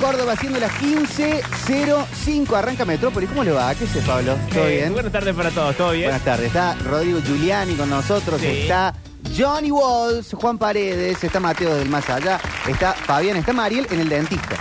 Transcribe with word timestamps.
Córdoba, 0.00 0.32
haciendo 0.32 0.58
las 0.58 0.72
15.05. 0.80 2.56
Arranca 2.56 2.84
Metrópolis. 2.84 3.28
¿Cómo 3.28 3.44
le 3.44 3.52
va? 3.52 3.74
¿Qué 3.74 3.86
sé, 3.86 4.00
Pablo? 4.00 4.36
¿Todo 4.52 4.66
Eh, 4.66 4.76
bien? 4.78 4.92
Buenas 4.92 5.12
tardes 5.12 5.34
para 5.34 5.50
todos, 5.50 5.76
¿todo 5.76 5.90
bien? 5.92 6.04
Buenas 6.06 6.24
tardes. 6.24 6.46
Está 6.46 6.74
Rodrigo 6.84 7.20
Giuliani 7.20 7.74
con 7.74 7.90
nosotros. 7.90 8.40
Sí. 8.40 8.46
Está 8.46 8.94
Johnny 9.36 9.70
Walls, 9.70 10.32
Juan 10.32 10.58
Paredes. 10.58 11.22
Está 11.22 11.38
Mateo 11.40 11.74
del 11.74 11.88
Más 11.88 12.08
Allá. 12.08 12.40
Está 12.66 12.92
Fabián. 12.94 13.36
Está 13.36 13.52
Mariel 13.52 13.86
en 13.90 14.00
el 14.00 14.08
dentista. 14.08 14.56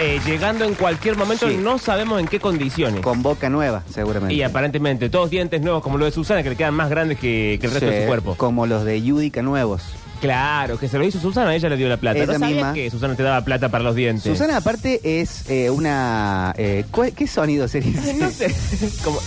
Eh, 0.00 0.20
llegando 0.26 0.64
en 0.64 0.74
cualquier 0.74 1.16
momento, 1.16 1.48
Sí. 1.48 1.56
no 1.56 1.78
sabemos 1.78 2.18
en 2.20 2.26
qué 2.26 2.40
condiciones. 2.40 3.00
Con 3.02 3.22
boca 3.22 3.48
nueva, 3.48 3.82
seguramente. 3.92 4.34
Y 4.34 4.42
aparentemente, 4.42 5.08
todos 5.10 5.30
dientes 5.30 5.60
nuevos 5.62 5.82
como 5.82 5.96
lo 5.98 6.04
de 6.06 6.10
Susana, 6.10 6.42
que 6.42 6.50
le 6.50 6.56
quedan 6.56 6.74
más 6.74 6.90
grandes 6.90 7.18
que, 7.18 7.58
que 7.60 7.66
el 7.66 7.72
resto 7.72 7.88
Sí, 7.88 7.94
de 7.94 8.00
su 8.02 8.06
cuerpo. 8.08 8.34
Como 8.36 8.66
los 8.66 8.84
de 8.84 9.00
Yudica 9.00 9.42
nuevos. 9.42 9.82
Claro, 10.22 10.78
que 10.78 10.88
se 10.88 10.96
lo 10.98 11.04
hizo 11.04 11.18
Susana, 11.20 11.54
ella 11.54 11.68
le 11.68 11.76
dio 11.76 11.88
la 11.88 11.98
plata. 11.98 12.16
Ella 12.16 12.26
no 12.32 12.38
sabía 12.38 12.48
misma. 12.54 12.72
que 12.72 12.90
Susana 12.90 13.14
te 13.16 13.22
daba 13.24 13.44
plata 13.44 13.68
para 13.68 13.84
los 13.84 13.94
dientes. 13.94 14.22
Susana, 14.24 14.56
aparte, 14.56 15.00
es 15.20 15.50
eh, 15.50 15.68
una. 15.68 16.54
eh, 16.56 16.84
¿cuál- 16.90 17.12
¿Qué 17.12 17.26
sonido 17.26 17.66
sería? 17.68 18.00
ese? 18.00 18.14
no 18.14 18.30
sé. 18.30 18.54
como- 19.04 19.18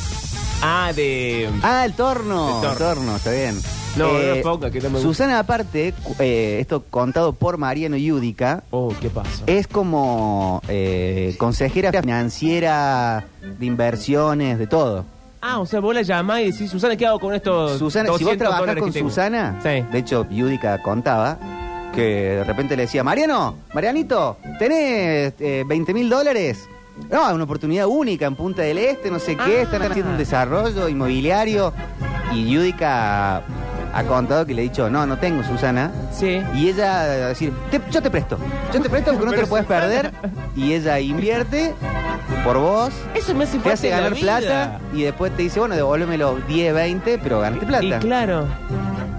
Ah, 0.61 0.93
de... 0.95 1.49
Ah, 1.61 1.83
el 1.85 1.93
torno. 1.93 2.47
El 2.49 2.69
El 2.69 2.77
torno. 2.77 2.77
torno, 2.95 3.15
está 3.17 3.31
bien. 3.31 3.59
No, 3.97 4.11
no 4.13 4.19
lo 4.19 4.41
ponga, 4.41 4.71
que 4.71 4.79
no 4.79 4.89
me 4.89 4.95
gusta. 4.99 5.07
Susana, 5.07 5.39
aparte, 5.39 5.93
cu- 6.01 6.15
eh, 6.19 6.57
esto 6.61 6.83
contado 6.89 7.33
por 7.33 7.57
Mariano 7.57 7.97
Yudica, 7.97 8.63
Oh, 8.71 8.93
¿qué 8.99 9.09
pasa? 9.09 9.43
es 9.47 9.67
como 9.67 10.61
eh, 10.69 11.35
consejera 11.37 11.91
financiera 12.01 13.25
de 13.41 13.65
inversiones, 13.65 14.57
de 14.57 14.67
todo. 14.67 15.05
Ah, 15.47 15.59
o 15.59 15.65
sea, 15.67 15.79
vos 15.79 15.93
la 15.93 16.01
llamás 16.01 16.39
y 16.41 16.51
decís, 16.51 16.71
Susana, 16.71 16.95
¿qué 16.95 17.05
hago 17.05 17.19
con 17.19 17.33
estos 17.35 17.77
Susana, 17.77 18.05
si 18.05 18.11
vos 18.11 18.19
200 18.19 18.37
trabajás 18.39 18.59
dólares 18.61 18.81
con 18.81 18.91
que 18.91 18.97
tengo? 18.99 19.09
Susana, 19.09 19.59
Sí. 19.61 19.83
de 19.91 19.97
hecho, 19.99 20.27
Yudica 20.29 20.81
contaba 20.81 21.37
que 21.93 22.01
de 22.01 22.43
repente 22.43 22.75
le 22.75 22.83
decía, 22.83 23.03
Mariano, 23.03 23.55
Marianito, 23.73 24.37
¿tenés 24.57 25.33
eh, 25.39 25.63
20 25.67 25.93
mil 25.93 26.09
dólares? 26.09 26.67
No, 27.11 27.27
es 27.27 27.33
una 27.35 27.43
oportunidad 27.43 27.85
única 27.85 28.25
en 28.25 28.35
Punta 28.35 28.63
del 28.63 28.77
Este, 28.79 29.11
no 29.11 29.19
sé 29.19 29.35
qué, 29.35 29.59
Ah. 29.59 29.61
están 29.63 29.83
haciendo 29.83 30.11
un 30.13 30.17
desarrollo 30.17 30.89
inmobiliario. 30.89 31.73
Y 32.33 32.49
Yudica 32.49 33.37
ha 33.93 34.03
contado 34.07 34.45
que 34.47 34.53
le 34.55 34.61
ha 34.61 34.63
dicho, 34.63 34.89
no, 34.89 35.05
no 35.05 35.17
tengo, 35.19 35.43
Susana. 35.43 35.91
Sí. 36.11 36.41
Y 36.55 36.69
ella 36.69 36.85
va 36.87 37.01
a 37.01 37.05
decir, 37.29 37.53
"Te- 37.69 37.81
yo 37.91 38.01
te 38.01 38.09
presto, 38.09 38.37
yo 38.73 38.81
te 38.81 38.89
presto 38.89 39.11
porque 39.11 39.25
no 39.25 39.31
te 39.31 39.37
Pero 39.37 39.41
lo 39.43 39.49
puedes 39.49 39.65
Susana. 39.67 39.81
perder. 39.81 40.11
Y 40.55 40.73
ella 40.73 40.99
invierte 40.99 41.73
por 42.45 42.59
vos, 42.59 42.93
Eso 43.15 43.33
me 43.33 43.45
hace 43.45 43.57
te 43.57 43.71
hace 43.71 43.89
ganar 43.89 44.13
plata 44.13 44.79
y 44.93 45.01
después 45.01 45.35
te 45.35 45.41
dice, 45.41 45.59
bueno, 45.59 45.75
devuélveme 45.75 46.15
los 46.15 46.47
10, 46.47 46.75
20, 46.75 47.17
pero 47.17 47.39
ganaste 47.39 47.65
plata. 47.65 47.83
Y 47.83 47.91
claro. 47.99 48.47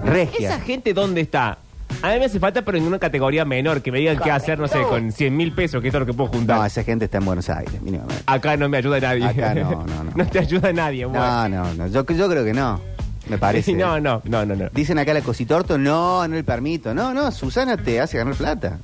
Regia. 0.05 0.47
¿Esa 0.47 0.61
gente 0.61 0.93
dónde 0.93 1.21
está? 1.21 1.57
A 2.01 2.13
mí 2.13 2.19
me 2.19 2.25
hace 2.25 2.39
falta, 2.39 2.61
pero 2.61 2.77
en 2.77 2.85
una 2.85 2.99
categoría 2.99 3.43
menor, 3.43 3.81
que 3.81 3.91
me 3.91 3.99
digan 3.99 4.17
qué 4.17 4.31
hacer, 4.31 4.59
no 4.59 4.69
sé, 4.69 4.81
con 4.83 5.11
100 5.11 5.35
mil 5.35 5.51
pesos, 5.51 5.81
que 5.81 5.89
es 5.89 5.93
lo 5.93 6.05
que 6.05 6.13
puedo 6.13 6.29
juntar. 6.29 6.59
No, 6.59 6.65
esa 6.65 6.83
gente 6.83 7.05
está 7.05 7.17
en 7.17 7.25
Buenos 7.25 7.49
Aires, 7.49 7.81
mínimamente. 7.81 8.23
Acá 8.25 8.55
no 8.55 8.69
me 8.69 8.77
ayuda 8.77 8.99
nadie. 9.01 9.25
Acá 9.25 9.53
no, 9.55 9.71
no, 9.71 9.85
no. 10.05 10.11
no 10.15 10.25
te 10.25 10.39
ayuda 10.39 10.71
nadie, 10.71 11.05
bueno. 11.05 11.49
No, 11.49 11.49
no, 11.49 11.73
no. 11.73 11.87
Yo, 11.87 12.05
yo 12.05 12.29
creo 12.29 12.45
que 12.45 12.53
no. 12.53 12.79
Me 13.27 13.37
parece. 13.37 13.73
No, 13.77 13.99
no, 13.99 14.21
no, 14.23 14.45
no, 14.45 14.55
no. 14.55 14.69
Dicen 14.69 14.99
acá 14.99 15.13
la 15.13 15.21
cositorto, 15.21 15.77
no, 15.77 16.25
no 16.29 16.35
le 16.35 16.45
permito. 16.45 16.93
No, 16.93 17.13
no, 17.13 17.29
Susana 17.31 17.75
te 17.75 17.99
hace 17.99 18.17
ganar 18.17 18.35
plata. 18.35 18.79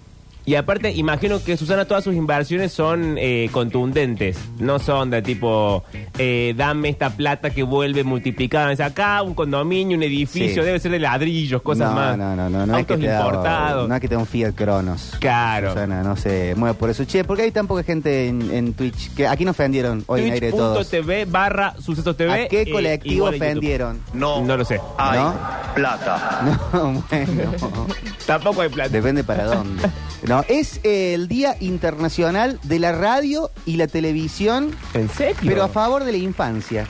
Y 0.45 0.55
aparte, 0.55 0.91
imagino 0.91 1.41
que 1.43 1.55
Susana, 1.55 1.85
todas 1.85 2.03
sus 2.03 2.15
inversiones 2.15 2.73
son 2.73 3.15
eh, 3.17 3.47
contundentes. 3.53 4.37
No 4.59 4.77
son 4.79 5.09
de 5.09 5.21
tipo, 5.21 5.83
eh, 6.17 6.53
dame 6.57 6.89
esta 6.89 7.11
plata 7.11 7.49
que 7.51 7.63
vuelve 7.63 8.03
multiplicada. 8.03 8.71
Es 8.73 8.81
acá 8.81 9.21
un 9.21 9.35
condominio, 9.35 9.95
un 9.95 10.03
edificio, 10.03 10.61
Sí. 10.61 10.65
debe 10.65 10.79
ser 10.79 10.91
de 10.91 10.99
ladrillos, 10.99 11.61
cosas 11.61 11.89
no, 11.89 11.95
más. 11.95 12.17
No, 12.17 12.35
no, 12.35 12.49
no, 12.49 12.65
no. 12.65 12.73
es 12.73 12.79
Autos 12.81 12.97
que 12.97 13.03
te 13.03 13.07
da- 13.09 13.19
importados. 13.25 13.87
no 13.87 13.95
es 13.95 14.01
que 14.01 14.07
te 14.09 14.15
da 14.15 14.19
un 14.19 14.27
Fiat 14.27 14.53
Cronos. 14.53 15.13
Claro. 15.19 15.69
Susana, 15.69 16.03
no 16.03 16.15
se 16.17 16.55
mueve 16.55 16.75
por 16.75 16.89
eso. 16.89 17.05
Che, 17.05 17.23
¿por 17.23 17.37
qué 17.37 17.43
hay 17.43 17.51
tan 17.51 17.67
poca 17.67 17.83
gente 17.83 18.27
en, 18.27 18.51
en 18.51 18.73
Twitch? 18.73 19.13
Que 19.13 19.27
aquí 19.27 19.45
nos 19.45 19.51
ofendieron 19.53 20.03
hoy 20.07 20.23
en 20.25 20.33
aire 20.33 20.51
todos. 20.51 20.89
Twitch.tv 20.89 21.25
barra 21.25 21.73
sucesos 21.79 22.17
TV. 22.17 22.31
¿A 22.45 22.47
qué 22.49 22.63
eh, 22.63 22.71
colectivo 22.71 23.15
igual 23.29 23.33
en 23.35 23.39
YouTube. 23.39 23.47
ofendieron? 23.51 23.99
No, 24.13 24.41
No 24.43 24.57
lo 24.57 24.65
sé. 24.65 24.79
hay 24.97 25.19
¿No? 25.19 25.35
plata. 25.73 26.59
No, 26.73 27.03
bueno. 27.09 27.87
Tampoco 28.25 28.61
hay 28.61 28.69
plata. 28.69 28.89
Depende 28.89 29.23
para 29.23 29.45
dónde. 29.45 29.83
No, 30.27 30.43
es 30.47 30.79
eh, 30.83 31.13
el 31.13 31.27
Día 31.27 31.55
Internacional 31.59 32.59
de 32.63 32.79
la 32.79 32.91
Radio 32.93 33.51
y 33.65 33.75
la 33.77 33.87
Televisión, 33.87 34.71
¿En 34.93 35.09
serio? 35.09 35.35
pero 35.45 35.63
a 35.63 35.67
favor 35.67 36.03
de 36.03 36.11
la 36.13 36.17
infancia. 36.17 36.85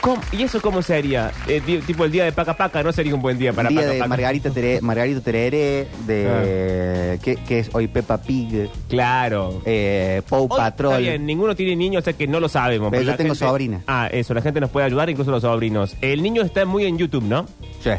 ¿Cómo? 0.00 0.20
¿Y 0.32 0.42
eso 0.42 0.60
cómo 0.60 0.82
sería? 0.82 1.32
Eh, 1.48 1.62
di- 1.64 1.78
tipo 1.78 2.04
el 2.04 2.12
día 2.12 2.24
de 2.24 2.32
Paca 2.32 2.54
Paca, 2.54 2.82
¿no 2.82 2.92
sería 2.92 3.14
un 3.14 3.22
buen 3.22 3.38
día 3.38 3.54
para 3.54 3.70
día 3.70 3.80
Paca 3.80 3.92
de 3.92 3.98
Paca? 4.00 4.08
Margarita, 4.08 4.50
Tere- 4.50 4.80
Margarito 4.82 5.22
Tereré, 5.22 5.88
de 6.06 7.18
¿qué, 7.22 7.36
qué 7.36 7.60
es 7.60 7.70
hoy 7.72 7.88
Peppa 7.88 8.18
Pig, 8.18 8.68
Claro. 8.90 9.62
eh, 9.64 10.20
Hoy, 10.28 10.46
Patrol. 10.48 10.92
Está 10.92 10.98
bien, 10.98 11.24
ninguno 11.24 11.56
tiene 11.56 11.74
niños, 11.74 12.02
o 12.02 12.04
sea 12.04 12.12
que 12.12 12.26
no 12.26 12.38
lo 12.38 12.50
sabemos. 12.50 12.90
Pero 12.90 13.02
yo 13.02 13.10
la 13.12 13.16
tengo 13.16 13.34
sobrina. 13.34 13.82
Ah, 13.86 14.08
eso, 14.12 14.34
la 14.34 14.42
gente 14.42 14.60
nos 14.60 14.68
puede 14.68 14.84
ayudar, 14.86 15.08
incluso 15.08 15.30
los 15.30 15.40
sobrinos. 15.40 15.96
El 16.02 16.22
niño 16.22 16.42
está 16.42 16.66
muy 16.66 16.84
en 16.84 16.98
YouTube, 16.98 17.24
¿no? 17.24 17.46
Sí. 17.82 17.90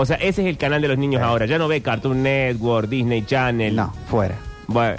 O 0.00 0.06
sea, 0.06 0.16
ese 0.16 0.42
es 0.42 0.48
el 0.48 0.56
canal 0.56 0.80
de 0.80 0.86
los 0.88 0.96
niños 0.96 1.20
Sí. 1.20 1.26
ahora. 1.26 1.44
Ya 1.46 1.58
no 1.58 1.66
ve 1.66 1.82
Cartoon 1.82 2.22
Network, 2.22 2.88
Disney 2.88 3.24
Channel. 3.26 3.74
No, 3.74 3.92
fuera. 4.08 4.36
Bueno. 4.68 4.96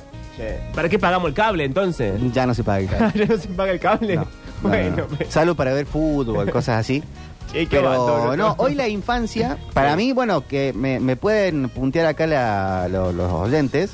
¿Para 0.76 0.88
qué 0.90 1.00
pagamos 1.00 1.30
el 1.30 1.34
cable 1.34 1.64
entonces? 1.66 2.16
Ya 2.34 2.46
no 2.46 2.54
se 2.54 2.64
paga 2.64 2.80
el 2.80 2.88
cable. 2.88 3.12
¿Ya 3.16 3.26
no 3.34 3.42
se 3.42 3.48
paga 3.50 3.72
el 3.72 3.80
cable? 3.80 4.16
No, 4.18 4.22
no, 4.64 4.70
bueno, 4.70 4.90
no, 4.92 4.98
no. 5.04 5.08
pues, 5.08 5.30
Salvo 5.30 5.56
para 5.56 5.74
ver 5.74 5.86
fútbol, 5.86 6.50
cosas 6.52 6.80
así. 6.80 7.02
che, 7.52 7.66
Pero 7.70 7.88
abandono, 7.90 8.36
no, 8.38 8.56
hoy 8.58 8.76
la 8.76 8.88
infancia, 8.90 9.58
para 9.74 9.96
mí, 9.96 10.12
bueno, 10.14 10.46
que 10.48 10.72
me, 10.74 11.00
me 11.00 11.16
pueden 11.16 11.70
puntear 11.70 12.06
acá 12.06 12.28
la- 12.28 12.88
lo- 12.90 13.12
los 13.14 13.32
oyentes, 13.32 13.92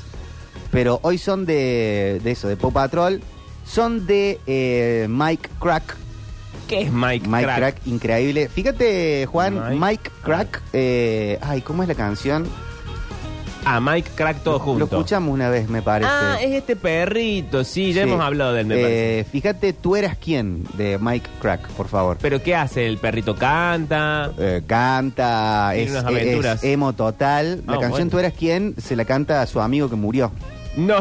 pero 0.72 0.98
hoy 1.02 1.18
son 1.18 1.46
de, 1.46 2.20
de 2.22 2.30
eso, 2.32 2.48
de 2.48 2.56
Pop 2.56 2.72
Patrol, 2.74 3.20
son 3.64 4.06
de 4.06 4.38
eh, 4.46 5.06
Mike 5.08 5.48
Crack. 5.60 5.96
¿Qué 6.68 6.82
es 6.82 6.92
Mike, 6.92 7.28
Mike 7.28 7.44
Crack? 7.44 7.56
Crack. 7.58 7.76
increíble. 7.86 8.48
Fíjate, 8.48 9.26
Juan, 9.26 9.54
Mike 9.54 9.76
Mike, 9.78 10.10
Crack, 10.22 10.62
eh, 10.72 11.38
ay, 11.42 11.60
¿cómo 11.62 11.82
es 11.82 11.88
la 11.88 11.94
canción? 11.94 12.46
Ah, 13.68 13.80
Mike 13.80 14.10
Crack 14.14 14.44
todo 14.44 14.60
junto. 14.60 14.78
Lo 14.78 14.84
escuchamos 14.84 15.34
una 15.34 15.48
vez, 15.48 15.68
me 15.68 15.82
parece. 15.82 16.08
Ah, 16.12 16.38
es 16.40 16.52
este 16.54 16.76
perrito, 16.76 17.64
sí, 17.64 17.92
ya 17.92 18.04
Sí. 18.04 18.08
hemos 18.08 18.20
hablado 18.24 18.52
del 18.52 18.66
me 18.66 18.76
parece. 18.76 19.18
Eh, 19.20 19.24
Fíjate, 19.24 19.72
tú 19.72 19.96
eras 19.96 20.16
quién, 20.16 20.62
de 20.74 20.98
Mike 21.00 21.28
Crack, 21.40 21.66
por 21.70 21.88
favor. 21.88 22.16
Pero 22.20 22.40
¿qué 22.40 22.54
hace? 22.54 22.86
¿El 22.86 22.98
perrito 22.98 23.34
canta? 23.34 24.30
Eh, 24.38 24.62
canta, 24.68 25.74
es, 25.74 25.90
unas 25.90 26.04
aventuras. 26.04 26.62
es 26.62 26.70
emo 26.72 26.92
total. 26.92 27.64
La 27.66 27.72
Ah, 27.74 27.80
canción 27.80 27.92
bueno. 27.92 28.10
Tú 28.12 28.18
eras 28.20 28.32
quién 28.38 28.74
se 28.78 28.94
la 28.94 29.04
canta 29.04 29.42
a 29.42 29.46
su 29.46 29.60
amigo 29.60 29.90
que 29.90 29.96
murió. 29.96 30.30
No. 30.76 30.96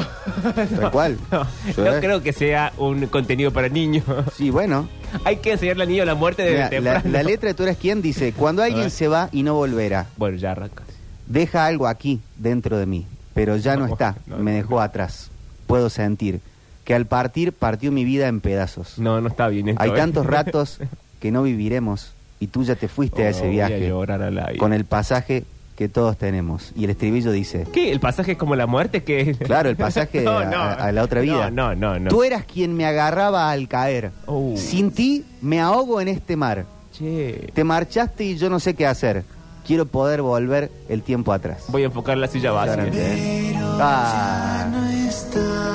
Tal 0.56 0.92
cual. 0.92 1.18
No, 1.32 1.44
Sí. 1.44 1.82
no 1.82 1.92
creo 2.00 2.24
que 2.24 2.34
sea 2.34 2.72
un 2.78 3.08
contenido 3.08 3.52
para 3.52 3.68
niños. 3.70 4.04
Sí, 4.36 4.50
bueno. 4.50 4.88
Hay 5.24 5.38
que 5.38 5.52
enseñarle 5.54 5.84
al 5.84 5.90
niño 5.90 6.06
la 6.06 6.16
muerte 6.16 6.44
de 6.44 6.52
Mira, 6.52 6.64
la, 6.64 6.70
temprano. 6.70 7.10
la 7.10 7.24
letra 7.24 7.48
de 7.50 7.54
Tú 7.54 7.64
eras 7.64 7.78
quién 7.80 8.02
dice, 8.02 8.34
cuando 8.34 8.64
alguien 8.64 8.90
se 8.90 9.08
va 9.08 9.30
y 9.32 9.44
no 9.44 9.54
volverá, 9.56 10.08
Bueno, 10.18 10.38
ya 10.38 10.52
arranca. 10.52 10.84
deja 11.28 11.66
algo 11.66 11.88
aquí 11.88 12.20
dentro 12.38 12.78
de 12.78 12.86
mí, 12.86 13.06
pero 13.34 13.56
ya 13.58 13.76
no, 13.78 13.88
No, 13.88 13.94
está, 13.94 14.16
no, 14.28 14.38
me 14.38 14.52
no. 14.52 14.58
dejó 14.58 14.82
atrás. 14.82 15.30
Puedo 15.68 15.90
sentir 15.90 16.40
que 16.84 16.94
al 16.96 17.06
partir 17.06 17.52
partió 17.54 17.92
mi 17.92 18.04
vida 18.06 18.28
en 18.28 18.42
pedazos. 18.42 19.00
No, 19.00 19.20
no 19.22 19.28
está 19.30 19.48
bien 19.48 19.70
esto. 19.70 19.82
Hay 19.82 19.90
¿eh? 19.92 19.94
tantos 19.96 20.26
ratos 20.26 20.80
que 21.20 21.32
no 21.32 21.44
viviremos 21.44 22.12
y 22.40 22.48
tú 22.48 22.64
ya 22.64 22.76
te 22.76 22.88
fuiste 22.88 23.24
a 23.24 23.28
Oh, 23.28 23.30
ese 23.32 23.48
voy 23.48 23.60
a 23.62 23.68
viaje 23.68 23.88
llorar 23.90 24.22
al 24.22 24.38
aire. 24.38 24.58
con 24.60 24.74
el 24.74 24.86
pasaje 24.86 25.46
que 25.76 25.90
todos 25.90 26.18
tenemos. 26.18 26.72
Y 26.76 26.86
el 26.86 26.92
estribillo 26.92 27.32
dice, 27.32 27.68
¿Qué? 27.74 27.92
¿El 27.92 28.00
pasaje 28.00 28.34
es 28.34 28.38
como 28.38 28.56
la 28.56 28.66
muerte? 28.68 29.04
que 29.04 29.34
Claro, 29.36 29.70
el 29.70 29.76
pasaje 29.78 30.26
a- 30.28 30.74
a 30.74 30.92
la 30.92 31.04
otra 31.04 31.22
vida. 31.22 31.52
No, 31.52 31.76
no, 31.76 31.94
no. 31.94 32.00
no. 32.00 32.10
Tú 32.10 32.24
eras 32.24 32.46
quien 32.46 32.76
me 32.76 32.86
agarraba 32.86 33.52
al 33.52 33.68
caer. 33.68 34.12
Uh. 34.28 34.56
Sin 34.58 34.92
ti 34.92 35.26
me 35.42 35.60
ahogo 35.60 36.00
en 36.02 36.08
este 36.08 36.36
mar. 36.36 36.66
Che. 36.98 37.50
Te 37.54 37.64
marchaste 37.64 38.24
y 38.24 38.38
yo 38.38 38.50
no 38.50 38.60
sé 38.60 38.74
qué 38.74 38.88
hacer. 38.88 39.24
Quiero 39.68 39.86
poder 39.86 40.22
volver 40.22 40.72
el 40.90 41.02
tiempo 41.02 41.34
atrás. 41.34 41.66
Voy 41.70 41.82
a 41.82 41.86
enfocar 41.86 42.18
la 42.18 42.28
silla 42.28 42.52
vacía. 42.52 42.88
¿eh? 42.94 43.56
Ah. 43.80 44.68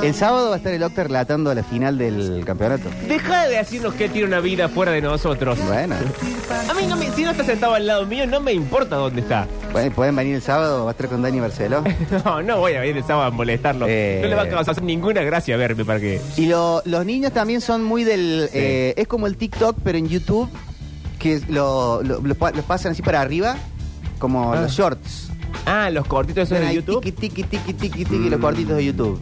El 0.02 0.14
sábado 0.14 0.48
va 0.48 0.54
a 0.54 0.58
estar 0.58 0.72
el 0.72 0.82
Octa 0.82 1.04
relatando 1.04 1.54
la 1.54 1.62
final 1.62 1.98
del 1.98 2.42
campeonato. 2.46 2.88
Deja 3.06 3.46
de 3.46 3.56
decirnos 3.58 3.92
que 3.94 4.08
tiene 4.08 4.28
una 4.28 4.40
vida 4.40 4.68
fuera 4.70 4.92
de 4.92 5.02
nosotros. 5.02 5.58
Bueno, 5.66 5.94
A 6.68 6.72
mí 6.74 6.86
no 6.88 6.96
me, 6.96 7.10
si 7.10 7.22
no 7.22 7.32
está 7.32 7.44
sentado 7.44 7.74
al 7.74 7.86
lado 7.86 8.06
mío, 8.06 8.26
no 8.26 8.40
me 8.40 8.52
importa 8.54 8.96
dónde 8.96 9.20
está. 9.20 9.46
bueno, 9.72 9.94
pueden 9.94 10.16
venir 10.16 10.36
el 10.36 10.42
sábado, 10.42 10.84
va 10.84 10.90
a 10.90 10.92
estar 10.92 11.08
con 11.08 11.20
Dani 11.20 11.38
Barceló. 11.40 11.84
No, 12.24 12.42
no 12.42 12.58
voy 12.60 12.72
a 12.72 12.86
ir 12.86 12.96
el 12.96 13.04
sábado 13.04 13.26
a 13.26 13.30
molestarlo. 13.30 13.86
Eh. 13.88 14.20
No 14.22 14.28
le 14.28 14.34
va 14.36 14.42
a 14.42 14.48
causar 14.48 14.82
ninguna 14.82 15.20
gracia 15.22 15.56
verme 15.58 15.84
para 15.84 16.00
que. 16.00 16.18
Y 16.38 16.46
lo- 16.46 16.80
los 16.86 17.04
niños 17.04 17.32
también 17.32 17.60
son 17.60 17.84
muy 17.84 18.02
del... 18.04 18.48
Sí. 18.50 18.58
eh, 18.58 18.94
es 18.96 19.06
como 19.06 19.26
el 19.26 19.36
TikTok, 19.36 19.76
pero 19.84 19.98
en 19.98 20.08
YouTube, 20.08 20.48
que 21.18 21.42
lo, 21.50 22.02
lo- 22.02 22.20
lo 22.22 22.34
pa- 22.36 22.52
lo 22.52 22.62
pasan 22.62 22.92
así 22.92 23.02
para 23.02 23.20
arriba, 23.20 23.56
como 24.18 24.54
Ah. 24.54 24.62
los 24.62 24.72
shorts. 24.72 25.28
Ah, 25.66 25.90
los 25.90 26.06
cortitos 26.06 26.50
esos 26.50 26.66
de 26.66 26.74
YouTube. 26.74 27.02
Tiki, 27.02 27.28
tiki, 27.28 27.42
tiki, 27.42 27.74
tiki, 27.74 28.04
tiki, 28.06 28.30
los 28.30 28.38
Mm. 28.38 28.42
cortitos 28.42 28.76
de 28.76 28.84
YouTube. 28.86 29.20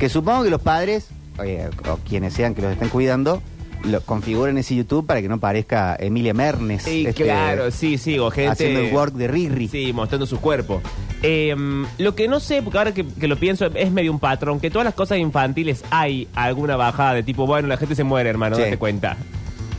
Que 0.00 0.08
supongo 0.08 0.42
que 0.44 0.50
los 0.50 0.62
padres, 0.62 1.08
oye, 1.38 1.68
o 1.88 1.98
quienes 1.98 2.32
sean 2.32 2.54
que 2.54 2.62
los 2.62 2.72
estén 2.72 2.88
cuidando, 2.88 3.42
lo 3.84 4.00
configuren 4.00 4.56
ese 4.58 4.74
YouTube 4.74 5.06
para 5.06 5.20
que 5.20 5.28
no 5.28 5.38
parezca 5.38 5.94
Emilia 6.00 6.32
Mernes. 6.34 6.82
Sí, 6.84 7.04
este, 7.06 7.24
claro, 7.24 7.70
sí, 7.70 7.98
sí, 7.98 8.18
o 8.18 8.30
gente... 8.30 8.50
Haciendo 8.50 8.80
el 8.80 8.94
work 8.94 9.12
de 9.12 9.28
Riri. 9.28 9.68
Sí, 9.68 9.92
mostrando 9.92 10.24
su 10.26 10.40
cuerpo. 10.40 10.80
Eh, 11.22 11.54
lo 11.98 12.14
que 12.14 12.28
no 12.28 12.40
sé, 12.40 12.62
porque 12.62 12.78
ahora 12.78 12.94
que, 12.94 13.04
que 13.06 13.28
lo 13.28 13.36
pienso, 13.36 13.66
es 13.66 13.90
medio 13.92 14.10
un 14.10 14.18
patrón, 14.18 14.58
que 14.58 14.70
todas 14.70 14.86
las 14.86 14.94
cosas 14.94 15.18
infantiles 15.18 15.84
hay 15.90 16.28
alguna 16.34 16.76
bajada 16.76 17.12
de 17.14 17.22
tipo, 17.22 17.46
bueno, 17.46 17.68
la 17.68 17.76
gente 17.76 17.94
se 17.94 18.04
muere, 18.04 18.30
hermano, 18.30 18.56
Sí. 18.56 18.62
date 18.62 18.78
cuenta. 18.78 19.18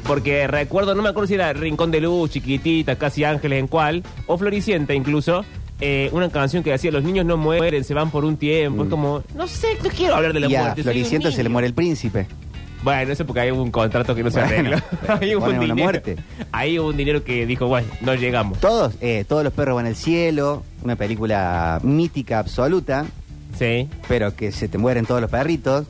Porque 0.05 0.47
recuerdo, 0.47 0.93
no 0.95 1.01
me 1.03 1.09
acuerdo 1.09 1.27
si 1.27 1.33
era 1.35 1.53
Rincón 1.53 1.89
de 1.91 2.01
Luz, 2.01 2.31
Chiquitita, 2.31 2.95
Casi 2.95 3.23
Ángeles 3.23 3.59
en 3.59 3.67
cuál, 3.67 4.03
o 4.27 4.37
Floricienta 4.37 4.93
incluso, 4.93 5.45
eh, 5.81 6.09
una 6.13 6.29
canción 6.29 6.63
que 6.63 6.71
decía, 6.71 6.91
los 6.91 7.03
niños 7.03 7.25
no 7.25 7.37
mueren, 7.37 7.83
se 7.83 7.93
van 7.93 8.09
por 8.11 8.23
un 8.25 8.37
tiempo. 8.37 8.83
Es 8.83 8.89
como, 8.89 9.23
no 9.35 9.47
sé, 9.47 9.67
no 9.83 9.89
quiero 9.89 10.15
hablar 10.15 10.33
de 10.33 10.39
la 10.39 10.47
Mm. 10.47 10.51
Y 10.51 10.55
a 10.55 10.61
muerte. 10.61 10.83
soy 10.83 10.89
un 10.89 10.93
Floricienta 10.93 11.31
se 11.31 11.37
le 11.37 11.43
niño. 11.43 11.53
muere 11.53 11.67
el 11.67 11.73
príncipe. 11.73 12.27
Bueno, 12.83 13.13
eso 13.13 13.25
porque 13.27 13.51
hubo 13.51 13.61
un 13.61 13.69
contrato 13.69 14.15
que 14.15 14.23
no 14.23 14.31
se 14.31 14.39
Bueno, 14.41 14.55
arregló. 14.55 14.77
pero 15.01 15.13
ahí 15.21 15.35
hubo 15.35 15.45
pone 15.45 15.59
un 15.59 15.65
una 15.65 15.73
dinero. 15.75 15.83
muerte. 15.83 16.15
Ahí 16.51 16.79
hubo 16.79 16.89
un 16.89 16.97
dinero 16.97 17.23
que 17.23 17.45
dijo, 17.45 17.67
bueno, 17.67 17.87
no 18.01 18.15
llegamos. 18.15 18.59
Todos, 18.59 18.95
eh, 19.01 19.23
todos 19.27 19.43
los 19.43 19.53
perros 19.53 19.75
van 19.75 19.85
al 19.85 19.95
cielo, 19.95 20.63
una 20.83 20.95
película 20.95 21.79
mítica 21.83 22.39
absoluta, 22.39 23.05
Sí. 23.59 23.87
pero 24.07 24.35
que 24.35 24.51
se 24.51 24.67
te 24.67 24.77
mueren 24.79 25.05
todos 25.05 25.21
los 25.21 25.29
perritos. 25.29 25.85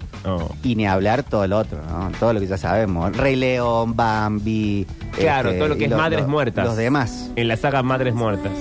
Y 0.63 0.75
ni 0.75 0.85
hablar 0.85 1.23
todo 1.23 1.47
lo 1.47 1.57
otro, 1.57 1.79
¿no? 1.89 2.11
Todo 2.19 2.33
lo 2.33 2.39
que 2.41 2.47
ya 2.47 2.57
sabemos. 2.57 3.15
Rey 3.15 3.35
León, 3.37 3.95
Bambi. 3.95 4.85
Claro, 5.17 5.49
este, 5.49 5.59
todo 5.59 5.69
lo 5.69 5.75
que 5.77 5.83
y 5.85 5.87
es 5.87 5.91
Madres 5.95 6.27
Muertas. 6.27 6.65
Los 6.65 6.75
demás. 6.75 7.31
En 7.37 7.47
la 7.47 7.55
saga 7.57 7.81
Madres 7.83 8.13
Muertas. 8.13 8.51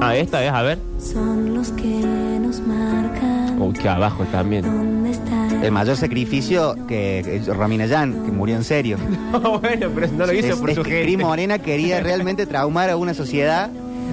Ah, 0.00 0.16
esta 0.16 0.44
es, 0.44 0.52
a 0.52 0.62
ver. 0.62 0.78
Son 0.98 1.54
los 1.54 1.70
que 1.72 1.86
nos 1.86 2.60
marcan. 2.60 3.60
Uy, 3.60 3.72
que 3.72 3.88
abajo 3.88 4.24
también. 4.24 4.62
¿Dónde 4.64 5.10
está? 5.10 5.48
El 5.62 5.72
mayor 5.72 5.96
sacrificio 5.96 6.76
que, 6.86 7.42
Yan, 7.88 8.24
que 8.24 8.30
murió 8.32 8.56
en 8.56 8.64
serio. 8.64 8.98
bueno, 9.32 9.90
pero 9.94 10.08
no 10.12 10.26
lo 10.26 10.32
hizo 10.32 10.48
es, 10.48 10.56
por 10.56 10.70
es 10.70 10.76
su 10.76 10.82
que 10.82 10.90
gente. 10.90 11.04
Cris 11.04 11.18
Morena 11.18 11.58
quería 11.58 12.00
realmente 12.00 12.46
traumar 12.46 12.90
a 12.90 12.96
una 12.96 13.14
sociedad. 13.14 13.70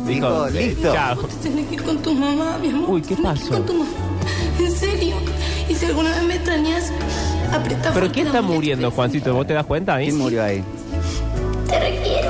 Dijo, 0.08 0.50
listo. 0.50 0.94
chao. 0.94 1.16
Vos 1.22 1.30
te 1.42 1.50
tenés 1.50 1.68
que 1.68 1.76
ir 1.76 1.84
con 1.84 1.98
tu 1.98 2.14
mamá, 2.14 2.58
mi 2.62 2.70
amor. 2.70 2.90
Uy, 2.90 3.02
¿qué 3.02 3.16
Tenés 3.16 3.32
que 3.34 3.40
ir 3.40 3.40
pasó? 3.40 3.54
con 3.54 3.66
tu 3.66 3.74
mamá. 3.74 3.92
En 4.60 4.72
serio. 4.72 5.16
Y 5.70 5.76
si 5.76 5.86
alguna 5.86 6.10
vez 6.12 6.24
me 6.24 6.36
extrañas, 6.36 6.92
aprieta 7.54 7.92
¿Pero 7.94 8.12
quién 8.12 8.28
está 8.28 8.42
muriendo, 8.42 8.90
Juancito? 8.92 9.34
¿Vos 9.34 9.48
te 9.48 9.54
das 9.54 9.66
cuenta 9.66 9.96
ahí? 9.96 10.08
¿Quién 10.08 10.18
murió 10.18 10.44
ahí? 10.44 10.64
Te 11.68 11.80
requiero. 11.80 12.23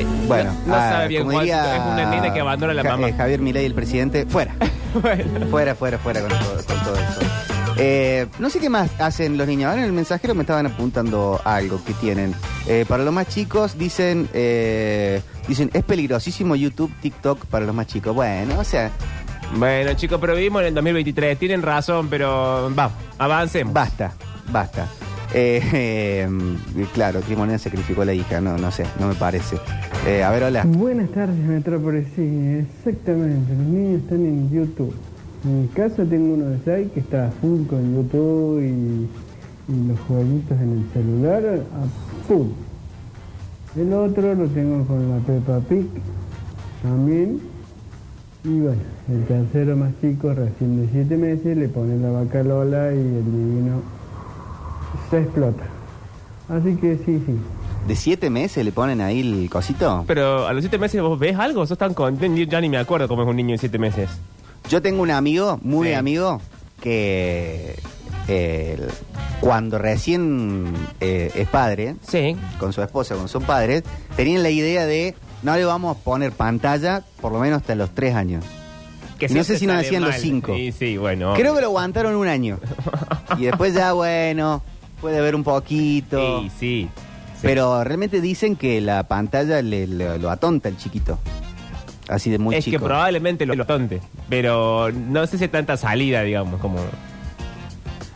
Eh, 0.00 0.06
Bueno, 0.26 0.52
no, 0.52 0.66
no 0.68 0.74
ah, 0.74 0.88
sabe 0.90 1.08
bien, 1.08 1.22
como 1.22 1.34
Juancito. 1.34 1.56
diría 1.58 1.76
Es 1.76 1.82
una 1.82 2.10
nena 2.10 2.32
que 2.34 2.40
abandona 2.40 2.72
a 2.72 2.74
la 2.74 2.82
Ja- 2.82 2.90
mamá. 2.90 3.08
eh, 3.08 3.14
Javier 3.16 3.40
Milei, 3.40 3.64
el 3.66 3.74
presidente, 3.74 4.26
fuera. 4.26 4.54
Bueno. 4.94 5.24
Fuera, 5.50 5.74
fuera, 5.74 5.98
fuera 5.98 6.20
con 6.20 6.28
todo, 6.30 6.54
con 6.66 6.78
todo 6.84 6.94
eso. 6.94 7.20
Eh, 7.78 8.28
no 8.38 8.48
sé 8.48 8.60
qué 8.60 8.70
más 8.70 8.88
hacen 9.00 9.36
los 9.36 9.46
niños. 9.48 9.68
Ahora 9.70 9.80
en 9.80 9.86
el 9.86 9.92
mensajero 9.92 10.36
me 10.36 10.42
estaban 10.42 10.66
apuntando 10.66 11.40
algo 11.44 11.82
que 11.84 11.92
tienen. 11.94 12.32
Para 12.88 13.02
los 13.02 13.12
más 13.12 13.26
chicos 13.28 13.76
dicen, 13.76 14.28
dicen 15.48 15.70
es 15.72 15.82
peligrosísimo 15.82 16.54
YouTube, 16.54 16.92
TikTok 17.02 17.46
para 17.46 17.66
los 17.66 17.74
más 17.74 17.88
chicos. 17.88 18.14
Bueno, 18.14 18.58
o 18.60 18.62
sea, 18.64 18.92
Bueno, 19.56 19.92
chicos, 19.94 20.18
pero 20.20 20.36
vivimos 20.36 20.62
en 20.62 20.68
el 20.68 20.74
2023. 20.74 21.36
Tienen 21.38 21.62
razón, 21.62 22.06
pero 22.08 22.70
vamos, 22.72 22.92
avancemos. 23.18 23.74
basta, 23.74 24.12
basta. 24.52 24.86
Eh, 25.36 25.60
eh, 25.72 26.86
claro, 26.92 27.20
Cris 27.20 27.36
Morena 27.36 27.58
sacrificó 27.58 28.02
a 28.02 28.04
la 28.04 28.14
hija, 28.14 28.40
no, 28.40 28.56
no 28.56 28.70
sé, 28.70 28.84
no 29.00 29.08
me 29.08 29.14
parece. 29.14 29.56
Eh, 30.06 30.22
a 30.22 30.30
ver, 30.30 30.44
hola. 30.44 30.64
Buenas 30.64 31.10
tardes, 31.10 31.36
Metrópolis. 31.36 32.06
Sí, 32.14 32.22
exactamente. 32.22 33.52
Los 33.52 33.66
niños 33.66 34.02
están 34.02 34.24
en 34.24 34.50
YouTube. 34.50 34.94
En 35.44 35.62
mi 35.62 35.68
caso 35.68 36.04
tengo 36.04 36.34
uno 36.34 36.46
de 36.46 36.58
6 36.64 36.88
que 36.94 37.00
está 37.00 37.32
full 37.40 37.66
con 37.66 37.94
YouTube 37.94 38.62
y, 38.62 39.08
los 39.88 39.98
jueguitos 40.00 40.60
en 40.60 40.72
el 40.72 40.84
celular 40.92 41.42
a 41.46 42.28
full. 42.28 42.48
El 43.76 43.92
otro 43.94 44.34
lo 44.34 44.46
tengo 44.48 44.84
con 44.86 45.08
la 45.08 45.16
Peppa 45.18 45.58
Pig 45.60 45.86
también. 46.82 47.40
Y 48.44 48.60
bueno, 48.60 48.82
el 49.08 49.24
tercero 49.24 49.74
más 49.74 49.90
chico, 50.02 50.32
recién 50.34 50.82
de 50.82 50.88
7 50.92 51.16
meses, 51.16 51.56
le 51.56 51.68
pone 51.68 51.96
la 51.96 52.10
vaca 52.10 52.42
Lola 52.42 52.92
y 52.92 52.98
el 52.98 53.24
divino 53.24 54.03
se 55.10 55.18
explota. 55.20 55.64
Así 56.48 56.76
que 56.76 56.96
sí, 57.04 57.22
sí. 57.26 57.36
¿De 57.88 57.96
siete 57.96 58.30
meses 58.30 58.64
le 58.64 58.72
ponen 58.72 59.00
ahí 59.00 59.20
el 59.20 59.50
cosito? 59.50 60.04
Pero 60.06 60.46
a 60.46 60.52
los 60.52 60.62
siete 60.62 60.78
meses 60.78 61.00
vos 61.02 61.18
ves 61.18 61.36
algo, 61.38 61.66
sos 61.66 61.76
tan 61.78 61.92
contento, 61.94 62.40
ya 62.42 62.60
ni 62.60 62.68
me 62.68 62.78
acuerdo 62.78 63.08
cómo 63.08 63.22
es 63.22 63.28
un 63.28 63.36
niño 63.36 63.52
de 63.52 63.58
siete 63.58 63.78
meses. 63.78 64.10
Yo 64.70 64.80
tengo 64.80 65.02
un 65.02 65.10
amigo, 65.10 65.58
muy 65.62 65.88
Sí. 65.88 65.94
amigo, 65.94 66.40
que 66.80 67.76
eh, 68.28 68.78
cuando 69.40 69.76
recién 69.78 70.72
eh, 71.00 71.30
es 71.34 71.48
padre, 71.48 71.96
Sí. 72.06 72.36
con 72.58 72.72
su 72.72 72.80
esposa, 72.82 73.14
cuando 73.14 73.28
son 73.28 73.42
padres, 73.42 73.82
tenían 74.16 74.42
la 74.42 74.50
idea 74.50 74.86
de 74.86 75.14
no 75.42 75.54
le 75.56 75.64
vamos 75.66 75.94
a 75.96 76.00
poner 76.00 76.32
pantalla 76.32 77.02
por 77.20 77.32
lo 77.32 77.38
menos 77.40 77.60
hasta 77.60 77.74
los 77.74 77.90
tres 77.90 78.14
años. 78.14 78.44
Que 79.18 79.26
Y 79.26 79.34
no 79.34 79.44
sé 79.44 79.58
si 79.58 79.66
no 79.66 79.74
sale 79.74 79.84
decían 79.84 80.02
los 80.02 80.16
cinco. 80.16 80.54
Sí, 80.56 80.72
sí, 80.72 80.96
bueno. 80.96 81.34
Creo 81.34 81.54
que 81.54 81.60
lo 81.60 81.66
aguantaron 81.68 82.16
un 82.16 82.26
año. 82.26 82.58
Y 83.38 83.44
después 83.44 83.74
ya, 83.74 83.92
bueno, 83.92 84.62
puede 85.04 85.20
ver 85.20 85.34
un 85.34 85.44
poquito. 85.44 86.40
Sí, 86.40 86.50
sí. 86.58 86.88
Pero 87.42 87.84
realmente 87.84 88.22
dicen 88.22 88.56
que 88.56 88.80
la 88.80 89.02
pantalla 89.02 89.60
le, 89.60 89.86
le- 89.86 90.18
lo 90.18 90.30
atonta 90.30 90.70
el 90.70 90.78
chiquito. 90.78 91.18
Así 92.08 92.30
de 92.30 92.38
muy 92.38 92.54
es 92.54 92.64
chico. 92.64 92.78
que 92.78 92.84
probablemente 92.86 93.44
lo, 93.44 93.54
lo 93.54 93.66
tonte. 93.66 94.00
Pero 94.30 94.90
no 94.90 95.26
sé 95.26 95.36
si 95.36 95.44
hay 95.44 95.50
tanta 95.50 95.76
salida, 95.76 96.22
digamos, 96.22 96.58
como. 96.58 96.78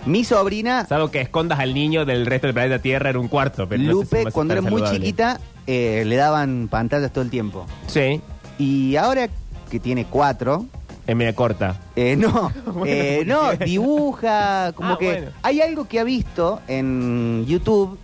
Mi 0.07 0.25
sobrina, 0.25 0.87
Salvo 0.87 1.11
que 1.11 1.21
escondas 1.21 1.59
al 1.59 1.75
niño 1.75 2.07
del 2.07 2.25
resto 2.25 2.47
del 2.47 2.55
planeta 2.55 2.81
Tierra 2.81 3.11
en 3.11 3.19
un 3.19 3.29
cuarto. 3.29 3.69
Pero 3.69 3.83
no 3.83 4.01
sé 4.01 4.07
si 4.07 4.17
Lupe, 4.17 4.33
cuando 4.33 4.55
tan 4.55 4.65
era 4.65 4.71
muy 4.71 4.81
saludable. 4.81 4.99
chiquita, 5.01 5.41
eh, 5.67 6.05
le 6.07 6.17
daban 6.17 6.69
pantallas 6.71 7.13
todo 7.13 7.21
el 7.23 7.29
tiempo. 7.29 7.67
Sí, 7.87 8.23
Y 8.59 8.97
ahora 8.97 9.29
que 9.71 9.79
tiene 9.79 10.07
cuatro, 10.07 10.65
es 11.09 11.17
media 11.17 11.35
corta. 11.35 11.81
eh, 11.97 12.15
no, 12.17 12.53
eh, 12.87 13.25
no, 13.27 13.53
dibuja, 13.55 14.73
como 14.77 14.93
Ah, 14.93 14.99
que 14.99 15.07
bueno. 15.07 15.31
hay 15.43 15.61
algo 15.61 15.89
que 15.89 15.99
ha 15.99 16.05
visto 16.05 16.61
en 16.69 17.45
YouTube 17.47 17.99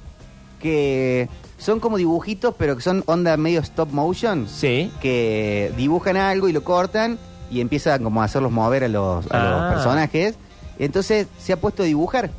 que 0.58 1.28
son 1.58 1.78
como 1.80 1.96
dibujitos, 1.98 2.54
pero 2.58 2.74
que 2.76 2.82
son 2.82 3.04
onda 3.06 3.36
medio 3.36 3.60
stop 3.60 3.92
motion, 3.92 4.48
Sí. 4.48 4.90
que 5.00 5.72
dibujan 5.76 6.16
algo 6.16 6.48
y 6.48 6.52
lo 6.52 6.64
cortan 6.64 7.18
y 7.50 7.60
empiezan 7.60 8.02
como 8.02 8.22
a 8.22 8.24
hacerlos 8.24 8.50
mover 8.50 8.84
a 8.84 8.88
los, 8.88 9.30
a 9.30 9.38
los 9.38 9.62
Ah. 9.62 9.70
personajes. 9.74 10.36
Entonces 10.78 11.26
se 11.38 11.52
ha 11.52 11.60
puesto 11.60 11.82
a 11.82 11.86
dibujar. 11.86 12.30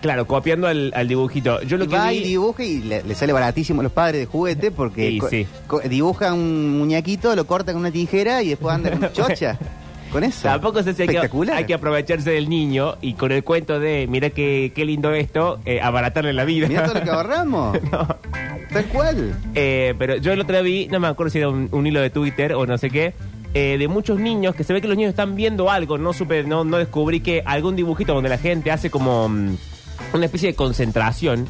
Claro, 0.00 0.26
copiando 0.26 0.66
al, 0.68 0.92
al 0.94 1.08
dibujito. 1.08 1.60
Yo 1.62 1.76
lo 1.76 1.86
que 1.88 1.96
va 1.96 2.10
vi... 2.10 2.18
y 2.18 2.24
dibuja 2.24 2.62
y 2.64 2.78
le, 2.82 3.02
le 3.02 3.14
sale 3.14 3.32
baratísimo 3.32 3.80
a 3.80 3.82
los 3.82 3.92
padres 3.92 4.20
de 4.20 4.26
juguete 4.26 4.70
porque 4.70 5.08
Sí, 5.10 5.18
co- 5.18 5.28
sí. 5.28 5.46
co- 5.66 5.80
dibuja 5.80 6.32
un 6.32 6.78
muñequito, 6.78 7.34
lo 7.34 7.46
corta 7.46 7.72
con 7.72 7.80
una 7.80 7.90
tijera 7.90 8.42
y 8.42 8.50
después 8.50 8.74
anda 8.74 8.90
con 8.92 9.12
chocha. 9.12 9.58
Con 10.08 10.24
eso. 10.24 10.40
Tampoco 10.48 10.78
hay 10.78 10.84
que, 10.86 10.90
Espectacular. 10.92 11.56
hay 11.58 11.64
que 11.66 11.74
aprovecharse 11.74 12.30
del 12.30 12.48
niño 12.48 12.96
y 13.02 13.12
con 13.12 13.30
el 13.30 13.44
cuento 13.44 13.78
de, 13.78 14.06
mira 14.08 14.30
qué, 14.30 14.72
qué 14.74 14.86
lindo 14.86 15.12
esto, 15.12 15.58
eh, 15.66 15.82
abaratarle 15.82 16.32
la 16.32 16.46
vida. 16.46 16.66
Mira 16.66 16.84
todo 16.84 16.94
lo 16.94 17.02
que 17.04 17.10
ahorramos. 17.10 17.78
Tal 18.72 18.84
cual. 18.86 19.36
Eh, 19.54 19.94
pero 19.98 20.16
yo 20.16 20.32
el 20.32 20.40
otro 20.40 20.54
día 20.54 20.62
vi, 20.62 20.88
no 20.88 20.98
me 20.98 21.08
acuerdo 21.08 21.30
si 21.30 21.38
era 21.40 21.50
un, 21.50 21.68
un 21.72 21.86
hilo 21.86 22.00
de 22.00 22.08
Twitter 22.08 22.54
o 22.54 22.64
no 22.64 22.78
sé 22.78 22.88
qué, 22.88 23.12
eh, 23.52 23.76
de 23.78 23.86
muchos 23.88 24.18
niños 24.18 24.54
que 24.54 24.64
se 24.64 24.72
ve 24.72 24.80
que 24.80 24.88
los 24.88 24.96
niños 24.96 25.10
están 25.10 25.34
viendo 25.36 25.70
algo, 25.70 25.98
no 25.98 26.14
supe, 26.14 26.42
no, 26.42 26.64
no 26.64 26.78
descubrí 26.78 27.20
que 27.20 27.42
algún 27.44 27.76
dibujito 27.76 28.14
donde 28.14 28.30
la 28.30 28.38
gente 28.38 28.70
hace 28.70 28.88
como 28.88 29.28
mm, 29.28 29.56
una 30.18 30.26
especie 30.26 30.50
de 30.50 30.54
concentración. 30.54 31.46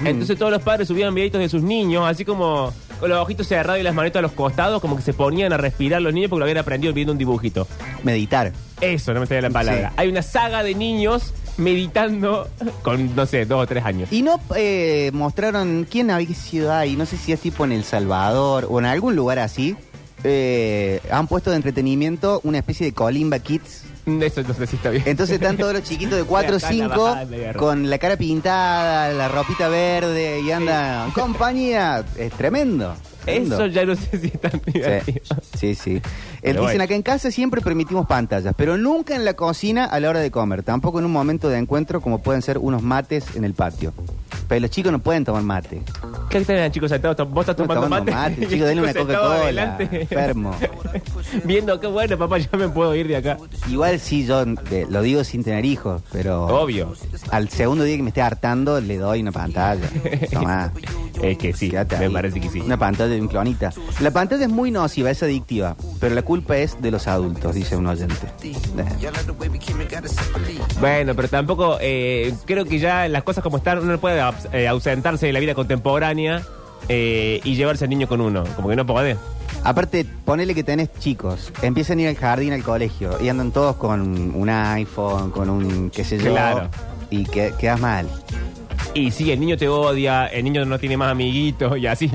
Mm. 0.00 0.06
Entonces 0.06 0.38
todos 0.38 0.52
los 0.52 0.62
padres 0.62 0.88
subían 0.88 1.14
videitos 1.14 1.40
de 1.40 1.48
sus 1.48 1.62
niños, 1.62 2.04
así 2.06 2.24
como 2.24 2.72
con 3.00 3.08
los 3.08 3.18
ojitos 3.18 3.46
cerrados 3.46 3.80
y 3.80 3.82
las 3.82 3.94
manitos 3.94 4.18
a 4.18 4.22
los 4.22 4.32
costados, 4.32 4.80
como 4.80 4.96
que 4.96 5.02
se 5.02 5.12
ponían 5.12 5.52
a 5.52 5.56
respirar 5.56 6.00
los 6.02 6.12
niños 6.12 6.28
porque 6.30 6.40
lo 6.40 6.44
habían 6.44 6.58
aprendido 6.58 6.92
viendo 6.92 7.12
un 7.12 7.18
dibujito. 7.18 7.66
Meditar. 8.02 8.52
Eso, 8.80 9.12
no 9.12 9.20
me 9.20 9.26
salía 9.26 9.42
la 9.42 9.50
palabra. 9.50 9.88
Sí. 9.88 9.94
Hay 9.98 10.08
una 10.08 10.22
saga 10.22 10.62
de 10.62 10.74
niños 10.74 11.34
meditando 11.56 12.48
con, 12.82 13.14
no 13.14 13.26
sé, 13.26 13.44
dos 13.44 13.62
o 13.62 13.66
tres 13.66 13.84
años. 13.84 14.10
Y 14.12 14.22
no 14.22 14.40
eh, 14.56 15.10
mostraron 15.12 15.86
quién 15.90 16.10
había 16.10 16.34
sido 16.34 16.72
ahí, 16.72 16.96
no 16.96 17.04
sé 17.06 17.16
si 17.16 17.32
es 17.32 17.40
tipo 17.40 17.64
en 17.64 17.72
El 17.72 17.84
Salvador 17.84 18.66
o 18.70 18.78
en 18.78 18.86
algún 18.86 19.16
lugar 19.16 19.38
así. 19.38 19.76
eh, 20.24 21.00
han 21.10 21.26
puesto 21.26 21.50
de 21.50 21.56
entretenimiento 21.56 22.40
una 22.44 22.58
especie 22.58 22.86
de 22.86 22.92
Colimba 22.92 23.38
Kids. 23.38 23.84
Eso 24.20 24.42
no 24.42 24.54
sé 24.54 24.66
si 24.66 24.76
está 24.76 24.90
bien. 24.90 25.02
Entonces 25.06 25.34
están 25.36 25.56
todos 25.56 25.72
los 25.74 25.82
chiquitos 25.82 26.18
de 26.18 26.24
4 26.26 26.54
o 26.54 26.56
Acá 26.56 26.70
en 26.70 26.78
la 26.78 26.88
5 26.88 27.02
bajada 27.02 27.26
de 27.26 27.36
guerra. 27.38 27.58
con 27.58 27.90
la 27.90 27.98
cara 27.98 28.16
pintada, 28.16 29.12
la 29.12 29.28
ropita 29.28 29.68
verde 29.68 30.40
y 30.40 30.50
anda 30.50 31.08
compañía. 31.14 32.04
Es 32.16 32.32
tremendo. 32.32 32.94
tremendo. 33.24 33.56
Eso 33.56 33.66
ya 33.66 33.84
no 33.84 33.94
sé 33.94 34.18
si 34.18 34.26
es 34.28 34.40
tan 34.40 34.60
divertido. 34.64 35.20
Sí, 35.58 35.74
sí. 35.74 35.74
sí. 35.74 36.02
Dicen 36.42 36.56
bueno. 36.62 36.84
acá 36.84 36.94
en 36.94 37.02
casa 37.02 37.30
siempre 37.30 37.60
permitimos 37.60 38.06
pantallas, 38.06 38.54
pero 38.56 38.78
nunca 38.78 39.14
en 39.14 39.24
la 39.24 39.34
cocina 39.34 39.84
a 39.84 40.00
la 40.00 40.08
hora 40.08 40.20
de 40.20 40.30
comer, 40.30 40.62
tampoco 40.62 40.98
en 40.98 41.04
un 41.04 41.12
momento 41.12 41.48
de 41.50 41.58
encuentro 41.58 42.00
como 42.00 42.22
pueden 42.22 42.40
ser 42.42 42.56
unos 42.58 42.82
mates 42.82 43.36
en 43.36 43.44
el 43.44 43.52
patio. 43.54 43.92
Pero 44.48 44.62
los 44.62 44.70
chicos 44.70 44.90
no 44.90 44.98
pueden 45.00 45.24
tomar 45.24 45.42
mate. 45.42 45.82
¿Qué 46.30 46.38
están 46.38 46.70
chicos 46.70 46.90
sentados? 46.90 47.28
Vos 47.28 47.40
estás 47.42 47.56
tomando 47.56 47.82
tomando 47.82 48.12
mate. 48.12 48.36
mate, 48.36 48.46
chicos, 48.46 48.68
denle 48.68 48.82
una 48.84 48.94
Coca-Cola, 49.00 49.76
enfermo. 49.80 50.56
Viendo 51.44 51.80
qué 51.80 51.88
bueno, 51.88 52.16
papá, 52.16 52.38
ya 52.38 52.56
me 52.56 52.68
puedo 52.68 52.94
ir 52.94 53.08
de 53.08 53.16
acá. 53.16 53.36
Igual 53.68 53.98
sí, 53.98 54.24
yo 54.24 54.42
eh, 54.70 54.86
lo 54.88 55.02
digo 55.02 55.24
sin 55.24 55.42
tener 55.42 55.64
hijos, 55.64 56.02
pero 56.12 56.46
Obvio. 56.46 56.94
al 57.32 57.48
segundo 57.48 57.82
día 57.82 57.96
que 57.96 58.04
me 58.04 58.10
esté 58.10 58.22
hartando 58.22 58.80
le 58.80 58.96
doy 58.96 59.22
una 59.22 59.32
pantalla. 59.32 59.88
Tomá. 60.32 60.72
Es 61.22 61.36
que 61.38 61.52
sí, 61.52 61.70
Quédate 61.70 61.98
me 61.98 62.06
ahí. 62.06 62.12
parece 62.12 62.40
que 62.40 62.48
sí. 62.48 62.60
Una 62.60 62.78
pantalla 62.78 63.10
de 63.14 63.20
un 63.20 63.28
clonita. 63.28 63.72
La 64.00 64.10
pantalla 64.10 64.44
es 64.44 64.50
muy 64.50 64.70
nociva, 64.70 65.10
es 65.10 65.22
adictiva, 65.22 65.76
pero 66.00 66.14
la 66.14 66.22
culpa 66.22 66.56
es 66.56 66.80
de 66.80 66.90
los 66.90 67.06
adultos, 67.06 67.54
dice 67.54 67.76
un 67.76 67.86
oyente. 67.86 68.26
Eh, 68.42 68.50
Bueno, 70.80 71.14
pero 71.14 71.28
tampoco 71.28 71.78
eh, 71.80 72.34
creo 72.46 72.64
que 72.64 72.78
ya 72.78 73.08
las 73.08 73.22
cosas 73.22 73.42
como 73.42 73.58
están, 73.58 73.78
uno 73.78 73.92
no 73.92 74.00
puede 74.00 74.20
eh, 74.52 74.68
ausentarse 74.68 75.26
de 75.26 75.32
la 75.32 75.40
vida 75.40 75.54
contemporánea 75.54 76.42
eh, 76.88 77.40
y 77.44 77.54
llevarse 77.54 77.84
al 77.84 77.90
niño 77.90 78.08
con 78.08 78.20
uno. 78.20 78.44
Como 78.56 78.68
que 78.68 78.76
no 78.76 78.86
puede. 78.86 79.16
Aparte, 79.62 80.06
ponele 80.24 80.54
que 80.54 80.64
tenés 80.64 80.88
chicos, 81.00 81.52
empiezan 81.60 81.98
a 81.98 82.02
ir 82.02 82.08
al 82.08 82.16
jardín, 82.16 82.52
al 82.54 82.62
colegio, 82.62 83.18
y 83.20 83.28
andan 83.28 83.50
todos 83.52 83.76
con 83.76 84.00
un 84.34 84.48
iPhone, 84.48 85.30
con 85.30 85.50
un 85.50 85.90
qué 85.90 86.02
sé 86.04 86.16
yo, 86.18 86.30
Claro. 86.32 86.70
y 87.10 87.24
que, 87.24 87.52
quedas 87.58 87.78
mal. 87.78 88.08
Y 88.92 89.10
sí, 89.12 89.30
el 89.30 89.38
niño 89.38 89.56
te 89.56 89.68
odia, 89.68 90.26
el 90.26 90.42
niño 90.44 90.64
no 90.64 90.78
tiene 90.78 90.96
más 90.96 91.12
amiguitos 91.12 91.78
y 91.78 91.86
así. 91.86 92.10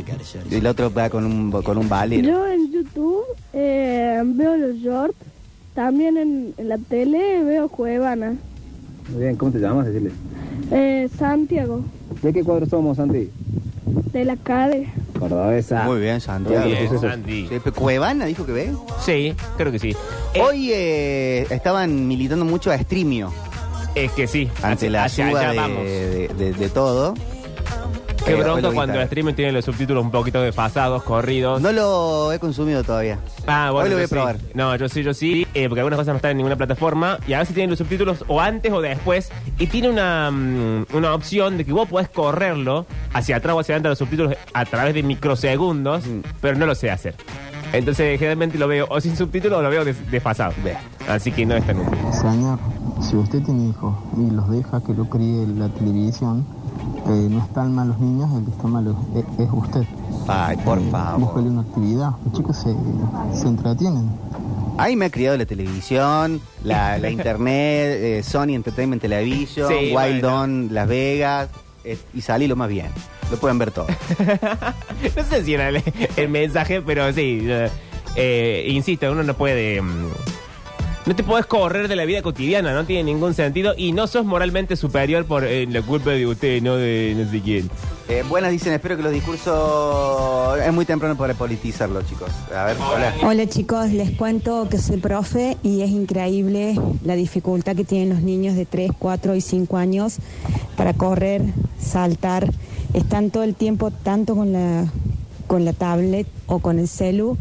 Y 0.52 0.56
el 0.56 0.68
otro 0.68 0.94
va 0.94 1.10
con 1.10 1.24
un, 1.26 1.52
con 1.64 1.78
un 1.78 1.88
valero. 1.88 2.28
Yo 2.28 2.48
en 2.48 2.72
YouTube 2.72 3.24
eh, 3.54 4.22
veo 4.26 4.58
los 4.58 4.76
shorts, 4.76 5.16
también 5.74 6.18
en, 6.18 6.54
en 6.58 6.70
la 6.70 6.78
tele 6.78 7.44
veo 7.44 7.70
Cuevana. 7.70 8.36
Muy 9.10 9.22
bien, 9.24 9.36
¿cómo 9.38 9.52
te 9.52 9.60
llamas? 9.60 9.86
Decirle. 9.86 10.12
Eh, 10.72 11.08
Santiago, 11.18 11.82
¿De 12.22 12.34
qué 12.34 12.44
cuadro 12.44 12.66
somos, 12.66 12.98
Santi? 12.98 13.30
de 14.12 14.26
la 14.26 14.36
CADE. 14.36 14.88
Cordobesa. 15.20 15.84
Muy 15.84 16.00
bien, 16.00 16.20
Santiago. 16.20 16.62
Muy 16.66 16.72
bien, 16.72 16.88
sucesos. 16.88 17.12
Santi. 17.12 17.48
Sí, 17.50 17.72
¿Cuevana 17.72 18.26
dijo 18.26 18.46
que 18.46 18.52
ve? 18.52 18.74
Sí, 19.02 19.34
creo 19.58 19.72
que 19.72 19.80
sí. 19.80 19.96
Eh, 20.34 20.42
Hoy 20.42 20.72
eh, 20.74 21.46
estaban 21.50 22.08
militando 22.08 22.46
mucho 22.46 22.72
a 22.72 22.78
Streamio 22.78 23.32
es 23.96 24.12
que 24.12 24.28
sí, 24.28 24.50
ante 24.62 24.88
hacia- 24.88 24.90
la 24.90 25.04
hacia 25.06 25.30
suba 25.30 25.40
allá 25.40 25.52
de, 25.52 25.58
vamos. 25.58 25.84
de- 25.84 26.28
de- 26.38 26.54
de 26.54 26.70
todo. 26.70 27.14
Qué 28.26 28.32
Eh, 28.34 28.38
lo 28.44 28.56
vi 28.56 28.64
cuando 28.74 28.96
el 28.96 29.02
streaming 29.04 29.34
tiene 29.36 29.52
los 29.52 29.64
subtítulos 29.66 30.04
un 30.04 30.10
poquito 30.10 30.42
desfasados, 30.42 31.04
corridos. 31.04 31.62
No 31.62 31.72
lo 31.72 32.32
he 32.34 32.40
consumido 32.40 32.84
todavía. 32.84 33.20
Ah, 33.46 33.70
bueno, 33.72 33.84
Hoy 33.86 33.90
lo 33.92 33.96
voy 33.98 34.02
yo 34.02 34.06
a 34.06 34.10
probar. 34.10 34.38
sí. 34.40 34.46
No, 34.56 34.76
yo 34.76 34.90
sí, 34.90 35.04
yo 35.04 35.14
sí, 35.14 35.46
eh, 35.54 35.68
porque 35.70 35.82
algunas 35.82 35.98
cosas 36.00 36.14
no 36.14 36.16
están 36.16 36.32
en 36.32 36.38
ninguna 36.38 36.56
plataforma 36.56 37.20
y 37.28 37.34
a 37.34 37.40
veces 37.40 37.54
tienen 37.54 37.70
los 37.70 37.78
subtítulos 37.78 38.26
o 38.28 38.42
antes 38.42 38.74
o 38.74 38.82
después 38.82 39.30
y 39.60 39.68
tiene 39.68 39.90
una, 39.90 40.32
mm, 40.32 40.86
una 40.94 41.14
opción 41.14 41.56
de 41.58 41.66
que 41.66 41.72
vos 41.72 41.88
podés 41.88 42.10
correrlo 42.10 42.88
hacia 43.14 43.36
atrás 43.36 43.56
o 43.56 43.60
hacia 43.60 43.74
adelante 43.76 43.90
los 43.90 44.00
subtítulos 44.00 44.34
a 44.56 44.66
través 44.66 44.96
de 44.96 45.04
microsegundos, 45.04 46.08
Mm. 46.08 46.22
pero 46.42 46.58
no 46.58 46.66
lo 46.66 46.74
sé 46.74 46.90
hacer. 46.90 47.14
Entonces, 47.74 48.18
generalmente 48.18 48.58
lo 48.58 48.68
veo 48.68 48.88
o 48.90 49.00
sin 49.02 49.16
subtítulos 49.16 49.60
o 49.60 49.62
lo 49.62 49.70
veo 49.70 49.86
des- 49.86 50.10
desfasado. 50.10 50.54
Ve. 50.64 50.76
Así 51.08 51.32
que 51.32 51.46
no 51.46 51.56
es 51.56 51.66
tan 51.68 51.78
útil. 51.80 52.00
Señor, 52.12 52.58
si 53.02 53.16
usted 53.16 53.44
tiene 53.44 53.70
hijos 53.70 53.94
y 54.18 54.30
los 54.32 54.50
deja 54.50 54.82
que 54.82 54.94
lo 54.94 55.06
críe 55.10 55.46
la 55.48 55.70
televisión, 55.70 56.46
eh, 57.08 57.28
no 57.30 57.44
están 57.44 57.74
mal 57.76 57.90
los 57.90 58.00
niños, 58.00 58.30
el 58.38 58.46
que 58.46 58.52
está 58.52 58.68
malo 58.68 58.96
es, 59.16 59.24
es 59.46 59.50
usted. 59.54 59.84
Ay, 60.28 60.58
por 60.58 60.80
Búsquele 60.80 60.92
favor. 60.92 61.38
una 61.44 61.62
actividad, 61.62 62.12
los 62.24 62.34
chicos 62.34 62.58
se, 62.58 62.74
se 63.40 63.48
entretienen. 63.48 64.10
Ahí 64.78 64.96
me 64.96 65.06
ha 65.06 65.10
criado 65.10 65.38
la 65.38 65.46
televisión, 65.46 66.42
la, 66.64 66.98
la 66.98 67.10
internet, 67.10 67.98
eh, 68.02 68.22
Sony 68.24 68.56
Entertainment 68.56 69.02
Television, 69.02 69.70
Sí, 69.70 69.94
Wild 69.96 70.22
bueno. 70.22 70.42
On, 70.42 70.74
Las 70.74 70.88
Vegas, 70.88 71.50
eh, 71.86 71.98
y 72.14 72.22
salí 72.22 72.48
lo 72.48 72.56
más 72.56 72.70
bien. 72.70 72.88
Lo 73.32 73.38
pueden 73.38 73.58
ver 73.58 73.72
todo. 73.72 73.88
no 75.16 75.24
sé 75.24 75.44
si 75.44 75.54
era 75.54 75.70
el, 75.70 75.82
el 76.16 76.30
mensaje, 76.30 76.82
pero 76.82 77.12
sí. 77.14 77.40
eh, 77.44 77.70
eh, 78.16 78.68
insisto, 78.70 79.12
uno 79.12 79.24
no 79.24 79.34
puede. 79.34 79.82
mm, 79.82 80.10
no 81.06 81.16
te 81.16 81.24
puedes 81.24 81.46
correr 81.46 81.88
de 81.88 81.96
la 81.96 82.06
vida 82.06 82.22
cotidiana, 82.22 82.74
no 82.74 82.86
tiene 82.86 83.04
ningún 83.04 83.34
sentido. 83.34 83.74
Y 83.78 83.92
no 83.92 84.08
sos 84.08 84.26
moralmente 84.26 84.76
superior 84.76 85.26
por 85.26 85.44
eh, 85.44 85.68
la 85.68 85.82
culpa 85.82 86.12
de 86.12 86.26
usted, 86.26 86.62
no 86.62 86.76
de 86.78 87.14
no 87.16 87.30
sé 87.30 87.42
quién. 87.42 87.70
Eh, 88.08 88.24
buenas 88.28 88.52
dicen, 88.52 88.74
espero 88.74 88.98
que 88.98 89.04
los 89.04 89.12
discursos... 89.12 90.60
Es 90.60 90.74
muy 90.74 90.86
temprano 90.86 91.16
para 91.16 91.34
politizarlo, 91.34 92.02
chicos. 92.04 92.30
A 92.56 92.66
ver, 92.66 92.78
hola. 92.78 93.14
Hola 93.24 93.48
chicos, 93.48 93.92
les 93.92 94.12
cuento 94.12 94.68
que 94.70 94.78
soy 94.78 94.98
profe 94.98 95.58
y 95.64 95.82
es 95.82 95.90
increíble 95.90 96.76
la 97.04 97.16
dificultad 97.16 97.76
que 97.76 97.84
tienen 97.84 98.10
los 98.10 98.22
niños 98.22 98.56
de 98.56 98.66
3, 98.66 98.92
4 98.98 99.36
y 99.36 99.42
5 99.42 99.78
años 99.78 100.18
para 100.76 100.94
correr, 100.94 101.42
saltar. 101.80 102.52
Están 102.94 103.30
todo 103.30 103.44
el 103.44 103.56
tiempo 103.56 103.92
tanto 103.92 104.36
con 104.36 104.54
la, 104.54 104.86
con 105.48 105.66
la 105.66 105.74
tablet 105.74 106.28
o 106.48 106.60
con 106.60 106.80
el 106.80 106.88
celu 106.88 107.38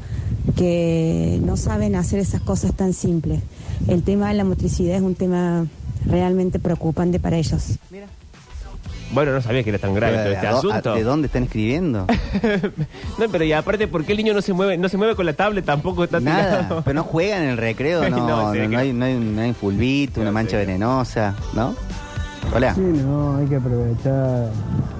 que 0.56 1.40
no 1.44 1.56
saben 1.56 1.96
hacer 1.96 2.20
esas 2.20 2.40
cosas 2.40 2.74
tan 2.74 2.92
simples. 2.92 3.40
El 3.88 4.02
tema 4.02 4.28
de 4.28 4.34
la 4.34 4.44
motricidad 4.44 4.96
es 4.96 5.02
un 5.02 5.14
tema 5.14 5.66
realmente 6.06 6.58
preocupante 6.58 7.18
para 7.18 7.36
ellos. 7.36 7.78
Bueno, 9.12 9.32
no 9.32 9.40
sabía 9.40 9.62
que 9.62 9.70
era 9.70 9.78
tan 9.78 9.94
grave 9.94 10.16
todo 10.16 10.24
¿De, 10.28 10.34
este 10.34 10.46
a 10.46 10.58
asunto. 10.58 10.94
¿De 10.94 11.02
dónde 11.04 11.26
están 11.26 11.44
escribiendo? 11.44 12.06
No, 13.18 13.26
pero 13.30 13.44
y 13.44 13.52
aparte, 13.52 13.86
¿por 13.86 14.04
qué 14.04 14.12
el 14.12 14.18
niño 14.18 14.34
no 14.34 14.42
se 14.42 14.52
mueve? 14.52 14.76
No 14.76 14.88
se 14.88 14.96
mueve 14.96 15.14
con 15.14 15.24
la 15.24 15.34
tablet, 15.34 15.64
tampoco 15.64 16.02
está 16.04 16.18
Nada. 16.18 16.62
tirado. 16.62 16.82
Pero 16.84 16.94
no 16.94 17.04
juegan 17.04 17.42
en 17.44 17.50
el 17.50 17.56
recreo, 17.58 18.08
no, 18.10 18.16
No, 18.26 18.48
hay, 18.50 18.68
no, 18.68 18.78
hay, 19.04 19.14
no 19.14 19.40
hay 19.40 19.52
fulbito, 19.52 20.20
una 20.20 20.32
mancha 20.32 20.56
venenosa, 20.56 21.36
¿no? 21.54 21.74
Hola. 22.54 22.74
Sí, 22.74 22.80
no, 22.80 23.36
hay 23.36 23.46
que 23.46 23.56
aprovechar. 23.56 24.50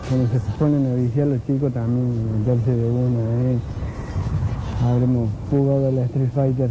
Cuando 0.08 0.28
se 0.32 0.38
ponen 0.58 0.92
a 0.92 0.94
viciar 0.94 1.26
los 1.26 1.44
chicos 1.46 1.72
también 1.72 2.40
meterse 2.40 2.70
de 2.70 2.88
una, 2.88 3.20
¿eh? 3.20 3.58
Habremos 4.85 5.29
jugado 5.50 5.88
a 5.88 5.91
la 5.93 6.05
Street 6.05 6.29
Fighter. 6.35 6.71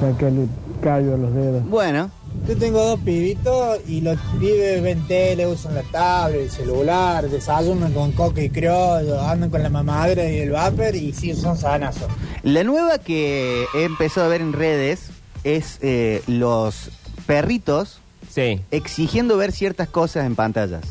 Sacarle 0.00 0.46
callo 0.82 1.14
a 1.14 1.18
los 1.18 1.34
dedos. 1.34 1.64
Bueno, 1.68 2.10
Yo 2.48 2.56
tengo 2.56 2.82
dos 2.82 3.00
pibitos 3.00 3.78
y 3.86 4.00
los 4.00 4.16
pibes 4.38 4.82
ven 4.82 5.06
tele, 5.08 5.46
usan 5.46 5.74
la 5.74 5.82
tablet, 5.82 6.42
el 6.42 6.50
celular, 6.50 7.28
desayunan 7.28 7.92
con 7.92 8.12
coca 8.12 8.40
y 8.40 8.48
criollo, 8.50 9.20
andan 9.20 9.50
con 9.50 9.62
la 9.62 9.68
mamadera 9.68 10.24
y 10.30 10.38
el 10.38 10.50
vapor 10.50 10.94
y 10.94 11.12
sí, 11.12 11.34
son 11.34 11.56
sanazos. 11.58 12.08
la 12.44 12.62
nueva 12.64 12.98
que 12.98 13.66
he 13.74 13.84
empezado 13.84 14.26
a 14.26 14.30
ver 14.30 14.40
en 14.40 14.52
redes 14.52 15.10
es 15.44 15.78
eh, 15.82 16.22
los 16.28 16.90
perritos 17.26 18.00
Sí. 18.30 18.60
exigiendo 18.70 19.36
ver 19.36 19.50
ciertas 19.50 19.88
cosas 19.88 20.24
en 20.24 20.36
pantallas. 20.36 20.82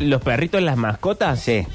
¿Los 0.00 0.22
perritos, 0.22 0.62
las 0.62 0.78
mascotas? 0.78 1.40
Sí. 1.40 1.66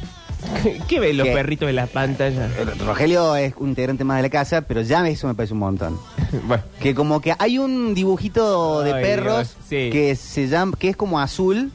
¿Qué 0.88 1.00
ven 1.00 1.18
los 1.18 1.28
¿Qué? 1.28 1.34
perritos 1.34 1.70
en 1.70 1.76
las 1.76 1.90
pantallas? 1.90 2.52
Eh, 2.58 2.66
Rogelio 2.86 3.36
es 3.36 3.54
un 3.58 3.70
integrante 3.70 4.04
más 4.04 4.18
de 4.18 4.24
la 4.24 4.30
casa, 4.30 4.62
pero 4.62 4.82
ya 4.82 5.08
eso 5.08 5.28
me 5.28 5.34
parece 5.36 5.54
un 5.54 5.60
montón. 5.60 6.00
bueno. 6.48 6.64
Que 6.80 6.96
como 6.96 7.22
que 7.22 7.34
hay 7.38 7.58
un 7.58 7.94
dibujito 7.94 8.82
de 8.82 8.94
Ay, 8.94 9.04
perros 9.04 9.56
Dios, 9.56 9.68
sí. 9.68 9.90
que 9.92 10.16
se 10.16 10.48
llama, 10.48 10.76
que 10.78 10.90
es 10.90 10.96
como 10.96 11.20
azul 11.20 11.72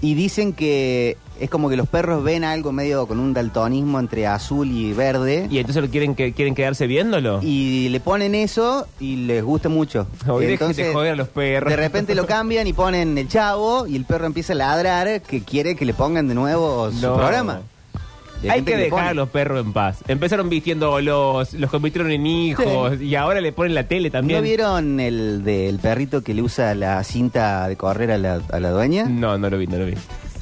y 0.00 0.14
dicen 0.14 0.52
que 0.52 1.16
es 1.44 1.50
como 1.50 1.68
que 1.70 1.76
los 1.76 1.88
perros 1.88 2.22
ven 2.24 2.44
algo 2.44 2.72
medio 2.72 3.06
con 3.06 3.20
un 3.20 3.32
daltonismo 3.34 3.98
entre 4.00 4.26
azul 4.26 4.70
y 4.70 4.92
verde 4.92 5.46
¿Y 5.50 5.58
entonces 5.58 5.82
lo 5.82 5.88
quieren, 5.90 6.14
que, 6.14 6.32
quieren 6.32 6.54
quedarse 6.54 6.86
viéndolo? 6.86 7.40
y 7.42 7.88
le 7.90 8.00
ponen 8.00 8.34
eso 8.34 8.86
y 9.00 9.16
les 9.16 9.42
gusta 9.44 9.68
mucho. 9.68 10.06
Hoy 10.28 10.46
Entonces, 10.46 10.86
de 10.88 10.92
joder 10.92 11.12
a 11.12 11.16
los 11.16 11.28
perros. 11.28 11.70
de 11.70 11.76
repente 11.76 12.14
lo 12.14 12.26
cambian 12.26 12.66
y 12.66 12.72
ponen 12.72 13.16
el 13.16 13.28
chavo 13.28 13.86
y 13.86 13.96
el 13.96 14.04
perro 14.04 14.26
empieza 14.26 14.52
a 14.52 14.56
ladrar 14.56 15.22
que 15.22 15.42
quiere 15.42 15.76
que 15.76 15.84
le 15.84 15.94
pongan 15.94 16.28
de 16.28 16.34
nuevo 16.34 16.90
su 16.90 17.00
No. 17.00 17.16
programa. 17.16 17.60
Hay 18.46 18.60
que 18.60 18.76
dejar 18.76 19.08
a 19.08 19.14
los 19.14 19.30
perros 19.30 19.64
en 19.64 19.72
paz. 19.72 20.00
Empezaron 20.06 20.50
vistiendo 20.50 21.00
los, 21.00 21.54
los 21.54 21.70
convirtieron 21.70 22.10
en 22.10 22.26
hijos 22.26 23.00
y 23.00 23.14
ahora 23.14 23.40
le 23.40 23.52
ponen 23.52 23.74
la 23.74 23.84
tele 23.88 24.10
también. 24.10 24.38
¿No 24.40 24.42
vieron 24.42 25.00
el 25.00 25.42
del 25.44 25.78
perrito 25.78 26.22
que 26.22 26.34
le 26.34 26.42
usa 26.42 26.74
la 26.74 27.02
cinta 27.04 27.66
de 27.68 27.76
correr 27.76 28.10
a 28.10 28.18
la, 28.18 28.40
a 28.52 28.60
la 28.60 28.70
dueña? 28.70 29.06
No, 29.08 29.38
no 29.38 29.48
lo 29.48 29.56
vi, 29.56 29.66
no 29.66 29.78
lo 29.78 29.86
vi. 29.86 29.94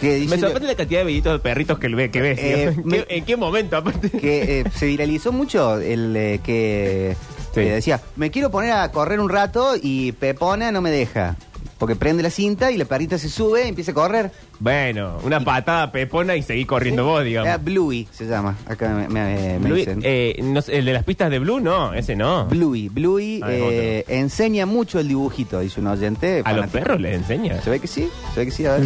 Que 0.03 0.27
Me 0.29 0.37
sorprende 0.39 0.67
la 0.69 0.75
cantidad 0.75 1.01
de 1.01 1.05
vellitos 1.07 1.33
de 1.33 1.39
perritos 1.39 1.79
que, 1.79 1.89
ve, 1.89 2.11
que 2.11 2.21
ves. 2.21 2.39
Eh, 2.41 2.71
tío. 2.75 2.83
¿En, 2.83 2.87
me- 2.89 3.05
qué, 3.07 3.17
en 3.17 3.25
qué 3.25 3.37
momento 3.37 3.77
aparte? 3.77 4.11
que 4.11 4.61
eh, 4.61 4.65
se 4.75 4.87
viralizó 4.87 5.33
mucho 5.33 5.79
el 5.79 6.15
eh, 6.17 6.41
que 6.45 7.17
Sí. 7.55 7.61
eh, 7.61 7.73
decía, 7.75 8.01
me 8.17 8.31
quiero 8.31 8.51
poner 8.51 8.73
a 8.73 8.91
correr 8.93 9.21
un 9.21 9.29
rato 9.29 9.75
y 9.81 10.13
Pepona 10.13 10.73
no 10.73 10.81
me 10.81 10.91
deja. 10.91 11.37
Porque 11.83 11.97
prende 11.97 12.23
la 12.23 12.31
cinta 12.31 12.71
y 12.71 12.77
la 12.77 12.85
perrita 12.85 13.19
se 13.19 13.29
sube 13.29 13.65
y 13.65 13.69
empieza 13.71 13.91
a 13.91 13.95
correr. 13.95 14.31
Bueno, 14.61 15.19
una 15.25 15.41
patada 15.41 15.91
pepona 15.91 16.37
y 16.37 16.43
seguí 16.45 16.65
corriendo 16.65 17.05
vos, 17.05 17.25
digamos. 17.25 17.53
Eh, 17.53 17.59
Bluey 17.61 18.07
se 18.13 18.25
llama. 18.25 18.57
Acá 18.67 18.91
me, 18.91 19.09
me- 19.09 19.59
me 19.59 19.59
Bluey, 19.59 19.81
dicen. 19.81 20.01
eh, 20.05 20.39
no 20.45 20.63
sé, 20.63 20.79
el 20.79 20.85
de 20.85 20.93
las 20.93 21.03
pistas 21.03 21.29
de 21.29 21.41
Blue, 21.41 21.59
no, 21.59 21.93
ese 21.93 22.15
no. 22.15 22.47
Bluey. 22.47 22.89
Bluey 22.89 23.41
Ah, 23.43 23.53
es 23.53 23.61
eh, 23.61 24.05
enseña 24.07 24.65
mucho 24.65 25.01
el 25.01 25.09
dibujito, 25.09 25.59
dice 25.59 25.81
un 25.81 25.89
oyente. 25.89 26.43
A 26.45 26.53
los 26.53 26.61
fanático. 26.67 26.73
perros 26.73 27.01
les 27.01 27.17
enseña. 27.17 27.61
Se 27.63 27.69
ve 27.71 27.81
que 27.81 27.89
sí, 27.89 28.09
se 28.33 28.39
ve 28.39 28.47
que 28.47 28.53
sí. 28.53 28.65
A 28.65 28.77
ver. 28.77 28.85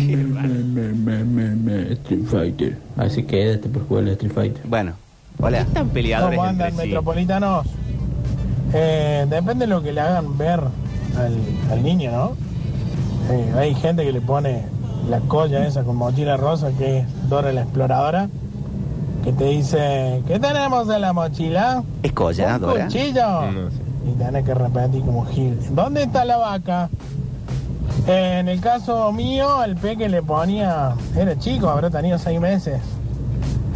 Street 2.03 2.25
Fighter. 2.31 2.79
Así 2.97 3.25
quédate 3.25 3.69
por 3.69 3.87
jugar 3.87 4.05
al 4.05 4.11
Street 4.13 4.33
Fighter. 4.33 4.63
Bueno, 4.65 4.95
hola. 5.39 5.61
Están 5.61 5.91
peleadores 5.91 6.39
¿Cómo 6.39 6.49
entre 6.49 6.67
andan, 6.67 6.81
sí. 6.81 6.87
metropolitanos? 6.89 7.67
Eh, 8.73 9.27
depende 9.29 9.67
de 9.67 9.67
lo 9.67 9.83
que 9.83 9.93
le 9.93 10.01
hagan 10.01 10.39
ver 10.39 10.61
al, 11.17 11.37
al 11.71 11.83
niño, 11.83 12.11
¿no? 12.11 12.37
Eh, 13.31 13.53
hay 13.59 13.75
gente 13.75 14.05
que 14.05 14.13
le 14.13 14.21
pone 14.21 14.63
la 15.09 15.21
colla 15.21 15.67
esa 15.67 15.83
con 15.83 15.97
mochila 15.97 16.37
rosa 16.37 16.71
que 16.77 16.99
es 17.01 17.29
Dora 17.29 17.53
la 17.53 17.63
exploradora, 17.63 18.29
que 19.25 19.33
te 19.33 19.45
dice, 19.45 20.23
¿qué 20.27 20.39
tenemos 20.39 20.89
en 20.89 21.01
la 21.01 21.13
mochila? 21.13 21.83
Es 22.03 22.13
colla, 22.13 22.55
Un 22.57 22.61
Dora. 22.61 22.85
cuchillo. 22.87 23.51
No 23.53 23.71
sé. 23.71 23.77
Y 24.09 24.13
tenés 24.19 24.45
que 24.45 24.55
repetir 24.55 25.01
como 25.03 25.25
Gil. 25.27 25.59
¿Dónde 25.75 26.05
está 26.05 26.25
la 26.25 26.37
vaca? 26.37 26.89
Eh, 28.07 28.39
en 28.41 28.49
el 28.49 28.61
caso 28.61 29.11
mío, 29.13 29.65
el 29.65 29.75
peque 29.77 30.09
le 30.09 30.23
ponía, 30.23 30.93
era 31.17 31.37
chico, 31.39 31.69
habrá 31.69 31.91
tenido 31.91 32.19
seis 32.19 32.41
meses. 32.41 32.81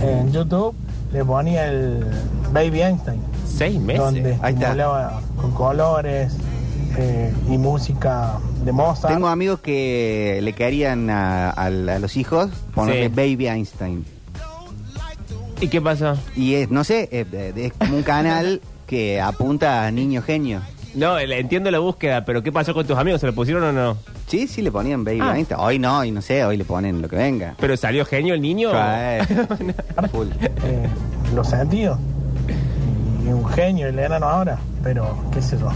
En 0.01 0.31
YouTube 0.33 0.75
le 1.13 1.25
ponía 1.25 1.67
el 1.67 2.07
Baby 2.53 2.83
Einstein, 2.83 3.21
Seis 3.45 3.79
meses. 3.81 4.03
donde 4.05 4.39
Ahí 4.41 4.55
está. 4.55 5.21
con 5.41 5.51
colores 5.53 6.33
eh, 6.99 7.33
y 7.49 7.59
música 7.59 8.39
de 8.65 8.73
Mozart. 8.73 9.13
Tengo 9.15 9.29
amigos 9.29 9.61
que 9.61 10.41
le 10.43 10.53
querían 10.53 11.09
a, 11.11 11.51
a- 11.51 11.67
a 11.67 11.71
los 11.71 12.17
hijos 12.17 12.51
ponerle 12.75 13.09
Sí. 13.09 13.15
Baby 13.15 13.47
Einstein. 13.49 14.05
¿Y 15.61 15.69
qué 15.69 15.81
pasa? 15.81 16.17
Y 16.37 16.55
es, 16.55 16.71
no 16.71 16.85
sé, 16.85 17.09
eh, 17.13 17.27
eh, 17.33 17.53
es 17.57 17.73
como 17.75 17.97
un 17.97 18.03
canal 18.03 18.61
que 18.87 19.21
apunta 19.21 19.87
a 19.87 19.91
niño 19.91 20.23
genio. 20.23 20.61
No, 20.95 21.19
el- 21.19 21.33
entiendo 21.33 21.71
la 21.71 21.79
búsqueda, 21.79 22.25
pero 22.25 22.43
¿qué 22.43 22.51
pasó 22.51 22.73
con 22.75 22.87
tus 22.87 22.97
amigos? 22.97 23.21
¿Se 23.21 23.27
lo 23.27 23.35
pusieron 23.35 23.63
o 23.65 23.73
no? 23.73 23.97
Sí, 24.27 24.47
sí 24.49 24.63
le 24.63 24.73
ponían 24.73 25.05
Baby 25.05 25.21
Ah. 25.23 25.37
Einstein. 25.37 25.61
Hoy 25.61 25.79
no, 25.79 26.05
y 26.05 26.11
no 26.11 26.23
sé, 26.23 26.45
hoy 26.45 26.57
le 26.57 26.65
ponen 26.65 27.03
lo 27.03 27.09
que 27.09 27.17
venga. 27.17 27.55
¿Pero 27.61 27.77
salió 27.77 28.05
genio 28.05 28.35
el 28.35 28.41
niño? 28.41 28.71
Eh, 28.75 29.21
full. 30.13 30.29
eh, 30.65 30.89
los 31.35 31.47
sentidos. 31.49 31.99
Y 33.25 33.29
un 33.29 33.47
genio 33.49 33.87
el 33.89 33.99
enano 33.99 34.27
ahora, 34.27 34.59
pero 34.83 35.17
qué 35.33 35.43
sé 35.43 35.59
yo. 35.59 35.71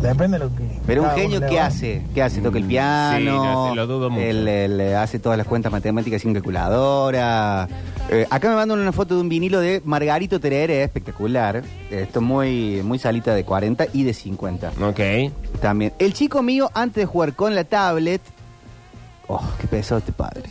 Depende 0.00 0.38
de 0.38 0.44
lo 0.44 0.54
que. 0.54 0.62
Pero 0.86 1.02
un 1.02 1.08
cada 1.08 1.18
uno 1.18 1.22
genio, 1.24 1.40
le 1.40 1.46
¿qué 1.48 1.56
va. 1.56 1.66
hace? 1.66 2.02
¿Qué 2.14 2.22
hace? 2.22 2.40
¿Toca 2.40 2.58
el 2.58 2.64
Mm, 2.64 2.68
piano? 2.68 3.18
sí, 3.18 3.24
no 3.70 3.74
lo 3.74 3.86
dudo 3.86 4.10
mucho. 4.10 4.22
Él, 4.24 4.46
él, 4.46 4.80
eh, 4.80 4.94
hace 4.96 5.18
todas 5.18 5.36
las 5.38 5.46
cuentas 5.46 5.72
matemáticas 5.72 6.22
sin 6.22 6.32
calculadora. 6.34 7.68
Eh, 8.10 8.26
acá 8.30 8.48
me 8.50 8.54
mandan 8.56 8.78
una 8.78 8.92
foto 8.92 9.14
de 9.16 9.20
un 9.20 9.28
vinilo 9.28 9.58
de 9.60 9.82
Margarito 9.84 10.38
Terere, 10.38 10.82
espectacular. 10.82 11.62
Esto 11.90 12.20
muy, 12.20 12.82
muy 12.84 12.98
salita 12.98 13.34
de 13.34 13.44
40 13.44 13.86
y 13.92 14.04
de 14.04 14.14
50. 14.14 14.72
Ok. 14.82 15.00
También. 15.60 15.92
El 15.98 16.12
chico 16.12 16.42
mío, 16.42 16.70
antes 16.74 17.02
de 17.02 17.06
jugar 17.06 17.34
con 17.34 17.54
la 17.54 17.64
tablet. 17.64 18.20
Oh, 19.28 19.42
qué 19.60 19.66
pesado 19.66 19.98
este 19.98 20.12
padre. 20.12 20.44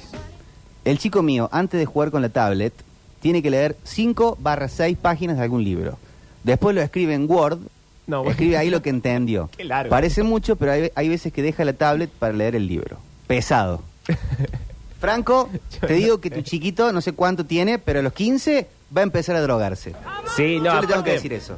El 0.83 0.97
chico 0.97 1.21
mío, 1.23 1.47
antes 1.51 1.79
de 1.79 1.85
jugar 1.85 2.11
con 2.11 2.21
la 2.21 2.29
tablet, 2.29 2.73
tiene 3.21 3.41
que 3.41 3.49
leer 3.49 3.77
5 3.83 4.37
barra 4.39 4.67
6 4.67 4.97
páginas 5.01 5.37
de 5.37 5.43
algún 5.43 5.63
libro. 5.63 5.97
Después 6.43 6.75
lo 6.75 6.81
escribe 6.81 7.13
en 7.13 7.29
Word. 7.31 7.59
No, 8.07 8.19
bueno. 8.19 8.31
escribe 8.31 8.57
ahí 8.57 8.69
lo 8.69 8.81
que 8.81 8.89
entendió. 8.89 9.49
Qué 9.57 9.63
largo. 9.63 9.89
Parece 9.89 10.23
mucho, 10.23 10.55
pero 10.55 10.71
hay, 10.71 10.91
hay 10.95 11.09
veces 11.09 11.33
que 11.33 11.41
deja 11.41 11.65
la 11.65 11.73
tablet 11.73 12.09
para 12.09 12.33
leer 12.33 12.55
el 12.55 12.67
libro. 12.67 12.97
Pesado. 13.27 13.81
Franco, 14.99 15.49
te 15.85 15.93
digo 15.93 16.19
que 16.19 16.29
tu 16.31 16.41
chiquito, 16.41 16.91
no 16.91 17.01
sé 17.01 17.13
cuánto 17.13 17.45
tiene, 17.45 17.77
pero 17.79 17.99
a 17.99 18.01
los 18.01 18.13
15 18.13 18.67
va 18.95 19.01
a 19.01 19.03
empezar 19.03 19.35
a 19.35 19.41
drogarse. 19.41 19.93
Sí, 20.35 20.57
no, 20.59 20.65
Yo 20.73 20.81
le 20.81 20.87
tengo 20.87 20.93
aparte, 20.93 21.03
que 21.03 21.11
decir 21.11 21.33
eso. 21.33 21.55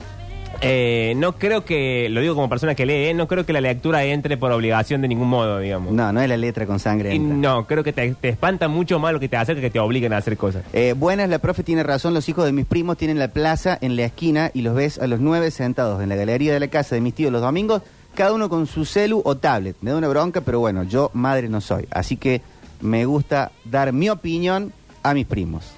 Eh, 0.62 1.14
no 1.18 1.34
creo 1.34 1.66
que, 1.66 2.08
lo 2.10 2.22
digo 2.22 2.36
como 2.36 2.50
persona 2.50 2.76
que 2.76 2.86
lee, 2.86 3.08
eh, 3.08 3.14
no 3.14 3.28
creo 3.28 3.46
que 3.46 3.54
la 3.54 3.62
lectura 3.62 4.04
entre 4.04 4.38
por 4.38 4.52
obligación 4.52 5.02
de 5.02 5.08
ningún 5.08 5.30
modo, 5.30 5.60
digamos. 5.60 5.94
No, 5.94 6.12
no 6.12 6.22
es 6.22 6.30
la 6.30 6.38
letra 6.38 6.66
con 6.66 6.80
sangre. 6.80 7.14
Y 7.14 7.18
entra. 7.18 7.36
no, 7.36 7.68
creo 7.68 7.84
que 7.84 7.94
te, 7.94 8.14
te 8.16 8.30
espanta 8.30 8.68
mucho 8.68 9.00
más 9.00 9.14
lo 9.14 9.20
que 9.20 9.30
te 9.30 9.38
hace 9.38 9.56
que 9.56 9.70
te 9.70 9.80
obliguen 9.80 10.14
a 10.14 10.18
hacer 10.18 10.38
cosas. 10.38 10.64
Eh, 10.74 10.94
buenas, 10.98 11.30
la 11.30 11.40
profe 11.40 11.64
tiene 11.64 11.84
razón. 11.84 12.14
Los 12.14 12.28
hijos 12.30 12.46
de 12.46 12.52
mis 12.52 12.66
primos 12.66 12.98
tienen 12.98 13.20
la 13.20 13.30
plaza 13.30 13.78
en 13.82 13.96
la 13.96 14.06
esquina 14.06 14.52
y 14.54 14.62
los 14.62 14.76
ves 14.76 15.00
a 15.00 15.08
los 15.08 15.20
nueve 15.20 15.52
sentados 15.52 16.02
en 16.02 16.10
la 16.10 16.16
galería 16.16 16.54
de 16.54 16.60
la 16.60 16.68
casa 16.68 16.96
de 16.96 17.02
mis 17.02 17.14
tíos 17.14 17.32
los 17.32 17.42
domingos, 17.42 17.82
cada 18.16 18.34
uno 18.34 18.50
con 18.50 18.68
su 18.68 18.86
celu 18.86 19.22
o 19.24 19.38
tablet. 19.38 19.76
Me 19.82 19.92
da 19.92 19.98
una 19.98 20.08
bronca, 20.08 20.42
pero 20.42 20.60
bueno, 20.60 20.84
yo 20.84 21.12
madre 21.14 21.50
no 21.50 21.62
soy. 21.62 21.88
Así 21.92 22.18
que 22.18 22.42
me 22.82 23.06
gusta 23.06 23.52
dar 23.66 23.94
mi 23.94 24.10
opinión 24.10 24.74
a 25.04 25.14
mis 25.14 25.26
primos. 25.26 25.77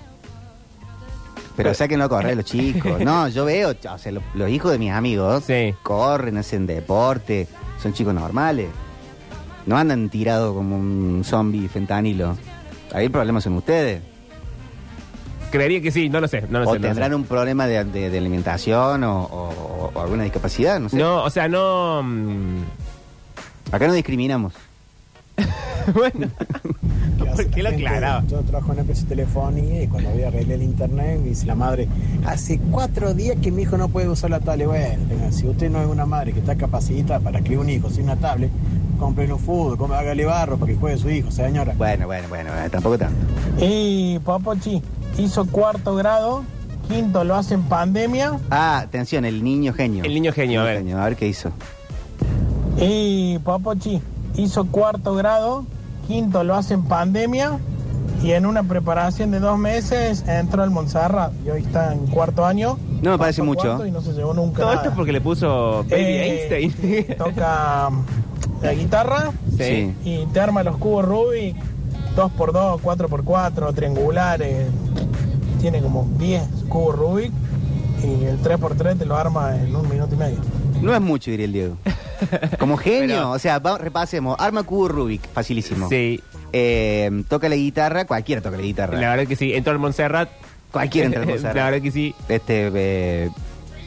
Pero 1.63 1.73
sáquenlo 1.73 2.05
a 2.05 2.09
correr 2.09 2.35
los 2.37 2.45
chicos. 2.45 2.99
No, 3.03 3.27
yo 3.27 3.45
veo, 3.45 3.71
o 3.71 3.97
sea, 3.97 4.11
lo- 4.11 4.23
los 4.33 4.49
hijos 4.49 4.71
de 4.71 4.79
mis 4.79 4.91
amigos 4.91 5.43
Sí. 5.45 5.73
corren, 5.83 6.37
hacen 6.37 6.65
deporte, 6.65 7.47
son 7.83 7.93
chicos 7.93 8.13
normales. 8.13 8.69
No 9.65 9.77
andan 9.77 10.09
tirados 10.09 10.53
como 10.55 10.77
un 10.77 11.21
zombie 11.25 11.67
fentanilo. 11.67 12.37
Ahí 12.93 13.05
el 13.05 13.11
problema 13.11 13.41
son 13.41 13.53
ustedes. 13.53 14.01
Creería 15.51 15.81
que 15.81 15.91
sí, 15.91 16.09
no 16.09 16.21
lo 16.21 16.27
sé. 16.27 16.41
No 16.49 16.59
lo 16.59 16.69
o 16.69 16.73
sé, 16.73 16.79
no 16.79 16.83
lo 16.83 16.87
tendrán 16.89 17.09
sé. 17.11 17.15
un 17.15 17.23
problema 17.25 17.67
de, 17.67 17.83
de- 17.83 18.09
de 18.09 18.17
alimentación 18.17 19.03
o, 19.03 19.23
o- 19.23 19.91
o 19.93 20.01
alguna 20.01 20.23
discapacidad, 20.23 20.79
no 20.79 20.89
sé. 20.89 20.95
No, 20.97 21.23
o 21.23 21.29
sea, 21.29 21.47
no. 21.47 22.01
mm, 22.03 22.61
Acá 23.71 23.87
no 23.87 23.93
discriminamos. 23.93 24.53
bueno. 25.93 26.27
¿Por 27.43 27.51
qué 27.51 27.63
lo 27.63 27.69
aclaraba? 27.69 28.23
Yo 28.27 28.39
trabajo 28.41 28.73
en 28.73 28.79
empresa 28.79 29.01
de 29.03 29.07
telefonía 29.09 29.83
y 29.83 29.87
cuando 29.87 30.09
voy 30.09 30.23
a 30.23 30.27
arreglar 30.27 30.57
el 30.57 30.63
internet 30.63 31.19
me 31.21 31.29
dice 31.29 31.45
la 31.45 31.55
madre, 31.55 31.87
hace 32.25 32.59
cuatro 32.71 33.13
días 33.13 33.37
que 33.41 33.51
mi 33.51 33.61
hijo 33.63 33.77
no 33.77 33.87
puede 33.89 34.09
usar 34.09 34.29
la 34.29 34.39
tablet. 34.39 34.67
Bueno, 34.67 34.97
si 35.31 35.47
usted 35.47 35.69
no 35.69 35.81
es 35.81 35.87
una 35.87 36.05
madre 36.05 36.33
que 36.33 36.39
está 36.39 36.55
capacitada 36.55 37.19
para 37.19 37.39
criar 37.41 37.59
un 37.61 37.69
hijo 37.69 37.89
sin 37.89 38.03
una 38.05 38.15
tablet, 38.17 38.49
compre 38.99 39.31
un 39.31 39.39
fútbol, 39.39 39.77
compre- 39.77 39.97
hágale 39.97 40.25
barro 40.25 40.57
para 40.57 40.71
que 40.71 40.77
juegue 40.77 40.97
su 40.97 41.09
hijo, 41.09 41.31
señora. 41.31 41.73
Bueno, 41.77 42.05
bueno, 42.07 42.27
bueno, 42.29 42.49
eh, 42.57 42.69
tampoco 42.69 42.97
tanto. 42.97 43.15
Y 43.61 44.19
Papochi 44.19 44.81
hizo 45.17 45.45
cuarto 45.47 45.95
grado, 45.95 46.43
quinto 46.89 47.23
lo 47.23 47.35
hace 47.35 47.53
en 47.53 47.63
pandemia. 47.63 48.37
Ah, 48.49 48.79
atención, 48.79 49.23
el 49.25 49.43
niño 49.43 49.73
genio. 49.73 50.03
El 50.03 50.13
niño 50.13 50.33
genio, 50.33 50.61
a 50.61 50.63
ver. 50.65 50.83
A 50.93 51.03
ver 51.05 51.15
qué 51.15 51.27
hizo. 51.27 51.51
Y 52.81 53.37
Papochi 53.39 54.01
hizo 54.35 54.65
cuarto 54.67 55.15
grado, 55.15 55.65
quinto 56.09 56.43
lo 56.43 56.55
hace 56.55 56.73
en 56.73 56.83
pandemia. 56.83 57.59
Y 58.23 58.31
en 58.31 58.45
una 58.45 58.63
preparación 58.63 59.31
de 59.31 59.39
dos 59.39 59.57
meses 59.57 60.25
entró 60.27 60.61
al 60.63 60.71
Montserrat 60.71 61.31
y 61.45 61.51
hoy 61.51 61.61
está 61.61 61.93
en 61.93 61.99
cuarto 62.07 62.45
año. 62.45 62.77
No 63.01 63.11
me 63.11 63.17
parece 63.17 63.41
mucho. 63.43 63.85
Y 63.85 63.91
no 63.91 64.01
se 64.01 64.11
llevó 64.11 64.33
nunca. 64.33 64.57
Todo 64.57 64.65
nada. 64.71 64.75
esto 64.77 64.89
es 64.89 64.95
porque 64.95 65.13
le 65.13 65.21
puso 65.21 65.85
Baby 65.89 66.01
Eh, 66.01 66.49
Einstein. 66.49 67.05
Toca 67.17 67.89
la 68.61 68.73
guitarra 68.73 69.31
sí. 69.57 69.93
y 70.03 70.25
te 70.33 70.39
arma 70.41 70.63
los 70.63 70.75
cubos 70.77 71.05
Rubik 71.05 71.55
2x2, 72.17 72.81
4x4, 72.81 73.73
triangulares. 73.73 74.67
Tiene 75.61 75.79
como 75.81 76.05
10 76.17 76.41
cubos 76.67 76.95
Rubik 76.97 77.31
y 78.03 78.25
el 78.25 78.41
3x3 78.41 78.97
te 78.97 79.05
lo 79.05 79.15
arma 79.15 79.55
en 79.55 79.73
un 79.73 79.87
minuto 79.87 80.15
y 80.15 80.17
medio. 80.17 80.39
No 80.81 80.93
es 80.93 80.99
mucho, 80.99 81.31
diría 81.31 81.45
el 81.45 81.53
Diego. 81.53 81.75
Como 82.59 82.77
genio, 82.77 83.07
Pero- 83.15 83.31
o 83.31 83.39
sea, 83.39 83.59
va- 83.59 83.77
repasemos. 83.77 84.35
Arma 84.39 84.63
cubo 84.63 84.87
Rubik, 84.87 85.21
facilísimo. 85.33 85.87
Sí, 85.89 86.21
Eh, 86.51 87.23
toca 87.27 87.47
la 87.49 87.55
guitarra, 87.55 88.05
cualquiera 88.05 88.41
toca 88.41 88.57
la 88.57 88.63
guitarra. 88.63 88.99
la 88.99 89.09
verdad 89.11 89.27
que 89.27 89.35
sí. 89.35 89.53
Entró 89.53 89.71
al 89.71 89.79
Montserrat. 89.79 90.29
Cualquiera 90.71 91.05
entra 91.07 91.21
al 91.21 91.27
Montserrat. 91.29 91.55
La 91.55 91.65
verdad 91.65 91.81
que 91.81 91.91
sí. 91.91 92.15
Este, 92.27 92.71
eh, 92.73 93.29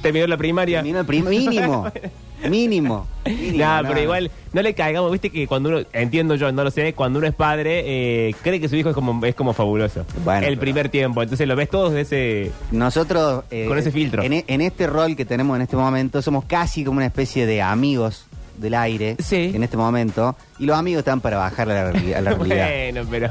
Terminó 0.01 0.27
la 0.27 0.37
primaria. 0.37 0.83
mínimo. 0.83 1.87
mínimo. 2.51 3.07
mínimo, 3.25 3.59
Nah, 3.59 3.83
no. 3.83 3.89
pero 3.89 4.01
igual 4.03 4.31
no 4.53 4.63
le 4.63 4.75
caigamos, 4.75 5.11
viste 5.13 5.31
que 5.31 5.47
cuando 5.47 5.69
uno, 5.69 5.81
entiendo 5.93 6.35
yo, 6.35 6.51
no 6.53 6.65
lo 6.65 6.71
sé, 6.71 6.93
cuando 6.95 7.19
uno 7.19 7.29
es 7.29 7.35
padre, 7.35 7.83
eh, 8.29 8.35
cree 8.43 8.61
que 8.61 8.69
su 8.69 8.77
hijo 8.77 8.89
es 8.91 8.95
como, 8.95 9.25
es 9.25 9.35
como 9.35 9.53
fabuloso. 9.53 10.05
Bueno, 10.25 10.47
el 10.47 10.59
primer 10.59 10.89
tiempo, 10.89 11.23
entonces 11.23 11.47
lo 11.49 11.57
ves 11.57 11.69
todos 11.71 11.93
de 11.93 12.01
ese... 12.03 12.51
Nosotros, 12.71 13.45
eh, 13.51 13.67
Con 13.69 13.79
ese 13.79 13.91
filtro. 13.91 14.23
En, 14.23 14.33
e- 14.33 14.45
en 14.49 14.61
este 14.61 14.87
rol 14.87 15.15
que 15.17 15.25
tenemos 15.25 15.57
en 15.57 15.63
este 15.63 15.77
momento, 15.77 16.21
somos 16.23 16.45
casi 16.45 16.85
como 16.85 16.97
una 16.99 17.07
especie 17.07 17.47
de 17.47 17.63
amigos 17.63 18.27
del 18.59 18.75
aire 18.75 19.17
Sí. 19.19 19.51
en 19.55 19.63
este 19.63 19.77
momento. 19.77 20.37
Y 20.59 20.67
los 20.67 20.77
amigos 20.77 21.01
están 21.01 21.21
para 21.21 21.39
bajar 21.39 21.71
a 21.71 21.91
la, 21.93 22.19
a 22.19 22.21
la 22.21 22.35
realidad. 22.35 22.69
bueno, 22.93 23.09
pero 23.11 23.29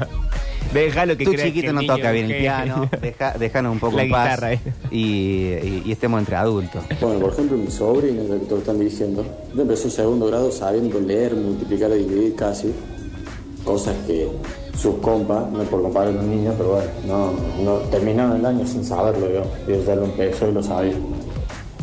déjalo 0.72 1.16
que 1.16 1.24
Tu 1.24 1.30
crea 1.32 1.44
que 1.44 1.50
chiquito 1.50 1.68
el 1.70 1.74
no 1.74 1.80
niño 1.82 1.96
toca 1.96 2.10
bien 2.12 2.24
es 2.26 2.30
el 2.32 2.36
piano, 2.38 2.90
deja, 3.00 3.32
déjanos 3.38 3.72
un 3.72 3.80
poco 3.80 3.96
La 3.96 4.02
en 4.04 4.10
paz 4.10 4.24
guitarra, 4.28 4.52
eh. 4.54 4.60
y, 4.90 4.98
y- 5.00 5.82
y 5.86 5.92
estemos 5.92 6.18
entre 6.20 6.36
adultos. 6.36 6.82
Bueno, 7.00 7.20
por 7.20 7.32
ejemplo, 7.32 7.56
mi 7.58 7.70
sobrino, 7.70 8.22
ya 8.24 8.38
que 8.44 8.50
lo 8.50 8.58
están 8.58 8.78
dirigiendo, 8.78 9.24
ya 9.54 9.62
empezó 9.62 9.90
segundo 9.90 10.26
grado 10.26 10.50
sabiendo 10.52 11.00
leer, 11.00 11.34
multiplicar 11.34 11.90
y 11.92 11.98
dividir 12.04 12.34
casi, 12.36 12.72
cosas 13.64 13.94
que 14.06 14.28
sus 14.76 14.96
compas, 14.96 15.50
no 15.52 15.62
por 15.64 15.82
comparar 15.82 16.08
a 16.08 16.12
los 16.12 16.24
niños, 16.24 16.54
pero 16.58 16.70
bueno, 16.72 16.90
no, 17.06 17.32
no 17.64 17.74
terminaron 17.90 18.36
el 18.38 18.46
año 18.46 18.66
sin 18.66 18.84
saberlo 18.84 19.28
yo, 19.30 19.44
y 19.72 19.84
ya 19.86 19.94
lo 19.94 20.04
empezó 20.06 20.48
y 20.48 20.52
lo 20.52 20.62
sabía. 20.62 20.94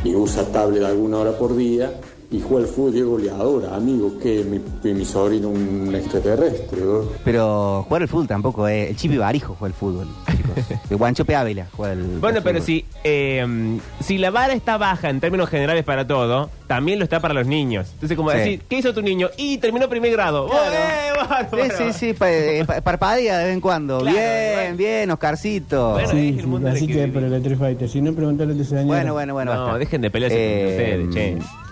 Y 0.04 0.15
usa 0.15 0.43
tablet 0.52 0.84
alguna 0.84 1.17
hora 1.19 1.32
por 1.38 1.56
día 1.56 1.91
y 2.32 2.39
juega 2.42 2.68
al 2.68 2.72
fútbol 2.72 2.96
y 2.96 3.00
es 3.00 3.06
goleador, 3.06 3.65
amigo, 3.74 4.20
que 4.22 4.44
mi, 4.84 5.04
sobrino 5.06 5.50
un 5.50 5.94
extraterrestre, 5.96 6.80
¿no? 6.80 7.02
Pero 7.26 7.84
jugar 7.88 8.04
al 8.04 8.08
fútbol 8.08 8.28
tampoco 8.28 8.68
es. 8.68 8.89
El 8.92 8.96
Chipi 8.96 9.18
Barijo 9.18 9.56
juega 9.58 9.74
al 9.74 9.80
fútbol, 9.80 10.08
chicos. 10.30 10.80
El 10.92 10.98
Guanchope 10.98 11.36
Ávila 11.36 11.65
juega 11.76 11.94
al 11.94 12.04
Bueno, 12.20 12.38
al 12.38 12.44
pero 12.44 12.60
fútbol. 12.60 12.65
si, 12.68 12.86
eh, 13.04 13.80
si 14.02 14.20
la 14.20 14.30
vara 14.30 14.54
está 14.54 14.78
baja 14.78 15.10
en 15.10 15.20
términos 15.20 15.50
generales 15.50 15.84
para 15.84 16.06
todo, 16.06 16.52
también 16.68 17.00
lo 17.00 17.04
está 17.04 17.20
para 17.20 17.34
los 17.34 17.48
niños. 17.48 17.89
Entonces, 17.96 18.15
como 18.15 18.30
Sí. 18.30 18.38
decir, 18.38 18.62
¿qué 18.70 18.78
hizo 18.78 18.94
tu 18.94 19.02
niño? 19.02 19.30
Y 19.36 19.58
terminó 19.58 19.89
primer 19.89 20.12
grado. 20.12 20.48
Claro. 20.50 20.72
¡Eh, 20.72 21.12
bárbaro! 21.28 21.63
Sí, 21.78 21.84
sí, 21.86 21.94
sí, 21.94 22.13
pa- 22.13 22.30
eh, 22.32 22.63
pa- 22.63 22.82
parpadea 22.82 23.39
de 23.39 23.46
vez 23.46 23.54
en 23.56 23.62
cuando. 23.62 24.02
Claro, 24.02 24.15
bien, 24.15 24.54
bueno. 24.56 24.78
bien, 24.78 25.10
Oscarcito. 25.10 25.94
Bueno, 25.94 26.10
Sí, 26.12 26.28
es 26.30 26.36
el 26.36 26.42
sí, 26.42 26.46
mundo 26.46 26.68
en 26.68 26.74
el 26.74 26.78
así 26.78 26.88
que 26.88 26.94
que, 26.94 27.08
para 27.08 27.26
el 27.26 27.34
Street 27.34 27.58
Fighter. 27.58 27.89
Si 27.89 28.02
no, 28.02 28.13
preguntarle 28.13 28.54
a 28.54 28.58
tu 28.58 28.63
señora. 28.65 28.86
bueno, 28.86 29.13
bueno, 29.13 29.34
bueno. 29.34 29.56
no, 29.56 29.62
basta. 29.63 29.80
dejen 29.80 30.02
de 30.02 30.12
pelearse 30.12 30.38
Eh, 30.38 30.94
entre 30.94 31.04
ustedes, 31.08 31.39
che. 31.42 31.68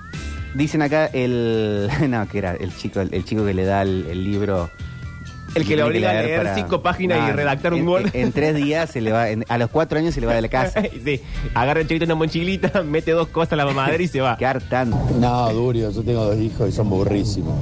Dicen 0.58 0.82
acá 0.82 1.06
el. 1.14 1.90
No, 2.10 2.28
que 2.28 2.40
era 2.40 2.56
el 2.56 2.76
chico, 2.76 3.00
el, 3.02 3.24
chico 3.26 3.46
que 3.46 3.54
le 3.54 3.64
da 3.64 3.84
el, 3.84 4.08
el 4.10 4.24
libro 4.24 4.70
El 5.56 5.66
que 5.66 5.76
le 5.76 5.84
obliga 5.84 6.10
a 6.10 6.14
leer 6.14 6.42
para- 6.44 6.56
cinco 6.56 6.82
páginas 6.82 7.30
y 7.30 7.32
redactar 7.32 7.74
un 7.74 7.80
En- 7.82 7.86
gol. 7.86 8.04
En, 8.14 8.26
en 8.28 8.32
tres 8.32 8.56
días 8.56 8.90
se 8.90 9.02
le 9.02 9.12
va, 9.12 9.30
en- 9.30 9.46
a 9.50 9.58
los 9.58 9.70
cuatro 9.70 10.00
años 10.00 10.14
se 10.16 10.22
le 10.22 10.28
va 10.28 10.34
de 10.34 10.42
la 10.42 10.48
casa. 10.50 10.82
sí, 11.06 11.22
agarra 11.54 11.82
el 11.82 11.88
chiquito 11.88 12.06
una 12.06 12.16
mochilita, 12.16 12.82
mete 12.86 13.12
dos 13.12 13.28
cosas 13.28 13.54
a 13.54 13.56
la 13.58 13.66
mamadera 13.66 14.02
y 14.02 14.08
se 14.08 14.20
va. 14.20 14.36
Qué 14.38 14.46
hartando. 14.46 14.98
No, 15.20 15.52
Durio, 15.54 15.92
yo 15.92 16.02
tengo 16.04 16.26
dos 16.26 16.38
hijos 16.38 16.70
y 16.70 16.72
son 16.72 16.90
burrísimos. 16.90 17.56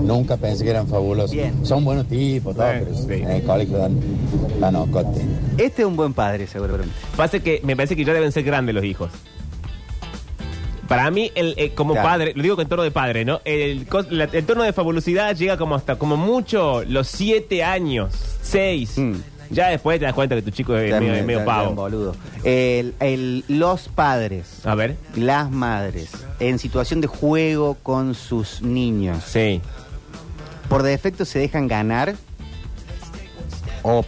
Nunca 0.00 0.36
pensé 0.36 0.64
que 0.64 0.70
eran 0.70 0.86
fabulosos. 0.86 1.32
Bien. 1.32 1.64
Son 1.64 1.82
buenos 1.84 2.06
tipos, 2.08 2.54
todo, 2.54 2.66
Bueno, 2.66 2.84
pero 2.84 2.96
sí. 2.96 3.22
en 3.22 3.30
el 3.30 3.42
colegio 3.42 3.78
dan, 3.78 3.98
dan. 4.60 4.76
Este 5.58 5.82
es 5.82 5.88
un 5.88 5.96
buen 5.96 6.12
padre, 6.14 6.46
seguramente. 6.46 6.94
Pasa 7.16 7.38
que 7.40 7.60
me 7.64 7.74
parece 7.74 7.96
que 7.96 8.04
ya 8.04 8.12
deben 8.12 8.32
ser 8.32 8.42
grandes 8.44 8.74
los 8.74 8.84
hijos. 8.84 9.10
Para 10.88 11.10
mí, 11.10 11.30
el, 11.34 11.54
eh, 11.56 11.70
como 11.74 11.94
Claro. 11.94 12.08
padre, 12.08 12.32
lo 12.36 12.42
digo 12.42 12.56
con 12.56 12.66
tono 12.68 12.82
de 12.82 12.90
padre, 12.90 13.24
¿no? 13.24 13.40
El, 13.44 13.86
cos- 13.88 14.08
la- 14.10 14.24
el 14.30 14.44
tono 14.44 14.62
de 14.64 14.72
fabulosidad 14.72 15.34
llega 15.34 15.56
como 15.56 15.74
hasta, 15.74 15.96
como 15.96 16.16
mucho, 16.16 16.82
los 16.84 17.08
siete 17.08 17.64
años, 17.64 18.14
seis. 18.42 18.98
Mm. 18.98 19.14
Ya 19.50 19.68
después 19.68 19.98
te 19.98 20.04
das 20.06 20.14
cuenta 20.14 20.34
que 20.34 20.42
tu 20.42 20.50
chico 20.50 20.76
es 20.76 20.90
medio, 20.92 21.12
me- 21.12 21.18
es 21.20 21.24
medio 21.24 21.44
pavo. 21.44 21.74
boludo. 21.74 22.16
El- 22.44 22.94
el- 23.00 23.44
los 23.48 23.88
padres, 23.88 24.60
A 24.64 24.74
ver. 24.74 24.96
las 25.14 25.50
madres, 25.50 26.10
en 26.40 26.58
situación 26.58 27.00
de 27.00 27.06
juego 27.06 27.74
con 27.82 28.14
sus 28.14 28.62
niños, 28.62 29.22
Sí. 29.24 29.60
¿por 30.68 30.82
defecto 30.82 31.24
se 31.24 31.38
dejan 31.38 31.68
ganar? 31.68 32.14
¿O 33.82 34.04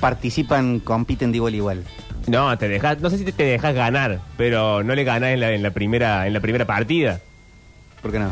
participan, 0.00 0.80
compiten 0.80 1.30
de 1.32 1.36
igual 1.36 1.52
a 1.52 1.56
igual? 1.56 1.84
No, 2.26 2.56
te 2.58 2.68
dejas, 2.68 3.00
no 3.00 3.10
sé 3.10 3.18
si 3.18 3.24
te, 3.24 3.32
te 3.32 3.44
dejas 3.44 3.74
ganar, 3.74 4.20
pero 4.36 4.82
no 4.82 4.94
le 4.94 5.04
ganas 5.04 5.30
en 5.30 5.40
la, 5.40 5.52
en 5.52 5.62
la 5.62 5.70
primera, 5.70 6.26
en 6.26 6.32
la 6.32 6.40
primera 6.40 6.64
partida. 6.66 7.20
¿Por 8.02 8.12
qué 8.12 8.18
no? 8.18 8.30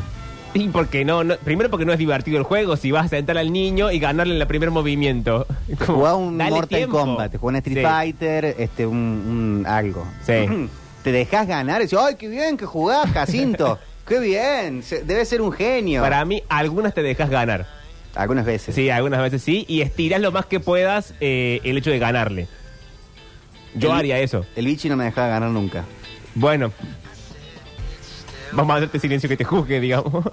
Y 0.54 0.68
porque 0.68 1.04
no, 1.04 1.24
no- 1.24 1.36
primero 1.36 1.68
porque 1.70 1.84
no 1.84 1.92
es 1.92 1.98
divertido 1.98 2.38
el 2.38 2.44
juego, 2.44 2.76
si 2.76 2.90
vas 2.90 3.06
a 3.06 3.08
sentar 3.08 3.36
al 3.38 3.52
niño 3.52 3.90
y 3.90 3.98
ganarle 3.98 4.34
en 4.34 4.40
el 4.40 4.46
primer 4.46 4.70
movimiento. 4.70 5.46
Como, 5.86 5.98
Jugá 5.98 6.14
un 6.14 6.38
dale 6.38 6.50
Mortal 6.50 6.68
tiempo. 6.78 6.98
Kombat, 6.98 7.36
jugá 7.36 7.50
un 7.50 7.56
Street 7.56 7.76
Sí. 7.78 7.82
Fighter, 7.82 8.44
este, 8.58 8.86
un, 8.86 8.96
un 8.96 9.66
algo. 9.66 10.06
Sí. 10.24 10.32
Te 11.02 11.12
dejas 11.12 11.46
ganar 11.46 11.80
y 11.80 11.84
dices, 11.84 11.98
¡ay, 12.02 12.16
qué 12.16 12.28
bien 12.28 12.56
que 12.56 12.66
jugás, 12.66 13.10
Jacinto! 13.12 13.78
¡Qué 14.06 14.18
bien! 14.20 14.82
Se- 14.82 15.02
Debe 15.04 15.24
ser 15.24 15.40
un 15.42 15.52
genio. 15.52 16.02
Para 16.02 16.24
mí, 16.24 16.42
algunas 16.48 16.92
te 16.94 17.02
dejas 17.02 17.30
ganar. 17.30 17.66
Algunas 18.14 18.44
veces. 18.46 18.74
Sí, 18.74 18.90
algunas 18.90 19.20
veces 19.20 19.42
sí, 19.42 19.64
y 19.68 19.80
estiras 19.82 20.20
lo 20.20 20.32
más 20.32 20.46
que 20.46 20.60
puedas 20.60 21.14
eh, 21.20 21.60
el 21.62 21.76
hecho 21.78 21.90
de 21.90 21.98
ganarle. 21.98 22.48
Yo 23.74 23.90
El- 23.92 23.96
haría 23.98 24.18
eso. 24.20 24.44
El 24.56 24.66
bichi 24.66 24.88
no 24.88 24.96
me 24.96 25.04
dejaba 25.04 25.28
ganar 25.28 25.50
nunca. 25.50 25.84
Bueno, 26.34 26.72
vamos 28.52 28.74
a 28.74 28.76
hacerte 28.78 28.98
silencio 29.00 29.28
que 29.28 29.36
te 29.36 29.44
juzgue, 29.44 29.80
digamos. 29.80 30.24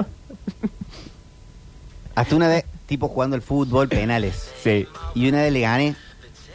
Hasta 2.16 2.36
una 2.36 2.48
vez, 2.48 2.66
tipo 2.86 3.08
jugando 3.10 3.36
al 3.36 3.42
fútbol, 3.42 3.88
penales. 3.90 4.52
sí. 4.64 4.88
Y 5.14 5.28
una 5.30 5.42
vez 5.42 5.52
le 5.54 5.62
gané, 5.62 5.96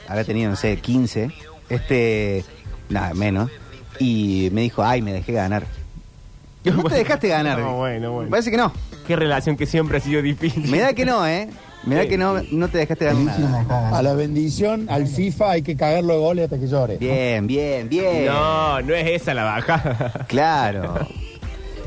había 0.08 0.24
tenido, 0.24 0.50
no 0.50 0.56
sé, 0.56 0.76
15, 0.78 1.30
este, 1.68 2.44
nada, 2.88 3.12
menos. 3.14 3.50
Y 3.98 4.48
me 4.52 4.62
dijo, 4.62 4.82
ay, 4.82 5.02
me 5.02 5.12
dejé 5.12 5.32
ganar. 5.32 5.66
No 6.64 6.82
te 6.84 6.96
dejaste 6.96 7.28
ganar. 7.28 7.58
No, 7.58 7.76
bueno, 7.76 8.12
bueno. 8.12 8.30
Parece 8.30 8.50
que 8.50 8.56
no. 8.58 8.70
Qué 9.06 9.16
relación 9.16 9.56
que 9.56 9.66
siempre 9.66 9.98
ha 9.98 10.00
sido 10.00 10.22
difícil. 10.22 10.70
Me 10.70 10.78
da 10.78 10.92
que 10.92 11.04
no, 11.04 11.26
¿eh? 11.26 11.48
Me 11.84 11.94
da 11.94 12.06
que 12.06 12.18
no, 12.18 12.42
no 12.52 12.68
te 12.68 12.78
dejaste 12.78 13.06
ganar 13.06 13.38
nada. 13.40 13.96
A 13.96 14.02
la 14.02 14.12
bendición, 14.14 14.86
al 14.90 15.06
FIFA 15.06 15.50
hay 15.50 15.62
que 15.62 15.76
cagarlo 15.76 16.12
de 16.12 16.18
goles 16.18 16.44
hasta 16.44 16.58
que 16.58 16.66
llore. 16.66 16.98
Bien, 16.98 17.46
bien, 17.46 17.88
bien. 17.88 18.26
No, 18.26 18.82
no 18.82 18.94
es 18.94 19.22
esa 19.22 19.34
la 19.34 19.44
baja. 19.44 20.26
Claro. 20.28 20.94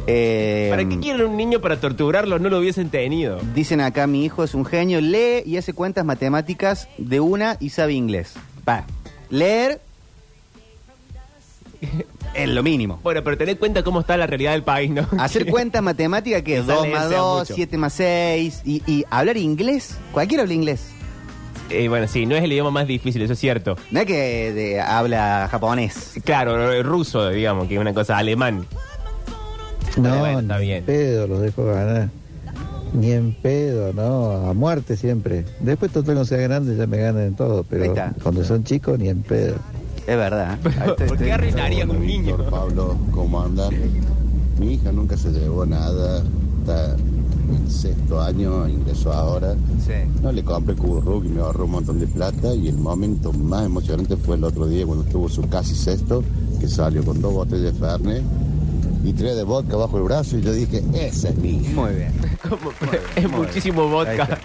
Eh, 0.06 0.68
¿Para 0.70 0.84
qué 0.84 1.00
quieren 1.00 1.26
un 1.26 1.38
niño 1.38 1.62
para 1.62 1.80
torturarlo? 1.80 2.38
No 2.38 2.50
lo 2.50 2.60
hubiesen 2.60 2.90
tenido. 2.90 3.40
Dicen 3.56 3.80
acá, 3.80 4.06
mi 4.06 4.26
hijo 4.26 4.44
es 4.44 4.54
un 4.54 4.66
genio, 4.66 5.00
lee 5.00 5.44
y 5.46 5.56
hace 5.56 5.72
cuentas 5.72 6.04
matemáticas 6.04 6.90
de 6.98 7.22
una 7.22 7.56
y 7.62 7.70
sabe 7.70 7.94
inglés. 7.94 8.34
Va, 8.68 8.86
leer 9.30 9.80
es 12.34 12.50
lo 12.50 12.64
mínimo. 12.64 13.00
Bueno, 13.04 13.24
pero 13.24 13.38
tened 13.38 13.54
en 13.54 13.58
cuenta 13.58 13.84
cómo 13.84 14.00
está 14.02 14.18
la 14.18 14.28
realidad 14.28 14.52
del 14.54 14.64
país, 14.64 14.90
¿no? 14.92 15.08
Hacer 15.20 15.46
cuentas 15.46 15.82
matemáticas 15.82 16.42
que 16.42 16.58
es 16.58 16.62
Quizá 16.64 16.74
2 16.76 16.84
leer 16.84 16.96
más 16.98 17.10
sea 17.10 17.18
2, 17.20 17.40
mucho. 17.40 17.54
7 17.56 17.78
más 17.78 17.94
6 17.94 18.62
y, 18.66 18.84
y 18.92 19.06
hablar 19.10 19.38
inglés. 19.38 19.98
Cualquiera 20.12 20.44
habla 20.44 20.54
inglés. 20.54 20.88
Eh, 21.70 21.88
bueno, 21.88 22.08
sí, 22.08 22.26
no 22.26 22.36
es 22.36 22.44
el 22.44 22.52
idioma 22.52 22.72
más 22.72 22.88
difícil, 22.88 23.22
eso 23.22 23.34
es 23.34 23.40
cierto. 23.40 23.78
No 23.90 24.02
es 24.02 24.06
que 24.06 24.52
de- 24.54 24.82
habla 24.82 25.48
japonés. 25.50 26.12
Claro, 26.24 26.72
el 26.72 26.84
ruso, 26.84 27.30
digamos, 27.30 27.68
que 27.68 27.76
es 27.76 27.80
una 27.82 27.94
cosa 27.94 28.18
alemán. 28.18 28.66
Pero 29.96 30.20
bueno, 30.20 30.40
está 30.40 30.58
ni 30.60 30.66
bien. 30.66 30.78
en 30.80 30.86
pedo 30.86 31.28
los 31.28 31.42
dejo 31.42 31.66
ganar. 31.66 32.10
Ni 32.94 33.12
en 33.12 33.34
pedo, 33.34 33.92
no, 33.94 34.50
a 34.50 34.54
muerte 34.54 34.98
siempre. 34.98 35.46
Después 35.62 35.92
total 35.92 36.16
no 36.16 36.26
sea 36.26 36.38
grande, 36.40 36.76
ya 36.78 36.86
me 36.86 36.98
ganan 36.98 37.24
en 37.24 37.36
todo, 37.36 37.60
Ahí 37.62 37.66
pero 37.70 37.86
está. 37.86 38.14
cuando 38.22 38.44
son 38.44 38.64
chicos 38.64 39.00
ni 39.00 39.10
en 39.10 39.24
pedo. 39.24 39.56
Es 40.08 40.18
verdad. 40.18 40.60
Te- 40.98 41.06
¿Por 41.06 41.18
qué 41.18 41.32
arruinarían 41.32 41.90
un 41.90 42.06
niño? 42.06 42.36
Víctor, 42.38 42.50
Pablo, 42.50 42.96
¿cómo 43.12 43.42
andan? 43.42 43.74
Mi 44.60 44.74
hija 44.74 44.92
nunca 44.92 45.18
se 45.18 45.32
llevó 45.32 45.66
nada, 45.66 46.24
está 46.60 46.96
en 46.96 47.70
sexto 47.72 48.22
año, 48.22 48.68
ingresó 48.68 49.12
ahora. 49.14 49.56
Sí. 49.86 49.94
No 50.22 50.32
le 50.32 50.44
compré 50.44 50.76
cubo 50.76 51.24
y 51.24 51.30
me 51.30 51.42
ahorró 51.42 51.66
un 51.66 51.72
montón 51.72 52.00
de 52.00 52.08
plata 52.08 52.54
y 52.54 52.68
el 52.68 52.78
momento 52.78 53.32
más 53.34 53.66
emocionante 53.66 54.16
fue 54.18 54.36
el 54.36 54.44
otro 54.44 54.68
día 54.68 54.86
cuando 54.86 55.04
tuvo 55.06 55.30
su 55.30 55.42
casi 55.50 55.74
sexto, 55.76 56.24
que 56.60 56.68
salió 56.68 57.04
con 57.04 57.22
dos 57.22 57.34
botellas 57.34 57.74
de 57.74 57.80
Fernet 57.80 58.24
y 59.04 59.12
tres 59.14 59.36
de 59.36 59.44
vodka 59.44 59.76
bajo 59.76 59.98
el 59.98 60.04
brazo 60.04 60.38
y 60.38 60.42
yo 60.42 60.54
dije, 60.54 60.84
esa 60.94 61.30
es 61.30 61.36
mi 61.38 61.58
hija. 61.58 61.72
Muy 61.82 61.94
bien. 61.96 62.12
Es 63.16 63.30
muchísimo 63.30 63.88
vodka. 63.88 64.38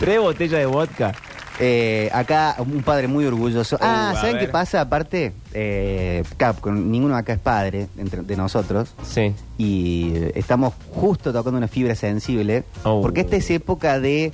Tres 0.00 0.20
botellas 0.20 0.60
de 0.60 0.66
vodka. 0.66 1.12
Eh, 1.58 2.10
acá 2.12 2.56
un 2.58 2.82
padre 2.82 3.08
muy 3.08 3.24
orgulloso. 3.24 3.78
ah, 3.80 4.10
Uh, 4.12 4.16
a 4.16 4.20
¿saben 4.20 4.36
ver. 4.36 4.46
qué 4.46 4.52
pasa? 4.52 4.80
Aparte, 4.82 5.32
eh, 5.54 6.22
Cap, 6.36 6.60
con- 6.60 6.90
ninguno 6.90 7.16
acá 7.16 7.32
es 7.32 7.38
padre 7.38 7.88
entre- 7.96 8.22
de 8.22 8.36
nosotros. 8.36 8.94
Sí. 9.02 9.34
Y 9.56 10.12
eh, 10.14 10.32
estamos 10.34 10.74
justo 10.94 11.32
tocando 11.32 11.56
una 11.56 11.68
fibra 11.68 11.94
sensible. 11.94 12.64
Oh. 12.84 13.00
Porque 13.00 13.20
esta 13.22 13.36
es 13.36 13.50
época 13.50 13.98
de. 14.00 14.32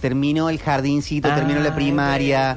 Terminó 0.00 0.48
el 0.48 0.58
jardincito, 0.60 1.28
Ah, 1.30 1.34
terminó 1.34 1.58
la 1.60 1.70
es 1.70 1.74
primaria, 1.74 2.56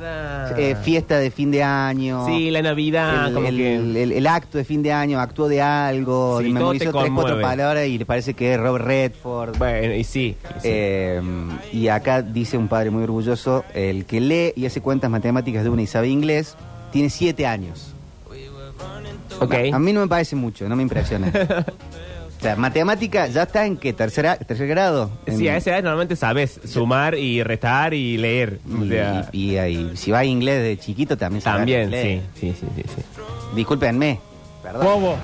eh, 0.58 0.76
fiesta 0.84 1.18
de 1.18 1.32
fin 1.32 1.50
de 1.50 1.64
año. 1.64 2.26
Sí, 2.28 2.52
la 2.52 2.62
Navidad, 2.62 3.30
el, 3.30 3.34
como 3.34 3.48
el- 3.48 3.58
que... 3.58 3.76
el- 3.78 4.12
el 4.12 4.28
acto 4.28 4.58
de 4.60 4.64
fin 4.64 4.84
de 4.84 4.92
año 4.94 5.20
actuó 5.20 5.48
de 5.48 5.60
algo, 5.62 6.40
Sí, 6.40 6.48
y 6.48 6.54
memorizó 6.54 6.92
tres, 6.92 7.12
cuatro 7.16 7.42
palabras 7.42 7.88
y 7.88 7.98
le 7.98 8.06
parece 8.06 8.36
que 8.36 8.54
es 8.54 8.60
Robert 8.60 8.86
Redford. 8.86 9.58
Bueno, 9.58 9.96
y 9.96 10.04
sí. 10.04 10.36
y 10.44 10.54
sí. 10.54 10.60
Eh, 10.64 11.22
y 11.74 11.88
acá 11.88 12.22
dice 12.22 12.58
un 12.58 12.68
padre 12.68 12.92
muy 12.92 13.04
orgulloso, 13.04 13.66
el 13.74 14.06
que 14.06 14.22
lee 14.22 14.54
y 14.56 14.66
hace 14.68 14.82
cuentas 14.82 15.10
matemáticas 15.10 15.64
de 15.64 15.70
una 15.70 15.82
y 15.82 15.88
sabe 15.88 16.10
inglés, 16.10 16.56
tiene 16.92 17.10
siete 17.10 17.48
años. 17.48 17.96
ok. 19.40 19.54
A 19.74 19.80
mí 19.80 19.94
no 19.94 20.02
me 20.02 20.08
parece 20.08 20.36
mucho, 20.36 20.70
no 20.70 20.76
me 20.76 20.84
impresiona. 20.84 21.32
o 22.42 22.44
sea, 22.44 22.56
matemática 22.56 23.28
ya 23.28 23.44
está 23.44 23.68
en 23.68 23.78
qué, 23.78 23.94
tercera, 23.94 24.36
tercer 24.36 24.68
grado. 24.68 25.12
Sí, 25.28 25.48
a 25.48 25.58
esa 25.58 25.70
edad 25.70 25.84
normalmente 25.84 26.16
sabes 26.16 26.60
sumar 26.66 27.14
y 27.14 27.44
restar 27.44 27.94
y 27.94 28.18
leer. 28.18 28.60
O 28.68 28.84
y, 28.84 28.90
sea, 28.90 29.30
y- 29.32 29.58
y 29.60 29.92
si 29.96 30.10
va 30.10 30.20
a 30.20 30.26
inglés 30.26 30.64
de 30.64 30.76
chiquito 30.80 31.16
también 31.20 31.44
sabe 31.44 31.60
también, 31.60 31.84
inglés. 31.84 32.22
sí, 32.34 32.52
sí, 32.52 32.56
sí, 32.60 32.66
sí, 32.78 32.84
sí. 32.96 33.02
Discúlpenme. 33.56 34.20
Perdón. 34.64 35.18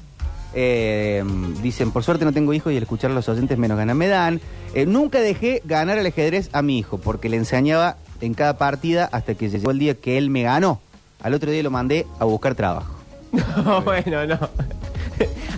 Eh, 0.54 1.24
dicen, 1.64 1.92
por 1.92 2.04
suerte 2.04 2.24
no 2.24 2.34
tengo 2.34 2.54
hijos 2.54 2.72
y 2.72 2.78
al 2.78 2.84
escuchar 2.84 3.10
a 3.10 3.14
los 3.16 3.28
oyentes 3.30 3.58
menos 3.58 3.78
ganas 3.80 3.96
me 3.96 4.08
dan. 4.08 4.40
Eh, 4.76 4.86
nunca 4.86 5.20
dejé 5.20 5.64
ganar 5.66 5.98
al 5.98 6.06
ajedrez 6.06 6.50
a 6.54 6.62
mi 6.62 6.78
hijo 6.78 7.00
porque 7.00 7.30
le 7.30 7.38
enseñaba 7.38 7.98
en 8.22 8.36
cada 8.36 8.60
partida 8.60 9.10
hasta 9.12 9.34
que 9.34 9.50
llegó 9.50 9.72
el 9.72 9.80
día 9.80 9.96
que 9.96 10.20
él 10.20 10.30
me 10.30 10.44
ganó. 10.44 10.82
Al 11.24 11.34
otro 11.34 11.50
día 11.52 11.64
lo 11.64 11.72
mandé 11.72 12.06
a 12.20 12.26
buscar 12.26 12.54
trabajo. 12.54 12.94
No, 13.66 13.82
bueno, 13.82 14.26
no. 14.26 14.40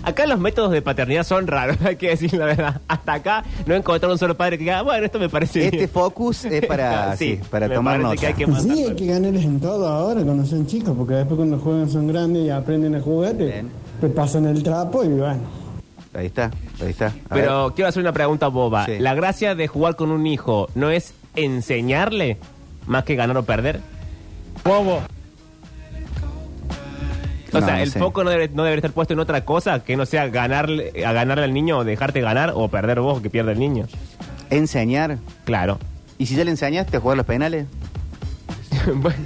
Acá 0.02 0.26
los 0.26 0.38
métodos 0.38 0.70
de 0.72 0.82
paternidad 0.82 1.24
son 1.24 1.46
raros, 1.46 1.76
hay 1.84 1.96
que 1.96 2.08
decir 2.08 2.32
la 2.34 2.46
verdad. 2.46 2.80
Hasta 2.88 3.14
acá 3.14 3.44
no 3.66 3.74
he 3.74 3.76
encontrado 3.76 4.12
un 4.14 4.18
solo 4.18 4.36
padre 4.36 4.58
que 4.58 4.64
diga, 4.64 4.82
bueno, 4.82 5.04
esto 5.04 5.18
me 5.18 5.28
parece 5.28 5.64
Este 5.66 5.76
bien. 5.78 5.88
focus 5.90 6.44
es 6.46 6.64
para, 6.66 7.16
sí, 7.16 7.38
para 7.50 7.68
me 7.68 7.74
tomar 7.74 7.98
nota. 8.00 8.16
que 8.16 8.26
hay 8.28 8.34
que 8.34 8.46
Sí, 8.60 8.84
hay 8.84 8.94
que 8.96 9.06
ganarles 9.06 9.44
en 9.44 9.60
todo 9.60 9.86
ahora 9.88 10.22
cuando 10.22 10.44
son 10.46 10.66
chicos, 10.66 10.94
porque 10.96 11.14
después 11.14 11.36
cuando 11.36 11.58
juegan 11.58 11.88
son 11.90 12.06
grandes 12.08 12.44
y 12.44 12.50
aprenden 12.50 12.94
a 12.94 13.00
jugar, 13.00 13.34
te, 13.34 13.64
te 14.00 14.08
pasan 14.08 14.46
el 14.46 14.62
trapo 14.62 15.04
y 15.04 15.08
bueno. 15.08 15.40
Ahí 16.12 16.26
está, 16.26 16.50
ahí 16.82 16.90
está. 16.90 17.06
A 17.28 17.34
Pero 17.34 17.66
ver. 17.66 17.74
quiero 17.74 17.88
hacer 17.88 18.00
una 18.02 18.12
pregunta 18.12 18.48
boba. 18.48 18.86
Sí. 18.86 18.98
¿La 18.98 19.14
gracia 19.14 19.54
de 19.54 19.68
jugar 19.68 19.94
con 19.96 20.10
un 20.10 20.26
hijo 20.26 20.68
no 20.74 20.90
es 20.90 21.14
enseñarle 21.36 22.38
más 22.86 23.04
que 23.04 23.14
ganar 23.14 23.36
o 23.36 23.44
perder? 23.44 23.80
Bobo. 24.64 25.00
O 27.52 27.60
No, 27.60 27.66
sea, 27.66 27.76
no 27.76 27.82
el 27.82 27.90
sé. 27.92 27.98
foco 27.98 28.22
no 28.24 28.30
debe, 28.30 28.48
no 28.48 28.62
debería 28.64 28.78
estar 28.78 28.92
puesto 28.92 29.14
en 29.14 29.20
otra 29.20 29.44
cosa 29.44 29.82
que 29.82 29.96
no 29.96 30.06
sea 30.06 30.28
ganarle, 30.28 30.92
a 31.04 31.12
ganarle 31.12 31.44
al 31.44 31.52
niño 31.54 31.78
o 31.78 31.84
dejarte 31.84 32.20
ganar 32.20 32.52
o 32.54 32.68
perder 32.68 33.00
vos 33.00 33.20
que 33.20 33.30
pierda 33.30 33.52
el 33.52 33.58
niño. 33.58 33.86
enseñar. 34.50 35.18
Claro. 35.44 35.78
¿Y 36.18 36.26
si 36.26 36.34
ya 36.36 36.44
le 36.44 36.50
enseñaste 36.50 36.96
a 36.96 37.00
jugar 37.00 37.16
los 37.16 37.26
penales? 37.26 37.66
bueno, 38.94 39.16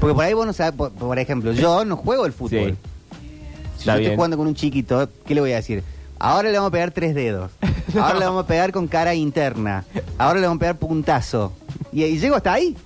Porque 0.00 0.14
por 0.14 0.24
ahí 0.24 0.32
vos 0.34 0.46
no 0.46 0.52
sabes, 0.52 0.72
por, 0.74 0.92
por 0.92 1.18
ejemplo, 1.18 1.52
yo 1.52 1.84
no 1.84 1.96
juego 1.96 2.26
el 2.26 2.32
fútbol. 2.32 2.70
Sí. 2.70 2.76
Si 3.74 3.80
Está 3.80 3.92
yo 3.94 3.98
bien. 3.98 4.02
estoy 4.04 4.16
jugando 4.16 4.36
con 4.36 4.46
un 4.46 4.54
chiquito, 4.54 5.08
¿qué 5.26 5.34
le 5.34 5.40
voy 5.40 5.52
a 5.52 5.56
decir? 5.56 5.82
Ahora 6.18 6.48
le 6.50 6.56
vamos 6.56 6.68
a 6.68 6.72
pegar 6.72 6.90
tres 6.92 7.14
dedos. 7.14 7.50
Ahora 8.00 8.18
le 8.18 8.24
vamos 8.24 8.44
a 8.44 8.46
pegar 8.46 8.72
con 8.72 8.86
cara 8.88 9.14
interna. 9.14 9.84
Ahora 10.16 10.40
le 10.40 10.46
vamos 10.46 10.56
a 10.56 10.60
pegar 10.60 10.76
puntazo. 10.78 11.52
Y, 11.92 12.04
y 12.04 12.18
llego 12.18 12.36
hasta 12.36 12.52
ahí. 12.54 12.76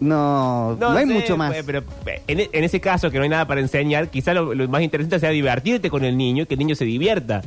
No, 0.00 0.76
no, 0.76 0.90
hay 0.90 1.06
sé, 1.06 1.12
mucho 1.12 1.36
más. 1.36 1.50
pues, 1.52 1.64
Pero 1.64 1.82
eh, 2.06 2.22
en, 2.26 2.40
en 2.52 2.64
ese 2.64 2.80
caso 2.80 3.10
que 3.10 3.18
no 3.18 3.24
hay 3.24 3.28
nada 3.30 3.46
para 3.46 3.60
enseñar, 3.60 4.08
quizá 4.08 4.34
lo, 4.34 4.54
lo 4.54 4.68
más 4.68 4.82
interesante 4.82 5.18
sea 5.20 5.30
divertirte 5.30 5.90
con 5.90 6.04
el 6.04 6.16
niño 6.16 6.44
y 6.44 6.46
que 6.46 6.54
el 6.54 6.58
niño 6.58 6.74
se 6.74 6.84
divierta. 6.84 7.42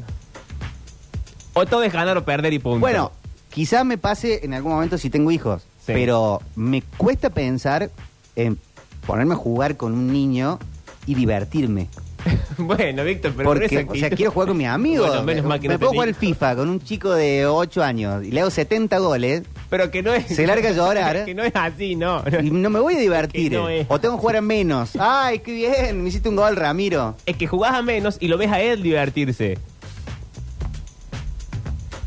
O 1.54 1.66
todo 1.66 1.84
es 1.84 1.94
ganar 1.94 2.18
o 2.18 2.26
perder 2.26 2.54
y 2.54 2.60
punto. 2.60 2.80
Bueno, 2.80 3.12
quizás 3.50 3.86
me 3.86 3.98
pase 3.98 4.42
en 4.44 4.54
algún 4.54 4.74
momento 4.74 4.98
si 4.98 5.10
tengo 5.10 5.32
hijos, 5.32 5.64
Sí. 5.86 5.94
pero 5.94 6.42
me 6.56 6.82
cuesta 6.82 7.30
pensar 7.30 7.90
en 8.36 8.58
ponerme 9.06 9.36
a 9.36 9.38
jugar 9.38 9.78
con 9.78 9.94
un 9.94 10.12
niño 10.12 10.60
y 11.06 11.14
divertirme. 11.16 11.88
bueno, 12.58 13.04
Víctor, 13.04 13.34
pero 13.38 13.48
Porque, 13.50 13.86
o 13.88 13.96
sea, 13.96 14.10
quiero 14.10 14.32
jugar 14.32 14.48
con 14.50 14.58
mis 14.58 14.68
amigos. 14.68 15.08
Bueno, 15.10 15.24
menos 15.24 15.46
mal 15.46 15.60
que 15.60 15.68
me 15.68 15.76
no 15.76 15.80
puedo 15.80 15.92
jugar 15.94 16.08
digo. 16.08 16.20
FIFA 16.20 16.56
con 16.56 16.70
un 16.70 16.82
chico 16.82 17.12
de 17.14 17.46
8 17.46 17.84
años 17.84 18.26
y 18.26 18.32
le 18.32 18.42
hago 18.42 18.50
70 18.50 18.98
goles 18.98 19.44
Pero 19.78 19.92
que 19.92 20.02
no 20.02 20.14
es. 20.14 20.28
Se 20.28 20.48
larga 20.48 20.70
a 20.70 20.72
llorar. 20.72 21.26
que 21.26 21.36
no 21.36 21.44
es 21.44 21.52
así, 21.54 21.98
no. 21.98 22.24
y 22.42 22.50
no 22.50 22.70
me 22.70 22.80
voy 22.80 22.96
a 22.96 23.00
divertir. 23.08 23.52
No 23.52 23.68
es. 23.68 23.86
O 23.90 24.00
tengo 24.00 24.16
que 24.16 24.22
jugar 24.22 24.38
a 24.38 24.42
menos. 24.42 24.92
Ay, 24.98 25.40
qué 25.40 25.52
bien, 25.52 26.02
me 26.02 26.08
hiciste 26.08 26.30
un 26.30 26.38
gol, 26.38 26.56
Ramiro. 26.56 27.18
Es 27.26 27.36
que 27.36 27.46
jugás 27.46 27.74
a 27.74 27.82
menos 27.82 28.16
y 28.22 28.30
lo 28.30 28.38
ves 28.38 28.50
a 28.54 28.62
él 28.62 28.82
divertirse. 28.82 29.58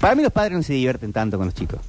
Para 0.00 0.14
mí 0.14 0.22
los 0.22 0.32
padres 0.32 0.56
no 0.56 0.62
se 0.62 0.72
divierten 0.72 1.12
tanto 1.12 1.36
con 1.36 1.44
los 1.48 1.54
chicos. 1.54 1.80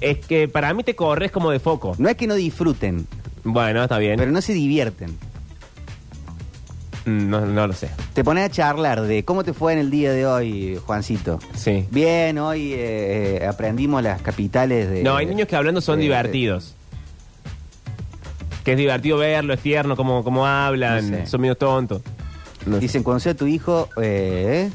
Es 0.00 0.18
que 0.18 0.46
para 0.46 0.72
mí 0.72 0.84
te 0.84 0.94
corres 0.94 1.32
como 1.32 1.50
de 1.50 1.58
foco. 1.58 1.96
No 1.98 2.08
es 2.08 2.16
que 2.16 2.28
no 2.28 2.36
disfruten, 2.36 3.04
Bueno, 3.42 3.82
está 3.82 3.98
bien. 3.98 4.16
pero 4.18 4.30
no 4.30 4.40
se 4.40 4.52
divierten. 4.52 5.18
No, 7.04 7.40
no 7.44 7.66
lo 7.66 7.72
sé. 7.72 7.90
Te 8.14 8.22
pones 8.22 8.44
a 8.44 8.48
charlar 8.50 9.02
de 9.02 9.24
cómo 9.24 9.42
te 9.42 9.52
fue 9.52 9.72
en 9.72 9.80
el 9.80 9.90
día 9.90 10.12
de 10.12 10.24
hoy, 10.26 10.78
Juancito. 10.86 11.40
Sí. 11.54 11.86
Bien, 11.90 12.38
hoy 12.38 12.72
eh, 12.74 13.38
eh, 13.42 13.46
aprendimos 13.46 14.02
las 14.02 14.22
capitales 14.22 14.88
de... 14.88 15.02
No, 15.02 15.16
hay 15.16 15.26
niños 15.26 15.48
que 15.48 15.56
hablando 15.56 15.80
son 15.80 15.96
de- 15.96 16.02
divertidos. 16.04 16.74
Que 18.64 18.72
es 18.72 18.78
divertido 18.78 19.18
verlo, 19.18 19.54
es 19.54 19.60
tierno, 19.60 19.96
como, 19.96 20.22
como 20.22 20.46
hablan, 20.46 21.10
No 21.10 21.16
sé. 21.18 21.26
son 21.26 21.40
medio 21.40 21.56
tontos. 21.56 22.02
No 22.66 22.76
sé. 22.76 22.80
Dicen, 22.82 23.02
cuando 23.02 23.18
sea 23.18 23.34
tu 23.34 23.48
hijo 23.48 23.88
eh, 24.00 24.70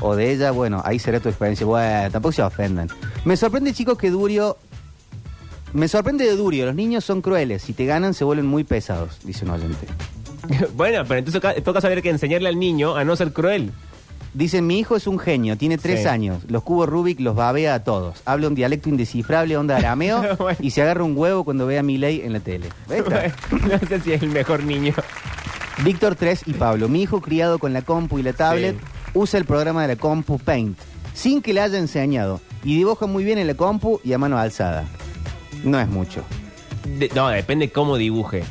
o 0.00 0.14
de 0.14 0.30
ella, 0.30 0.52
bueno, 0.52 0.80
ahí 0.84 1.00
será 1.00 1.18
tu 1.18 1.28
experiencia. 1.28 1.66
Bueno, 1.66 2.10
tampoco 2.12 2.32
se 2.32 2.42
ofendan. 2.42 2.88
Me 3.24 3.36
sorprende, 3.36 3.72
chicos, 3.72 3.98
que 3.98 4.10
Durio... 4.10 4.56
Me 5.72 5.88
sorprende 5.88 6.24
de 6.24 6.36
Durio, 6.36 6.66
los 6.66 6.74
niños 6.76 7.04
son 7.04 7.20
crueles. 7.20 7.62
Si 7.62 7.72
te 7.72 7.84
ganan, 7.86 8.14
se 8.14 8.22
vuelven 8.24 8.46
muy 8.46 8.62
pesados, 8.62 9.18
dice 9.24 9.44
un 9.44 9.50
oyente. 9.50 9.86
bueno, 10.76 11.04
pero 11.06 11.18
entonces 11.18 11.40
ca- 11.40 11.54
toca 11.62 11.80
saber 11.80 12.02
que 12.02 12.10
enseñarle 12.10 12.48
al 12.48 12.58
niño 12.58 12.96
a 12.96 13.04
no 13.04 13.16
ser 13.16 13.32
cruel. 13.32 13.72
Dicen, 14.34 14.66
mi 14.66 14.78
hijo 14.78 14.96
es 14.96 15.06
un 15.06 15.18
genio, 15.18 15.56
tiene 15.56 15.78
tres 15.78 16.02
Sí. 16.02 16.08
años. 16.08 16.42
Los 16.48 16.62
cubos 16.62 16.88
Rubik 16.88 17.20
los 17.20 17.34
babea 17.34 17.72
a 17.74 17.84
todos. 17.84 18.20
Habla 18.26 18.48
un 18.48 18.54
dialecto 18.54 18.88
indescifrable, 18.90 19.56
onda 19.56 19.76
arameo, 19.78 20.36
Bueno. 20.38 20.58
y 20.60 20.70
se 20.72 20.82
agarra 20.82 21.04
un 21.04 21.16
huevo 21.16 21.42
cuando 21.44 21.66
ve 21.66 21.78
a 21.78 21.82
Milei 21.82 22.20
en 22.20 22.34
la 22.34 22.40
tele. 22.40 22.66
No 22.88 23.78
sé 23.88 24.00
si 24.00 24.12
es 24.12 24.22
el 24.22 24.28
mejor 24.30 24.62
niño. 24.62 24.92
Víctor 25.84 26.16
3 26.16 26.42
y 26.46 26.52
Pablo. 26.54 26.88
Mi 26.88 27.02
hijo 27.02 27.20
criado 27.20 27.58
con 27.58 27.72
la 27.72 27.82
compu 27.82 28.18
y 28.18 28.22
la 28.22 28.32
tablet 28.32 28.76
usa 29.14 29.38
el 29.38 29.46
programa 29.46 29.82
de 29.82 29.88
la 29.88 29.96
compu 29.96 30.38
Paint 30.38 30.78
sin 31.14 31.40
que 31.40 31.54
le 31.54 31.62
haya 31.62 31.78
enseñado 31.78 32.40
y 32.62 32.76
dibuja 32.76 33.06
muy 33.06 33.24
bien 33.24 33.38
en 33.38 33.46
la 33.46 33.54
compu 33.54 34.00
y 34.04 34.12
a 34.12 34.18
mano 34.18 34.36
alzada. 34.38 34.84
No 35.64 35.80
es 35.80 35.88
mucho. 35.88 36.22
De- 36.98 37.10
no, 37.14 37.28
depende 37.28 37.70
cómo 37.70 37.96
dibuje. 37.96 38.44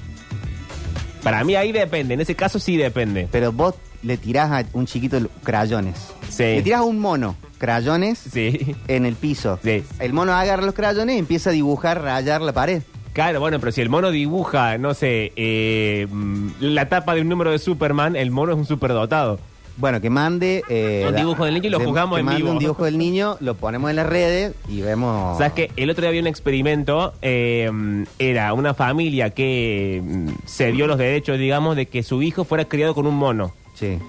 Para 1.26 1.44
mí 1.44 1.56
ahí 1.56 1.72
depende, 1.72 2.14
en 2.14 2.22
ese 2.22 2.36
caso 2.36 2.60
sí 2.60 2.78
depende. 2.78 3.28
Pero 3.32 3.52
vos 3.52 3.74
le 4.04 4.16
tirás 4.16 4.52
a 4.52 4.64
un 4.74 4.86
chiquito 4.86 5.18
crayones. 5.44 5.96
Sí. 6.30 6.44
Le 6.44 6.62
tirás 6.62 6.82
a 6.82 6.84
un 6.84 7.00
mono 7.00 7.36
crayones 7.58 8.20
Sí. 8.32 8.76
en 8.88 9.08
el 9.08 9.16
piso. 9.16 9.58
Sí. 9.64 9.84
El 10.00 10.14
mono 10.14 10.34
agarra 10.34 10.62
los 10.64 10.76
crayones 10.76 11.16
y 11.16 11.20
empieza 11.20 11.50
a 11.50 11.54
dibujar, 11.54 12.00
rayar 12.04 12.42
la 12.42 12.54
pared. 12.54 12.84
Claro, 13.14 13.40
bueno, 13.40 13.60
pero 13.60 13.72
si 13.72 13.82
el 13.82 13.90
mono 13.90 14.12
dibuja, 14.12 14.78
no 14.78 14.94
sé, 14.94 15.32
eh, 15.36 16.06
mm, 16.12 16.50
la 16.60 16.90
tapa 16.90 17.16
de 17.16 17.22
un 17.22 17.30
número 17.30 17.50
de 17.50 17.58
Superman, 17.58 18.16
el 18.16 18.30
mono 18.30 18.52
es 18.52 18.60
un 18.60 18.66
superdotado. 18.68 19.40
Bueno, 19.78 20.00
que 20.00 20.10
mande... 20.10 20.64
eh, 20.70 21.06
Un 21.10 21.16
dibujo 21.16 21.44
del 21.46 21.56
niño 21.56 21.68
y 21.68 21.70
lo 21.70 21.80
que- 21.80 21.86
juzgamos 21.86 22.16
que 22.16 22.20
en 22.22 22.26
mande 22.26 22.42
vivo. 22.42 22.52
un 22.54 22.60
dibujo 22.60 22.86
del 22.86 22.98
niño, 22.98 23.36
lo 23.42 23.56
ponemos 23.56 23.90
en 23.90 23.98
las 23.98 24.08
redes 24.08 24.54
y 24.70 24.82
vemos... 24.82 25.38
¿Sabes 25.38 25.52
que 25.54 25.72
El 25.76 25.90
otro 25.90 26.02
día 26.04 26.10
había 26.10 26.22
un 26.22 26.28
experimento, 26.28 27.14
eh, 27.22 27.70
era 28.18 28.54
una 28.54 28.74
familia 28.74 29.32
que 29.32 30.02
mm, 30.04 30.30
se 30.46 30.72
dio 30.72 30.88
los 30.88 30.98
derechos, 30.98 31.38
digamos, 31.38 31.76
de 31.76 31.88
que 31.88 32.04
su 32.04 32.22
hijo 32.22 32.46
fuera 32.46 32.66
criado 32.66 32.96
con 32.96 33.06
un 33.06 33.16
mono. 33.16 33.52
Sí. 33.74 34.00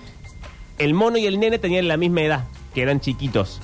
El 0.79 0.95
mono 0.95 1.19
y 1.19 1.27
el 1.27 1.41
nene 1.41 1.59
tenían 1.59 1.89
la 1.89 1.97
misma 1.97 2.23
edad, 2.23 2.45
que 2.73 2.83
eran 2.83 3.01
chiquitos. 3.01 3.61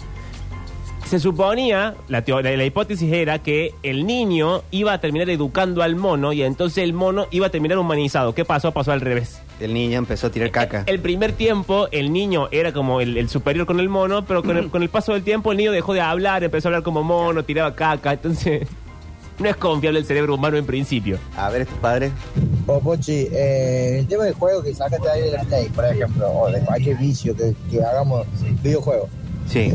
Se 1.07 1.21
suponía, 1.21 1.95
la, 2.09 2.25
teo- 2.25 2.41
la, 2.43 2.57
la 2.57 2.65
hipótesis 2.65 3.13
era 3.13 3.41
que 3.41 3.75
el 3.83 4.07
niño 4.07 4.63
iba 4.71 4.93
a 4.95 4.99
terminar 5.01 5.29
educando 5.31 5.83
al 5.83 5.95
mono 5.95 6.33
y 6.33 6.43
entonces 6.43 6.83
el 6.85 6.95
mono 6.95 7.27
iba 7.31 7.49
a 7.49 7.51
terminar 7.51 7.77
humanizado. 7.79 8.35
¿Qué 8.35 8.45
pasó? 8.45 8.73
Pasó 8.73 8.93
al 8.93 9.01
revés. 9.03 9.41
El 9.63 9.75
niño 9.75 9.99
empezó 9.99 10.27
a 10.27 10.31
tirar 10.31 10.51
caca. 10.51 10.85
El 10.87 11.01
primer 11.01 11.33
tiempo, 11.33 11.89
el 11.93 12.13
niño 12.13 12.49
era 12.51 12.73
como 12.73 13.01
el, 13.01 13.17
el 13.17 13.29
superior 13.29 13.67
con 13.67 13.81
el 13.81 13.89
mono, 13.89 14.25
pero 14.25 14.43
con 14.43 14.57
el, 14.57 14.71
con 14.71 14.83
el 14.83 14.89
paso 14.89 15.13
del 15.13 15.23
tiempo 15.23 15.53
el 15.53 15.59
niño 15.59 15.73
dejó 15.73 15.95
de 15.95 16.01
hablar, 16.01 16.43
empezó 16.43 16.69
a 16.69 16.71
hablar 16.71 16.83
como 16.83 17.03
mono, 17.03 17.45
tiraba 17.45 17.75
caca, 17.75 18.13
entonces 18.13 18.67
no 19.39 19.49
es 19.49 19.57
confiable 19.57 20.01
el 20.01 20.05
cerebro 20.05 20.35
humano 20.35 20.57
en 20.57 20.67
principio. 20.67 21.19
A 21.37 21.51
ver, 21.51 21.63
estos 21.63 21.79
padres. 21.79 22.13
O 22.67 22.81
Pochi, 22.81 23.29
eh, 23.33 23.99
el 24.01 24.07
tema 24.07 24.25
del 24.25 24.35
juego 24.35 24.63
que 24.63 24.75
sacaste 24.75 25.09
ahí 25.09 25.23
de 25.23 25.33
la 25.33 25.45
Play, 25.45 25.69
por 25.69 25.85
ejemplo, 25.85 26.29
o 26.31 26.51
de 26.51 26.61
cualquier 26.61 26.97
vicio 26.97 27.37
que, 27.37 27.55
que 27.71 27.83
hagamos 27.83 28.27
videojuegos. 28.63 29.09
Sí. 29.47 29.73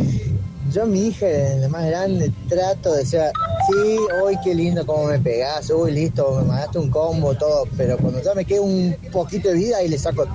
Yo 0.72 0.86
mi 0.86 1.08
hija, 1.08 1.28
la 1.62 1.70
más 1.70 1.86
grande, 1.86 2.32
trato 2.50 2.94
de 2.94 3.06
ser, 3.06 3.32
sí, 3.68 3.98
hoy 4.22 4.36
qué 4.44 4.54
lindo 4.54 4.86
cómo 4.86 5.06
me 5.06 5.18
pegás, 5.18 5.70
uy, 5.70 5.94
listo, 5.94 6.40
me 6.42 6.44
mandaste 6.44 6.80
un 6.80 6.90
combo, 6.90 7.34
todo, 7.36 7.64
pero 7.78 7.98
cuando 7.98 8.22
ya 8.22 8.34
me 8.34 8.44
queda 8.44 8.62
un 8.62 8.96
poquito 9.12 9.50
de 9.50 9.56
vida, 9.56 9.78
ahí 9.78 9.88
le 9.88 9.98
saco 9.98 10.26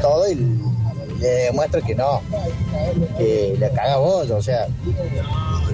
todo 0.00 0.28
y 0.28 0.34
le 1.20 1.28
demuestro 1.28 1.80
que 1.82 1.94
no, 1.94 2.20
que 3.16 3.56
la 3.60 3.70
caga 3.70 3.98
vos, 3.98 4.28
o 4.30 4.42
sea, 4.42 4.66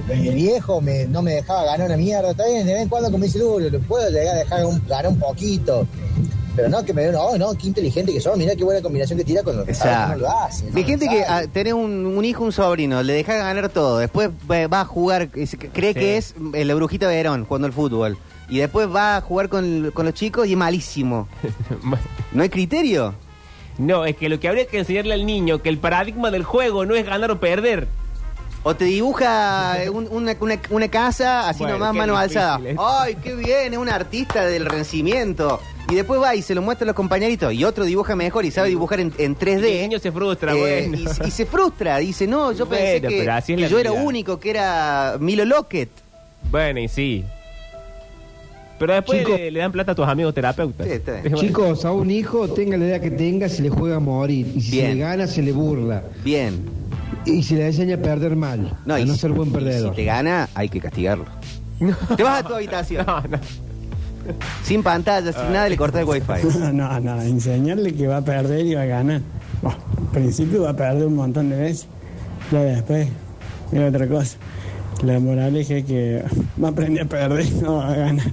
mi 0.09 0.29
viejo 0.29 0.81
me, 0.81 1.07
no 1.07 1.23
me 1.23 1.37
dejaba 1.37 1.65
ganar 1.65 1.87
una 1.87 1.97
mierda, 1.97 2.33
está 2.33 2.47
bien, 2.47 2.67
de 2.67 2.75
vez 2.75 2.83
en 2.83 2.89
cuando 2.89 3.11
como 3.11 3.25
dice 3.25 3.39
le 3.39 3.79
puedo 3.79 4.11
llegar 4.11 4.37
a 4.37 4.39
dejar 4.41 4.61
ganar 4.89 5.09
un 5.09 5.19
poquito, 5.19 5.87
pero 6.57 6.69
no 6.69 6.85
que 6.85 6.93
me 6.93 7.03
den, 7.03 7.15
oh, 7.17 7.37
no, 7.39 7.53
qué 7.57 7.67
inteligente 7.69 8.13
que 8.13 8.21
sos, 8.21 8.37
mira 8.37 8.55
qué 8.57 8.65
buena 8.65 8.81
combinación 8.83 9.19
que 9.19 9.25
tira 9.25 9.43
cuando 9.43 9.65
sabes 9.75 9.99
cómo 10.07 10.17
lo 10.19 10.31
hace. 10.31 10.67
Hay 10.75 10.85
gente 10.85 11.09
que 11.09 11.25
ah, 11.25 11.43
tenés 11.53 11.73
un, 11.75 12.07
un 12.07 12.25
hijo, 12.25 12.45
un 12.45 12.53
sobrino, 12.53 13.03
le 13.03 13.13
deja 13.15 13.35
ganar 13.35 13.69
todo, 13.69 13.99
después 13.99 14.31
va 14.51 14.81
a 14.81 14.85
jugar, 14.85 15.29
cree 15.31 15.95
que 15.95 16.17
es 16.17 16.35
eh, 16.55 16.65
la 16.65 16.75
brujita 16.75 17.07
Verón 17.09 17.45
jugando 17.45 17.67
al 17.67 17.73
fútbol, 17.73 18.19
y 18.49 18.59
después 18.59 18.89
va 18.93 19.17
a 19.17 19.21
jugar 19.21 19.49
con, 19.49 19.91
con 19.95 20.07
los 20.07 20.15
chicos 20.15 20.47
y 20.49 20.53
es 20.53 20.59
malísimo. 20.59 21.29
¿No 22.33 22.43
hay 22.43 22.49
criterio? 22.49 23.15
No, 23.79 24.05
es 24.05 24.17
que 24.17 24.29
lo 24.29 24.39
que 24.41 24.49
habría 24.49 24.67
que 24.67 24.79
enseñarle 24.79 25.15
al 25.15 25.25
niño, 25.25 25.63
que 25.63 25.69
el 25.69 25.79
paradigma 25.79 26.31
del 26.31 26.43
juego 26.45 26.85
no 26.85 26.95
es 26.95 27.07
ganar 27.07 27.31
o 27.31 27.41
perder. 27.41 27.89
O 28.63 28.77
te 28.77 28.85
dibuja 28.85 29.79
un- 29.91 30.07
una, 30.11 30.37
una- 30.39 30.61
una 30.69 30.89
casa 30.89 31.49
así 31.49 31.61
Bueno, 31.61 31.79
nomás 31.79 31.95
mano 31.95 32.21
difícil 32.21 32.39
alzada. 32.43 32.69
es. 32.69 32.77
¡Ay, 32.79 33.15
qué 33.23 33.35
bien! 33.35 33.73
Es 33.73 33.79
un 33.79 33.89
artista 33.89 34.45
del 34.45 34.67
Renacimiento. 34.67 35.61
Y 35.91 35.95
después 35.97 36.21
va 36.21 36.35
y 36.37 36.43
se 36.43 36.55
lo 36.55 36.63
muestra 36.63 36.85
a 36.85 36.89
los 36.89 36.95
compañeritos. 36.97 37.53
Y 37.53 37.65
otro 37.65 37.85
dibuja 37.85 38.15
mejor 38.17 38.45
y 38.45 38.51
sabe 38.51 38.69
dibujar 38.69 39.01
en, 39.01 39.13
en 39.19 39.37
3D. 39.37 39.69
Y 39.71 39.77
el 39.79 39.83
niño 39.89 39.99
se 39.99 40.13
frustra, 40.13 40.55
Eh, 40.55 40.87
bueno. 40.89 41.11
y, 41.25 41.29
y 41.29 41.31
se 41.31 41.47
frustra. 41.47 41.99
Dice, 41.99 42.27
no, 42.27 42.53
yo 42.53 42.67
pensé 42.67 43.01
Bueno, 43.01 43.09
que, 43.09 43.19
pero 43.19 43.33
así 43.35 43.53
es 43.53 43.57
que 43.57 43.63
la 43.63 43.69
yo 43.69 43.79
era 43.79 43.93
único, 43.93 44.39
que 44.39 44.51
era 44.51 45.17
Milo 45.21 45.45
Lockett. 45.45 45.91
Bueno, 46.51 46.81
y 46.81 46.89
sí. 46.89 47.25
Pero 48.79 48.95
después 48.95 49.19
Chico. 49.21 49.37
le, 49.37 49.51
le 49.51 49.59
dan 49.61 49.73
plata 49.73 49.93
a 49.93 49.95
tus 49.95 50.07
amigos 50.09 50.33
terapeutas. 50.33 50.87
Chicos, 51.35 51.85
a 51.85 51.93
un 51.93 52.11
hijo, 52.11 52.49
tenga 52.49 52.79
la 52.79 52.87
edad 52.87 53.01
que 53.01 53.11
tenga, 53.11 53.47
se 53.49 53.61
le 53.61 53.69
juega 53.69 53.97
a 53.97 54.01
morir. 54.01 54.51
Y 54.57 54.61
si 54.63 54.71
Bien. 54.73 54.87
se 54.87 54.95
le 54.95 55.01
gana, 55.01 55.27
se 55.27 55.43
le 55.43 55.53
burla. 55.53 56.03
Bien. 56.25 56.65
Y 57.27 57.43
se 57.43 57.57
le 57.57 57.67
enseña 57.67 57.97
a 57.97 57.99
perder 57.99 58.37
mal. 58.37 58.79
No, 58.87 58.95
a 58.95 59.01
y 59.01 59.05
no 59.05 59.13
si- 59.13 59.21
ser 59.21 59.33
buen 59.33 59.53
perdedor. 59.53 59.91
Si 59.91 59.97
te 59.97 60.05
gana, 60.05 60.49
hay 60.55 60.71
que 60.71 60.81
castigarlo. 60.81 61.27
Te 62.17 62.23
vas 62.23 62.43
a 62.43 62.47
tu 62.49 62.55
habitación. 62.55 63.05
No, 63.07 63.21
no. 63.23 63.39
Sin 64.63 64.83
pantalla, 64.83 65.33
sin 65.33 65.53
nada, 65.53 65.69
le 65.69 65.77
cortas 65.77 66.03
el 66.03 66.09
wifi. 66.09 66.47
No, 66.73 66.73
no, 67.01 67.01
no, 67.01 67.23
enseñarle 67.23 67.95
que 67.95 68.07
va 68.07 68.19
a 68.19 68.25
perder 68.25 68.67
y 68.67 68.75
va 68.75 68.83
a 68.83 68.87
ganar. 68.87 69.21
Bueno, 69.63 69.79
al 69.99 70.07
principio 70.09 70.63
va 70.63 70.71
a 70.71 70.77
perder 70.77 71.07
un 71.07 71.17
montón 71.17 71.51
de 71.51 71.57
veces, 71.57 71.87
ya 72.51 72.61
después 72.61 73.09
es 73.73 73.81
otra 73.81 74.07
cosa. 74.07 74.37
La 75.03 75.19
moraleja 75.19 75.75
es 75.77 75.85
que 75.85 76.23
va 76.63 76.69
a 76.69 76.71
aprender 76.71 77.05
a 77.05 77.09
perder 77.09 77.47
y 77.47 77.51
no 77.63 77.77
va 77.77 77.93
a 77.93 77.97
ganar. 77.97 78.27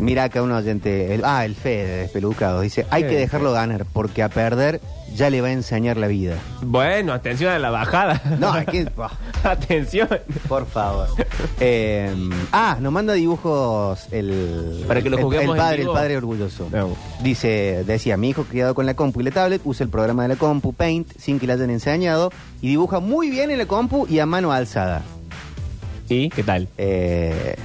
Mira 0.00 0.24
acá 0.24 0.42
un 0.42 0.50
oyente, 0.52 1.14
el- 1.14 1.24
ah, 1.24 1.44
el 1.44 1.54
Fede 1.54 1.86
de 1.86 1.96
Despelucado, 2.02 2.60
dice, 2.62 2.86
hay 2.90 3.02
¿Qué 3.04 3.10
que 3.10 3.16
dejarlo 3.16 3.52
ganar, 3.52 3.84
porque 3.92 4.22
a 4.22 4.28
perder 4.28 4.80
ya 5.14 5.28
le 5.28 5.40
va 5.40 5.48
a 5.48 5.52
enseñar 5.52 5.96
la 5.96 6.06
vida. 6.06 6.36
Bueno, 6.62 7.12
atención 7.12 7.52
a 7.52 7.58
la 7.58 7.70
bajada. 7.70 8.22
No, 8.38 8.52
bah, 8.96 9.10
atención. 9.44 10.08
por 10.48 10.66
favor. 10.66 11.08
Eh, 11.58 12.14
ah, 12.52 12.78
nos 12.80 12.92
manda 12.92 13.12
dibujos 13.14 14.06
el... 14.12 14.84
Para 14.86 15.02
que 15.02 15.10
lo 15.10 15.16
el- 15.18 15.24
juguemos 15.24 15.44
el, 15.46 15.50
en 15.50 15.56
padre, 15.56 15.74
el 15.76 15.80
vivo. 15.82 15.92
padre 15.94 16.16
orgulloso. 16.16 16.68
No. 16.70 16.90
Dice, 17.22 17.82
decía, 17.86 18.16
mi 18.16 18.28
hijo 18.30 18.44
criado 18.44 18.74
con 18.74 18.86
la 18.86 18.94
compu 18.94 19.20
y 19.20 19.24
la 19.24 19.32
tablet, 19.32 19.60
usa 19.64 19.82
el 19.84 19.90
programa 19.90 20.22
de 20.22 20.28
la 20.28 20.36
compu 20.36 20.72
Paint 20.72 21.10
sin 21.18 21.40
que 21.40 21.46
le 21.48 21.54
hayan 21.54 21.70
enseñado 21.70 22.30
y 22.62 22.68
dibuja 22.68 23.00
muy 23.00 23.30
bien 23.30 23.50
en 23.50 23.58
la 23.58 23.66
compu 23.66 24.06
y 24.08 24.20
a 24.20 24.26
mano 24.26 24.52
alzada. 24.52 25.02
¿Y 26.08 26.28
qué 26.30 26.42
tal? 26.44 26.68
Eh, 26.78 27.56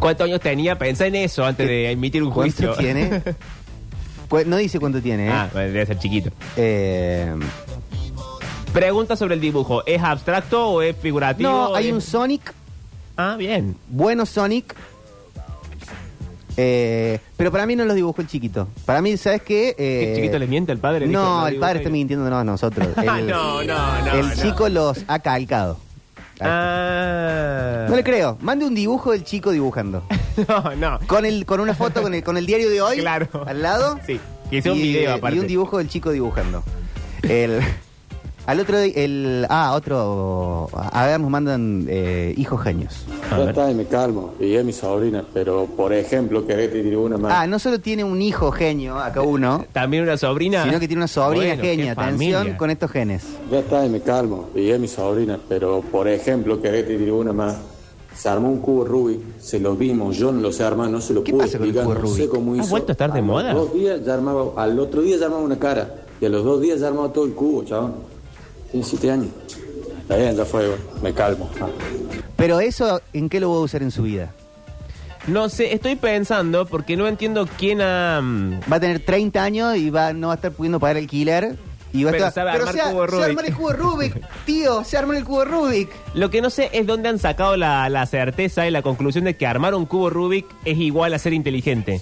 ¿Cuántos 0.00 0.24
años 0.26 0.40
tenía? 0.40 0.76
Pensá 0.76 1.06
en 1.06 1.14
eso 1.14 1.44
antes 1.44 1.68
de 1.68 1.90
emitir 1.92 2.22
un 2.24 2.30
¿Cuánto 2.32 2.56
juicio. 2.56 2.74
tiene? 2.74 3.22
Pues 4.28 4.46
no 4.46 4.56
dice 4.58 4.78
cuánto 4.78 5.02
tiene, 5.02 5.26
¿eh? 5.26 5.30
Ah, 5.32 5.48
bueno, 5.52 5.72
debe 5.72 5.84
ser 5.86 5.98
chiquito. 5.98 6.30
Eh, 6.56 7.34
Pregunta 8.72 9.16
sobre 9.16 9.34
el 9.34 9.40
dibujo. 9.40 9.84
¿Es 9.84 10.00
abstracto 10.00 10.68
o 10.68 10.82
es 10.82 10.94
figurativo? 10.96 11.50
no, 11.50 11.74
hay 11.74 11.88
¿Es- 11.88 11.92
un 11.92 12.00
Sonic, 12.00 12.54
Ah, 13.16 13.34
bien. 13.36 13.76
bueno 13.88 14.24
Sonic. 14.26 14.72
Eh, 16.56 17.18
pero 17.36 17.50
para 17.50 17.66
mí 17.66 17.74
no 17.74 17.84
los 17.84 17.96
dibujó 17.96 18.20
el 18.22 18.28
chiquito. 18.28 18.68
Para 18.84 19.02
mí, 19.02 19.16
¿sabes 19.16 19.42
qué? 19.42 19.74
Eh, 19.76 20.10
¿El 20.10 20.16
chiquito 20.16 20.38
le 20.38 20.46
miente 20.46 20.70
al 20.70 20.78
padre? 20.78 21.08
Dijo, 21.08 21.20
No, 21.20 21.40
no 21.40 21.48
el 21.48 21.56
padre 21.56 21.78
está 21.78 21.90
mintiéndonos 21.90 22.40
a 22.40 22.44
nosotros. 22.44 22.86
Ah, 22.96 23.00
El, 23.18 23.26
no, 23.26 23.62
no, 23.64 24.00
no. 24.04 24.12
el 24.14 24.28
no. 24.28 24.34
chico 24.36 24.68
los 24.68 25.04
ha 25.08 25.18
calcado. 25.18 25.78
Ah. 26.48 27.86
No 27.88 27.96
le 27.96 28.04
creo. 28.04 28.38
Mande 28.40 28.64
un 28.64 28.74
dibujo 28.74 29.12
del 29.12 29.24
chico 29.24 29.50
dibujando. 29.50 30.02
No, 30.48 30.74
no. 30.74 30.98
Con 31.06 31.26
el 31.26 31.44
con 31.44 31.60
una 31.60 31.74
foto 31.74 32.00
con 32.02 32.14
el, 32.14 32.22
con 32.24 32.38
el 32.38 32.46
diario 32.46 32.70
de 32.70 32.80
hoy 32.80 32.98
Claro. 33.00 33.28
al 33.46 33.60
lado. 33.60 33.98
Sí. 34.06 34.18
Que 34.48 34.70
un 34.70 34.78
video 34.80 35.10
eh, 35.10 35.12
aparte. 35.14 35.36
Y 35.36 35.40
un 35.40 35.46
dibujo 35.46 35.76
del 35.78 35.88
chico 35.88 36.10
dibujando. 36.12 36.62
El, 37.22 37.60
al 38.46 38.58
otro 38.60 38.80
día- 38.80 38.92
el 38.96 39.46
ah, 39.48 39.74
otro 39.76 40.68
a 40.72 41.06
ver 41.06 41.20
nos 41.20 41.30
mandan 41.30 41.84
eh, 41.88 42.34
hijos 42.36 42.60
genios. 42.62 43.04
Ya 43.30 43.44
está, 43.50 43.70
y 43.70 43.74
me 43.74 43.84
calmo. 43.84 44.34
Y 44.40 44.54
es 44.54 44.64
mi 44.64 44.72
sobrina. 44.72 45.24
Pero, 45.32 45.66
por 45.66 45.92
ejemplo, 45.92 46.46
querés 46.46 46.70
que 46.70 46.82
te 46.82 46.96
una 46.96 47.16
más. 47.16 47.32
Ah, 47.32 47.46
no 47.46 47.58
solo 47.58 47.78
tiene 47.80 48.02
un 48.02 48.20
hijo 48.20 48.50
genio 48.50 48.98
acá 48.98 49.22
uno, 49.22 49.64
También 49.72 50.02
una 50.02 50.16
sobrina. 50.16 50.64
sino 50.64 50.80
que 50.80 50.88
tiene 50.88 51.00
una 51.00 51.08
sobrina 51.08 51.46
Bueno, 51.46 51.62
qué 51.62 51.76
genia. 51.76 51.92
Atención 51.92 52.38
familia. 52.38 52.56
con 52.58 52.70
estos 52.70 52.90
genes. 52.90 53.24
Ya 53.50 53.58
está, 53.60 53.86
y 53.86 53.88
me 53.88 54.00
calmo. 54.00 54.48
Y 54.54 54.70
es 54.70 54.80
mi 54.80 54.88
sobrina. 54.88 55.38
Pero, 55.48 55.80
por 55.82 56.08
ejemplo, 56.08 56.60
querés 56.60 56.84
que 56.84 56.92
te 56.94 56.98
tire 56.98 57.12
una 57.12 57.32
más. 57.32 57.56
Se 58.16 58.28
armó 58.28 58.50
un 58.50 58.58
cubo 58.60 58.84
Rubik, 58.84 59.20
se 59.38 59.58
lo 59.60 59.76
vimos, 59.76 60.16
yo 60.16 60.30
no 60.32 60.40
lo 60.40 60.52
sé 60.52 60.64
armar, 60.64 60.90
no 60.90 61.00
se 61.00 61.14
lo 61.14 61.22
¿Qué 61.24 61.32
pude 61.32 61.44
pasa 61.44 61.56
con 61.58 61.68
el 61.68 61.70
explicar, 61.76 61.84
cubo 61.84 61.94
no 62.08 62.14
sé 62.14 62.22
Rubik? 62.26 62.30
cómo 62.34 62.52
¿Ha 62.52 62.56
hizo. 62.58 62.68
vuelto 62.70 62.90
a 62.90 62.92
estar 62.92 63.12
de 63.12 63.18
los 63.20 63.26
moda? 63.26 63.54
Dos 63.54 63.72
días 63.72 64.04
ya 64.04 64.14
armaba, 64.14 64.44
al 64.62 64.78
otro 64.78 65.00
día 65.00 65.16
ya 65.16 65.24
armaba 65.26 65.42
una 65.42 65.58
cara, 65.58 65.94
y 66.20 66.26
a 66.26 66.28
los 66.28 66.44
dos 66.44 66.60
días 66.60 66.80
ya 66.80 66.88
armaba 66.88 67.10
todo 67.12 67.24
el 67.24 67.32
cubo, 67.32 67.64
chabón. 67.64 67.94
Tiene 68.70 68.86
siete 68.86 69.10
años. 69.10 69.28
Está 70.02 70.16
bien, 70.16 70.36
ya 70.36 70.44
fue, 70.44 70.76
me 71.02 71.12
calmo. 71.12 71.50
Ah. 71.60 71.66
Pero 72.36 72.60
eso, 72.60 73.00
¿en 73.12 73.28
qué 73.28 73.38
lo 73.40 73.48
voy 73.48 73.58
a 73.58 73.64
usar 73.64 73.82
en 73.82 73.90
su 73.90 74.02
vida? 74.02 74.30
No 75.26 75.48
sé, 75.48 75.74
estoy 75.74 75.96
pensando 75.96 76.66
porque 76.66 76.96
no 76.96 77.06
entiendo 77.06 77.46
quién 77.58 77.80
ha... 77.82 78.20
mm, 78.22 78.60
Va 78.72 78.76
a 78.76 78.80
tener 78.80 79.00
30 79.04 79.42
años 79.42 79.76
y 79.76 79.90
va, 79.90 80.12
no 80.12 80.28
va 80.28 80.34
a 80.34 80.36
estar 80.36 80.52
pudiendo 80.52 80.80
pagar 80.80 80.96
alquiler. 80.96 81.56
Y 81.92 82.04
va 82.04 82.12
a 82.12 82.16
estar, 82.16 82.46
pero 82.52 82.68
armar 82.68 82.74
se, 82.74 82.80
cubo 82.92 83.00
se 83.00 83.06
Rubik". 83.10 83.24
arma 83.28 83.40
el 83.42 83.54
cubo 83.54 83.72
Rubik, 83.72 84.26
tío, 84.46 84.84
se 84.84 84.96
arma 84.96 85.16
el 85.18 85.24
cubo 85.24 85.44
Rubik. 85.44 85.90
Lo 86.14 86.30
que 86.30 86.40
no 86.40 86.48
sé 86.48 86.70
es 86.72 86.86
dónde 86.86 87.08
han 87.08 87.18
sacado 87.18 87.56
la, 87.56 87.88
la 87.88 88.06
certeza 88.06 88.66
y 88.66 88.70
la 88.70 88.82
conclusión 88.82 89.24
de 89.24 89.36
que 89.36 89.44
armar 89.46 89.74
un 89.74 89.86
cubo 89.86 90.08
Rubik 90.08 90.46
es 90.64 90.78
igual 90.78 91.12
a 91.14 91.18
ser 91.18 91.32
inteligente. 91.32 92.00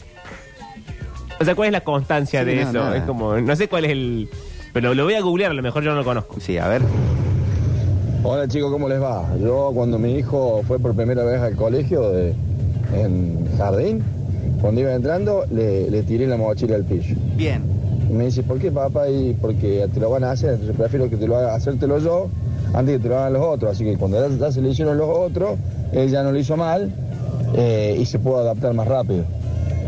O 1.40 1.44
sea, 1.44 1.54
¿cuál 1.54 1.68
es 1.68 1.72
la 1.72 1.80
constancia 1.82 2.40
Sí, 2.40 2.46
de 2.46 2.54
no, 2.56 2.62
eso? 2.62 2.72
nada. 2.72 2.96
Es 2.98 3.04
como, 3.04 3.34
no 3.36 3.56
sé 3.56 3.68
cuál 3.68 3.86
es 3.86 3.92
el... 3.92 4.28
Pero 4.80 4.94
lo 4.94 5.02
voy 5.02 5.14
a 5.14 5.20
googlear, 5.22 5.50
a 5.50 5.54
lo 5.54 5.62
mejor 5.62 5.82
yo 5.82 5.90
no 5.90 5.96
lo 5.96 6.04
conozco. 6.04 6.38
Sí, 6.38 6.56
a 6.56 6.68
ver. 6.68 6.82
Hola 8.22 8.46
chicos, 8.46 8.70
¿cómo 8.70 8.88
les 8.88 9.02
va? 9.02 9.26
Yo 9.42 9.72
cuando 9.74 9.98
mi 9.98 10.12
hijo 10.12 10.62
fue 10.68 10.78
por 10.78 10.94
primera 10.94 11.24
vez 11.24 11.40
al 11.40 11.56
colegio 11.56 12.12
de- 12.12 12.32
en 12.94 13.44
jardín, 13.58 14.04
cuando 14.60 14.80
iba 14.80 14.94
entrando 14.94 15.44
le, 15.50 15.90
le 15.90 16.04
tiré 16.04 16.28
la 16.28 16.36
mochila 16.36 16.76
al 16.76 16.84
piso. 16.84 17.16
Bien. 17.36 17.64
Y 18.08 18.12
me 18.12 18.26
dice, 18.26 18.44
¿por 18.44 18.60
qué 18.60 18.70
papá? 18.70 19.08
Y 19.10 19.34
porque 19.40 19.88
te 19.92 19.98
lo 19.98 20.10
van 20.10 20.22
a 20.22 20.30
hacer, 20.30 20.50
entonces 20.50 20.76
prefiero 20.76 21.10
que 21.10 21.16
te 21.16 21.26
lo 21.26 21.36
haga 21.36 21.56
hacértelo 21.56 21.98
yo 21.98 22.28
antes 22.72 22.98
que 22.98 23.02
te 23.02 23.08
lo 23.08 23.18
hagan 23.18 23.32
los 23.32 23.42
otros. 23.44 23.72
Así 23.72 23.82
que 23.82 23.96
cuando 23.96 24.28
ya, 24.28 24.32
ya 24.36 24.52
se 24.52 24.62
le 24.62 24.68
hicieron 24.68 24.96
los 24.96 25.08
otros, 25.08 25.56
él 25.90 26.08
ya 26.08 26.22
no 26.22 26.30
lo 26.30 26.38
hizo 26.38 26.56
mal 26.56 26.92
eh, 27.56 27.96
y 28.00 28.04
se 28.06 28.20
pudo 28.20 28.36
adaptar 28.38 28.74
más 28.74 28.86
rápido. 28.86 29.24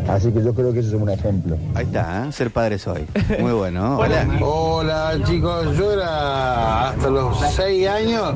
Así 0.08 0.32
que 0.32 0.42
yo 0.42 0.52
creo 0.54 0.72
que 0.72 0.80
eso 0.80 0.96
es 0.96 1.02
un 1.02 1.08
ejemplo. 1.08 1.56
Ahí 1.74 1.84
está, 1.84 2.26
¿eh? 2.26 2.32
ser 2.32 2.50
padre 2.50 2.78
soy. 2.78 3.06
Muy 3.38 3.52
bueno. 3.52 3.98
Hola. 3.98 4.26
Hola. 4.40 5.18
Chicos, 5.24 5.76
yo 5.76 5.92
era 5.92 6.88
hasta 6.90 7.10
los 7.10 7.38
6 7.54 7.88
años, 7.88 8.34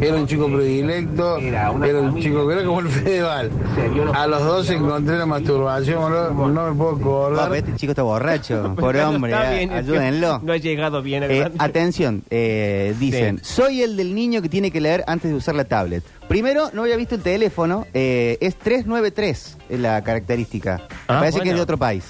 era 0.00 0.16
un 0.16 0.26
chico 0.26 0.46
predilecto, 0.46 1.38
era 1.38 1.70
un 1.70 2.20
chico 2.20 2.46
que 2.46 2.54
era 2.54 2.64
como 2.64 2.80
el 2.80 2.88
Fedeval. 2.88 3.50
A 4.14 4.26
los 4.26 4.42
12 4.44 4.74
encontré 4.74 5.18
la 5.18 5.26
masturbación, 5.26 6.12
no, 6.12 6.48
no 6.48 6.70
me 6.70 6.76
puedo 6.76 6.96
acordar. 6.96 7.44
Papá, 7.46 7.58
este 7.58 7.74
chico 7.76 7.92
está 7.92 8.02
borracho. 8.02 8.74
No 8.96 9.10
hombre, 9.10 9.34
bien, 9.50 9.72
ayúdenlo. 9.72 10.40
No 10.42 10.52
ha 10.52 10.56
llegado 10.56 11.02
bien 11.02 11.24
Eh, 11.24 11.50
atención, 11.58 12.22
eh, 12.30 12.94
dicen, 12.98 13.40
soy 13.42 13.82
el 13.82 13.96
del 13.96 14.14
niño 14.14 14.40
que 14.42 14.48
tiene 14.48 14.70
que 14.70 14.80
leer 14.80 15.04
antes 15.06 15.30
de 15.30 15.36
usar 15.36 15.54
la 15.54 15.64
tablet. 15.64 16.02
Primero, 16.28 16.70
no 16.72 16.82
había 16.82 16.96
visto 16.96 17.14
el 17.14 17.22
teléfono, 17.22 17.86
eh, 17.94 18.36
es 18.40 18.56
393 18.56 19.56
es 19.68 19.80
la 19.80 20.02
característica. 20.02 20.82
Ah, 21.06 21.20
Parece 21.20 21.38
que 21.38 21.38
bueno. 21.40 21.50
es 21.52 21.56
de 21.56 21.62
otro 21.62 21.78
país. 21.78 22.04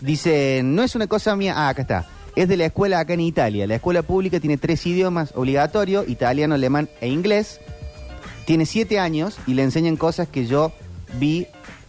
Dice, 0.00 0.62
no 0.64 0.82
es 0.82 0.94
una 0.94 1.06
cosa 1.06 1.36
mía, 1.36 1.54
ah, 1.56 1.68
acá 1.68 1.82
está. 1.82 2.06
Es 2.34 2.48
de 2.48 2.56
la 2.56 2.66
escuela 2.66 2.98
acá 3.00 3.14
en 3.14 3.20
Italia. 3.20 3.66
La 3.66 3.76
escuela 3.76 4.02
pública 4.02 4.40
tiene 4.40 4.56
tres 4.58 4.86
idiomas 4.86 5.32
obligatorios, 5.34 6.08
italiano, 6.08 6.54
alemán 6.54 6.88
e 7.00 7.08
inglés. 7.08 7.60
Tiene 8.44 8.66
siete 8.66 8.98
años 8.98 9.38
y 9.46 9.54
le 9.54 9.62
enseñan 9.62 9.96
cosas 9.96 10.28
que 10.28 10.46
yo 10.46 10.72
vi 11.18 11.46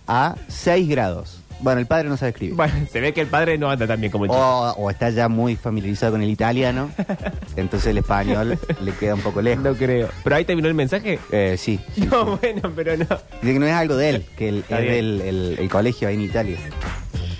a 0.08 0.36
seis 0.48 0.88
grados. 0.88 1.42
Bueno, 1.60 1.80
el 1.80 1.88
padre 1.88 2.10
no 2.10 2.18
sabe 2.18 2.30
escribir. 2.32 2.56
Bueno, 2.56 2.74
se 2.92 3.00
ve 3.02 3.14
que 3.14 3.22
el 3.22 3.28
padre 3.28 3.58
no 3.58 3.70
anda 3.70 3.88
tan 3.88 4.00
bien 4.00 4.12
como 4.12 4.26
el 4.26 4.32
chico. 4.32 4.40
O, 4.40 4.72
o 4.74 4.90
está 4.90 5.10
ya 5.10 5.28
muy 5.28 5.56
familiarizado 5.56 6.14
con 6.14 6.22
el 6.22 6.30
italiano, 6.30 6.90
entonces 7.56 7.90
el 7.90 7.98
español 7.98 8.60
le 8.82 8.92
queda 8.94 9.16
un 9.16 9.22
poco 9.22 9.42
lejos. 9.42 9.64
No 9.64 9.74
creo. 9.74 10.10
¿Pero 10.24 10.36
ahí 10.36 10.46
terminó 10.46 10.68
el 10.68 10.74
mensaje? 10.76 11.20
Eh, 11.32 11.56
sí. 11.58 11.80
No, 12.12 12.38
bueno, 12.38 12.72
pero 12.76 12.96
no. 12.98 13.06
Dice 13.42 13.54
que 13.54 13.60
no 13.60 13.66
es 13.66 13.74
algo 13.74 13.96
de 13.98 14.10
él, 14.10 14.26
que 14.38 14.50
el, 14.50 14.58
Está 14.60 14.80
es 14.80 14.84
bien. 14.84 14.94
del 14.94 15.22
el, 15.22 15.60
el 15.60 15.70
colegio 15.70 16.08
ahí 16.08 16.16
en 16.16 16.22
Italia. 16.22 16.58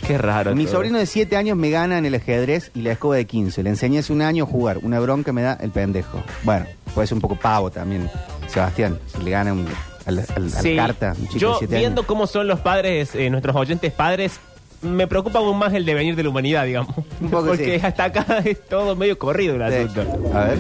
Qué 0.06 0.18
raro. 0.18 0.56
Mi 0.56 0.64
todo. 0.64 0.76
sobrino 0.76 0.98
de 1.00 1.06
7 1.06 1.36
años 1.36 1.58
me 1.58 1.70
gana 1.70 1.98
en 1.98 2.06
el 2.06 2.16
ajedrez 2.16 2.72
y 2.74 2.82
la 2.82 2.94
escoba 2.94 3.18
de 3.18 3.26
15. 3.26 3.62
Le 3.62 3.70
enseñé 3.70 4.00
hace 4.00 4.14
un 4.14 4.22
año 4.22 4.46
a 4.46 4.48
jugar. 4.48 4.78
Una 4.82 5.00
bronca 5.02 5.34
me 5.34 5.42
da 5.42 5.58
el 5.62 5.72
pendejo. 5.72 6.24
Bueno, 6.44 6.66
puede 6.96 7.08
ser 7.08 7.16
un 7.16 7.22
poco 7.22 7.36
pavo 7.36 7.70
también, 7.72 8.10
Sebastián. 8.48 8.98
Si 9.08 9.22
le 9.22 9.32
gana 9.32 9.52
un, 9.52 9.68
al, 10.08 10.20
al- 10.20 10.26
al 10.36 10.50
Sí. 10.52 10.76
carta, 10.76 11.14
un 11.20 11.28
chico 11.28 11.40
Yo, 11.40 11.52
de 11.54 11.60
7 11.60 11.78
viendo 11.78 12.02
años. 12.02 12.08
cómo 12.08 12.26
son 12.28 12.48
los 12.48 12.60
padres, 12.62 13.14
eh, 13.16 13.30
nuestros 13.30 13.56
oyentes 13.56 13.92
padres, 13.92 14.40
me 14.82 15.08
preocupa 15.08 15.40
aún 15.40 15.58
más 15.58 15.74
el 15.74 15.86
devenir 15.86 16.16
de 16.16 16.24
la 16.24 16.30
humanidad, 16.30 16.66
digamos. 16.66 16.96
Un 17.20 17.30
poco 17.30 17.48
Porque 17.48 17.80
sí. 17.80 17.86
hasta 17.86 18.06
acá 18.06 18.26
es 18.46 18.60
todo 18.68 18.96
medio 18.96 19.18
corrido 19.18 19.56
el 19.56 19.72
Sí. 19.72 19.78
asunto. 19.80 20.02
A 20.38 20.46
ver. 20.46 20.58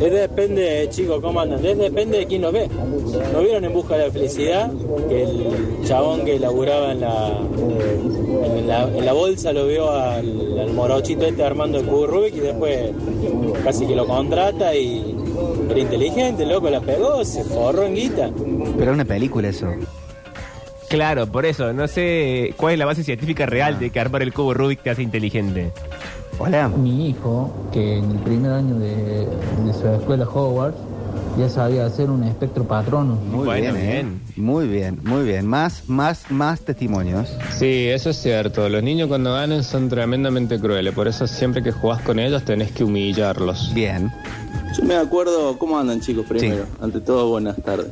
Es 0.00 0.12
depende, 0.12 0.86
chicos, 0.90 1.20
¿cómo 1.20 1.40
andan? 1.40 1.64
Es 1.64 1.76
depende 1.76 2.18
de 2.18 2.26
quién 2.26 2.42
lo 2.42 2.52
ve. 2.52 2.68
¿No 3.32 3.40
vieron 3.40 3.64
en 3.64 3.72
busca 3.72 3.96
de 3.96 4.06
la 4.06 4.12
felicidad? 4.12 4.70
Que 5.08 5.22
el 5.24 5.46
chabón 5.84 6.24
que 6.24 6.38
laburaba 6.38 6.92
en 6.92 7.00
la, 7.00 7.28
en 8.56 8.66
la, 8.68 8.82
en 8.84 9.04
la 9.04 9.12
bolsa 9.12 9.52
lo 9.52 9.66
vio 9.66 9.90
al, 9.90 10.58
al 10.60 10.72
morochito 10.72 11.26
este 11.26 11.42
armando 11.44 11.78
el 11.80 11.86
cubo 11.86 12.06
Rubik 12.06 12.36
y 12.36 12.40
después 12.40 12.90
casi 13.64 13.86
que 13.86 13.94
lo 13.96 14.06
contrata 14.06 14.74
y 14.74 15.16
era 15.68 15.78
inteligente, 15.80 16.46
loco, 16.46 16.70
la 16.70 16.80
pegó, 16.80 17.24
se 17.24 17.42
forró 17.44 17.84
en 17.84 17.94
guita. 17.94 18.30
Pero 18.78 18.90
es 18.92 18.94
una 18.94 19.04
película 19.04 19.48
eso. 19.48 19.68
Claro, 20.92 21.26
por 21.26 21.46
eso, 21.46 21.72
no 21.72 21.88
sé 21.88 22.52
cuál 22.58 22.74
es 22.74 22.78
la 22.78 22.84
base 22.84 23.02
científica 23.02 23.46
real 23.46 23.78
de 23.78 23.88
que 23.88 23.98
armar 23.98 24.20
el 24.20 24.34
cubo 24.34 24.52
Rubik 24.52 24.82
te 24.82 24.90
hace 24.90 25.02
inteligente. 25.02 25.72
Hola. 26.38 26.68
Mi 26.68 27.08
hijo, 27.08 27.50
que 27.72 27.96
en 27.96 28.10
el 28.10 28.18
primer 28.18 28.52
año 28.52 28.78
de, 28.78 29.26
de 29.26 29.72
su 29.72 29.88
escuela 29.88 30.26
Hogwarts, 30.28 30.76
ya 31.38 31.48
sabía 31.48 31.86
hacer 31.86 32.10
un 32.10 32.24
espectro 32.24 32.64
patrono. 32.64 33.14
Muy 33.14 33.46
Bueno, 33.46 33.72
bien, 33.72 33.76
¿eh? 33.76 33.90
bien. 33.92 34.20
Muy 34.36 34.68
bien, 34.68 35.00
muy 35.02 35.24
bien. 35.24 35.46
Más, 35.46 35.88
más, 35.88 36.30
más 36.30 36.60
testimonios. 36.60 37.26
Sí, 37.56 37.86
eso 37.88 38.10
es 38.10 38.18
cierto. 38.18 38.68
Los 38.68 38.82
niños 38.82 39.08
cuando 39.08 39.32
ganan 39.32 39.64
son 39.64 39.88
tremendamente 39.88 40.60
crueles. 40.60 40.92
Por 40.94 41.08
eso 41.08 41.26
siempre 41.26 41.62
que 41.62 41.72
jugás 41.72 42.02
con 42.02 42.18
ellos 42.18 42.44
tenés 42.44 42.70
que 42.72 42.84
humillarlos. 42.84 43.72
Bien. 43.72 44.12
Yo 44.76 44.84
me 44.84 44.96
acuerdo, 44.96 45.58
¿cómo 45.58 45.78
andan 45.78 46.00
chicos 46.02 46.26
primero? 46.28 46.66
Ante 46.82 47.00
todo, 47.00 47.30
buenas 47.30 47.56
tardes. 47.62 47.88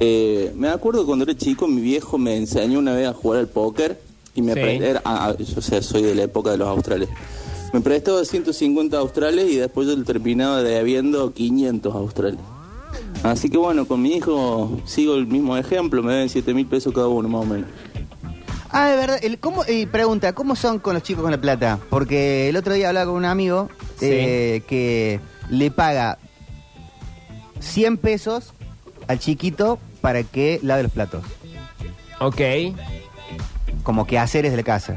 Eh, 0.00 0.52
me 0.56 0.68
acuerdo 0.68 1.04
cuando 1.06 1.24
era 1.24 1.36
chico, 1.36 1.66
mi 1.66 1.80
viejo 1.80 2.18
me 2.18 2.36
enseñó 2.36 2.78
una 2.78 2.94
vez 2.94 3.08
a 3.08 3.12
jugar 3.14 3.40
al 3.40 3.48
póker 3.48 4.00
y 4.34 4.42
me 4.42 4.54
Sí. 4.54 4.60
prestó, 4.60 5.00
ah, 5.04 5.28
ah, 5.30 5.36
yo, 5.42 5.60
sea, 5.60 5.82
soy 5.82 6.02
de 6.02 6.14
la 6.14 6.22
época 6.24 6.50
de 6.52 6.58
los 6.58 6.68
australes. 6.68 7.08
Me 7.72 7.80
prestó 7.80 8.24
150 8.24 8.96
australes 8.98 9.50
y 9.50 9.56
después 9.56 9.86
yo 9.88 9.96
le 9.96 10.04
terminaba 10.04 10.62
debiendo 10.62 11.32
500 11.32 11.94
australes. 11.94 12.40
Así 13.22 13.50
que 13.50 13.58
bueno, 13.58 13.86
con 13.86 14.00
mi 14.00 14.14
hijo 14.14 14.80
sigo 14.86 15.14
el 15.16 15.26
mismo 15.26 15.56
ejemplo, 15.56 16.02
me 16.02 16.12
deben 16.12 16.28
7 16.28 16.54
mil 16.54 16.66
pesos 16.66 16.94
cada 16.94 17.08
uno 17.08 17.28
más 17.28 17.42
o 17.42 17.46
menos. 17.46 17.68
Ah, 18.70 18.88
de 18.90 18.96
verdad. 18.96 19.18
El, 19.22 19.38
¿cómo, 19.38 19.64
eh, 19.66 19.86
pregunta, 19.90 20.32
¿cómo 20.34 20.54
son 20.54 20.78
con 20.78 20.94
los 20.94 21.02
chicos 21.02 21.22
con 21.22 21.30
la 21.32 21.40
plata? 21.40 21.78
Porque 21.90 22.48
el 22.48 22.56
otro 22.56 22.74
día 22.74 22.88
hablaba 22.88 23.06
con 23.06 23.16
un 23.16 23.24
amigo 23.24 23.68
Sí. 23.98 24.06
eh, 24.10 24.62
que 24.68 25.20
le 25.50 25.70
paga 25.70 26.18
100 27.60 27.96
pesos 27.96 28.52
al 29.08 29.18
chiquito 29.18 29.78
para 30.00 30.22
que 30.22 30.60
lave 30.62 30.82
los 30.84 30.92
platos. 30.92 31.24
Ok. 32.20 32.40
Como 33.82 34.06
que 34.06 34.18
haceres 34.18 34.50
de 34.50 34.56
la 34.56 34.62
casa. 34.62 34.96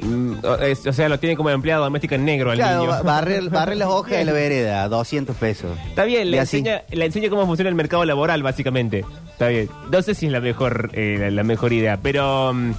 Mm, 0.00 0.34
o, 0.44 0.54
es- 0.56 0.86
o 0.86 0.92
sea, 0.92 1.08
lo 1.08 1.18
tiene 1.18 1.36
como 1.36 1.50
empleado 1.50 1.82
doméstico 1.82 2.14
en 2.14 2.24
negro 2.24 2.52
al 2.52 2.58
Claro, 2.58 2.78
niño. 2.80 2.90
ba- 2.90 3.02
barrer, 3.02 3.50
barrer 3.50 3.76
las 3.78 3.88
hojas 3.88 4.12
de 4.18 4.24
la 4.24 4.32
vereda, 4.44 4.88
200 4.88 5.34
pesos. 5.36 5.76
Está 5.88 6.04
bien, 6.04 6.30
le 6.30 6.36
Y 6.36 6.40
así. 6.40 6.58
enseña, 6.58 6.82
le 6.90 7.04
enseña 7.04 7.30
cómo 7.30 7.46
funciona 7.46 7.68
el 7.68 7.74
mercado 7.74 8.04
laboral, 8.04 8.42
básicamente. 8.42 9.04
Está 9.32 9.48
bien. 9.48 9.68
No 9.90 10.00
sé 10.02 10.14
si 10.14 10.26
es 10.26 10.32
la 10.32 10.40
mejor, 10.40 10.90
eh, 10.92 11.16
la, 11.18 11.30
la 11.30 11.42
mejor 11.42 11.72
idea, 11.72 11.98
pero 12.00 12.52
mm, 12.54 12.72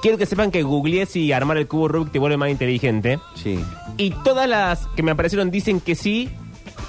quiero 0.00 0.16
que 0.16 0.26
sepan 0.26 0.52
que 0.52 0.62
googleé 0.62 1.06
si 1.06 1.32
armar 1.32 1.56
el 1.56 1.66
cubo 1.66 1.88
Rubik 1.88 2.12
te 2.12 2.18
vuelve 2.20 2.36
más 2.36 2.50
inteligente. 2.50 3.18
Sí. 3.34 3.58
Y 3.96 4.10
todas 4.22 4.48
las 4.48 4.86
que 4.94 5.02
me 5.02 5.10
aparecieron 5.10 5.50
dicen 5.50 5.80
que 5.80 5.96
sí, 5.96 6.30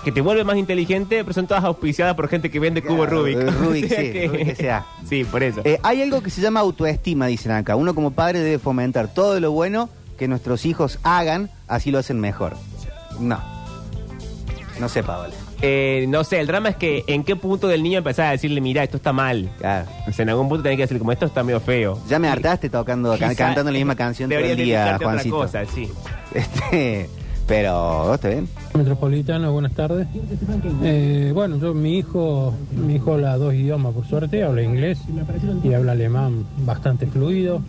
que 0.06 0.12
te 0.14 0.22
vuelve 0.22 0.44
más 0.46 0.56
inteligente, 0.56 1.24
pero 1.24 1.34
son 1.34 1.48
todas 1.48 1.64
auspiciadas 1.66 2.16
por 2.16 2.30
gente 2.30 2.50
que 2.50 2.60
vende 2.60 2.82
cubo 2.82 3.06
Rubik. 3.06 3.38
eh, 3.38 3.50
Rubik, 3.52 3.86
O 3.86 3.88
sea 3.90 4.00
sí, 4.02 4.12
que- 4.14 4.28
Rubik 4.28 4.48
S.A.. 4.60 4.86
Sí, 5.10 5.24
por 5.26 5.44
eso. 5.44 5.62
Eh, 5.66 5.80
hay 5.84 6.02
algo 6.02 6.22
que 6.22 6.30
se 6.30 6.40
llama 6.42 6.62
autoestima, 6.62 7.26
dicen 7.28 7.52
acá. 7.52 7.76
Uno 7.76 7.94
como 7.94 8.12
padre 8.12 8.40
debe 8.40 8.60
fomentar 8.60 9.14
todo 9.14 9.40
lo 9.42 9.52
bueno 9.52 9.90
que 10.18 10.28
nuestros 10.30 10.66
hijos 10.66 11.00
hagan, 11.04 11.50
así 11.68 11.92
lo 11.92 12.00
hacen 12.00 12.20
mejor. 12.22 12.56
No. 13.20 13.40
No 14.80 14.90
sé, 14.90 15.04
Paola. 15.04 15.34
Eh, 15.62 16.06
no 16.10 16.24
sé, 16.24 16.40
el 16.40 16.48
drama 16.48 16.70
es 16.70 16.76
que 16.76 17.04
en 17.08 17.24
qué 17.24 17.36
punto 17.36 17.68
del 17.68 17.82
niño 17.82 18.00
empezás 18.00 18.28
a 18.28 18.32
decirle, 18.32 18.60
mira, 18.62 18.84
esto 18.84 18.98
está 18.98 19.14
mal. 19.14 19.50
Claro. 19.58 19.88
O 20.08 20.12
sea, 20.12 20.24
en 20.24 20.30
algún 20.30 20.50
punto 20.50 20.64
tenés 20.64 20.78
que 20.78 20.84
decir, 20.84 21.00
como 21.00 21.12
esto 21.14 21.26
está 21.26 21.44
medio 21.44 21.60
feo. 21.62 22.00
Ya 22.10 22.20
me 22.20 22.28
hartaste 22.28 22.70
tocando, 22.70 23.18
can- 23.18 23.34
cantando 23.36 23.72
la 23.72 23.78
misma 23.78 23.96
canción 23.96 24.30
todo 24.30 24.38
el 24.40 24.56
día, 24.58 24.92
a 24.92 24.96
otra 24.98 25.08
Juancito. 25.08 25.36
cosa, 25.38 25.64
sí. 25.66 25.90
Este, 26.34 27.10
pero, 27.48 28.14
¿está 28.14 28.30
bien? 28.30 28.48
Metropolitano, 28.74 29.52
buenas 29.52 29.74
tardes. 29.74 30.08
Eh, 30.84 31.32
bueno, 31.34 31.58
yo, 31.58 31.74
mi 31.74 31.98
hijo, 31.98 32.54
mi 32.72 32.96
hijo 32.96 33.14
habla 33.14 33.38
dos 33.38 33.54
idiomas, 33.54 33.94
por 33.94 34.06
suerte, 34.06 34.44
habla 34.44 34.64
inglés 34.64 35.00
y 35.64 35.74
habla 35.74 35.94
alemán 35.94 36.46
bastante 36.66 37.06
fluido. 37.08 37.62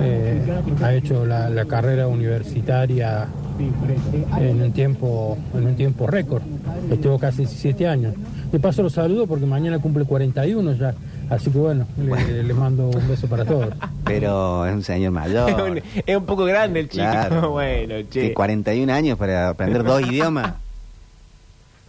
Eh, 0.00 0.42
ha 0.82 0.94
hecho 0.94 1.26
la, 1.26 1.50
la 1.50 1.64
carrera 1.64 2.06
universitaria 2.08 3.28
en 3.58 4.62
un 4.62 4.72
tiempo, 4.72 5.38
en 5.54 5.66
un 5.66 5.76
tiempo 5.76 6.06
récord. 6.06 6.42
Estuvo 6.90 7.18
casi 7.18 7.38
17 7.38 7.86
años. 7.86 8.14
De 8.52 8.58
paso 8.60 8.82
lo 8.82 8.90
saludo 8.90 9.26
porque 9.26 9.46
mañana 9.46 9.78
cumple 9.78 10.04
41 10.04 10.74
ya. 10.74 10.94
Así 11.30 11.50
que 11.50 11.58
bueno, 11.58 11.86
le, 11.96 12.42
le 12.42 12.54
mando 12.54 12.88
un 12.88 13.08
beso 13.08 13.26
para 13.26 13.44
todos. 13.44 13.68
Pero 14.04 14.66
es 14.66 14.74
un 14.74 14.82
señor 14.82 15.08
Es 15.08 15.12
mayor. 15.12 15.70
un, 15.70 15.80
es 16.06 16.16
un 16.16 16.24
poco 16.26 16.44
grande 16.44 16.80
el 16.80 16.88
chico. 16.88 17.04
Claro. 17.04 17.50
bueno, 17.52 17.94
che. 18.10 18.28
Que 18.28 18.34
41 18.34 18.92
años 18.92 19.18
para 19.18 19.48
aprender 19.50 19.82
dos 19.84 20.02
idiomas. 20.06 20.54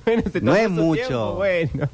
Bueno, 0.05 0.23
se 0.31 0.41
No 0.41 0.55
es 0.55 0.69
mucho. 0.69 0.95
tiempo, 1.07 1.35
bueno. 1.35 1.89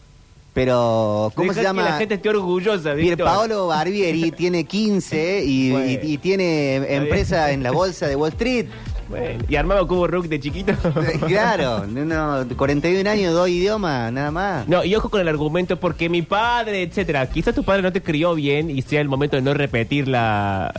Pero, 0.54 1.32
¿cómo 1.34 1.48
Deja 1.48 1.62
se 1.62 1.64
llama? 1.66 1.84
Que 1.86 1.90
la 1.92 1.98
gente 1.98 2.16
esté 2.16 2.28
orgullosa, 2.30 2.94
Pier. 2.94 3.18
Paolo 3.18 3.68
Barbieri 3.68 4.32
tiene 4.32 4.66
15 4.66 5.46
y, 5.46 5.72
Bueno. 5.72 5.86
y- 5.90 6.00
y 6.14 6.18
tiene 6.18 6.76
empresa 6.94 7.52
en 7.52 7.64
la 7.64 7.72
bolsa 7.72 8.08
de 8.08 8.18
Wall 8.18 8.32
Street. 8.32 8.66
Bueno, 9.12 9.44
y 9.48 9.56
armaba 9.56 9.86
cubo 9.88 10.08
Rook 10.08 10.28
de 10.28 10.40
chiquito. 10.40 10.74
Claro, 11.28 11.86
no, 11.86 12.06
no, 12.06 12.56
41 12.56 13.08
años, 13.10 13.34
dos 13.34 13.48
idiomas, 13.50 14.12
nada 14.12 14.32
más. 14.32 14.68
No, 14.68 14.84
y 14.84 14.96
ojo 14.96 15.10
con 15.10 15.22
el 15.22 15.28
argumento, 15.28 15.80
porque 15.80 16.10
mi 16.10 16.22
padre, 16.22 16.82
etcétera. 16.82 17.30
Quizás 17.30 17.54
tu 17.54 17.64
padre 17.64 17.82
no 17.82 17.92
te 17.92 18.02
crió 18.02 18.34
bien 18.34 18.70
y 18.70 18.82
sea 18.82 19.02
el 19.02 19.10
momento 19.10 19.36
de 19.36 19.42
no 19.42 19.54
repetir 19.54 20.08
la, 20.08 20.74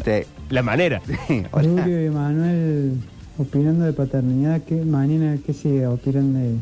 la 0.48 0.62
manera. 0.62 1.00
Julio 1.52 2.06
y 2.06 2.10
Manuel 2.10 2.92
opinando 3.38 3.84
de 3.84 3.92
paternidad, 3.92 4.62
¿qué, 4.62 4.76
mañana 4.76 5.36
qué 5.44 5.52
se 5.52 5.86
opinan 5.86 6.34
de, 6.34 6.56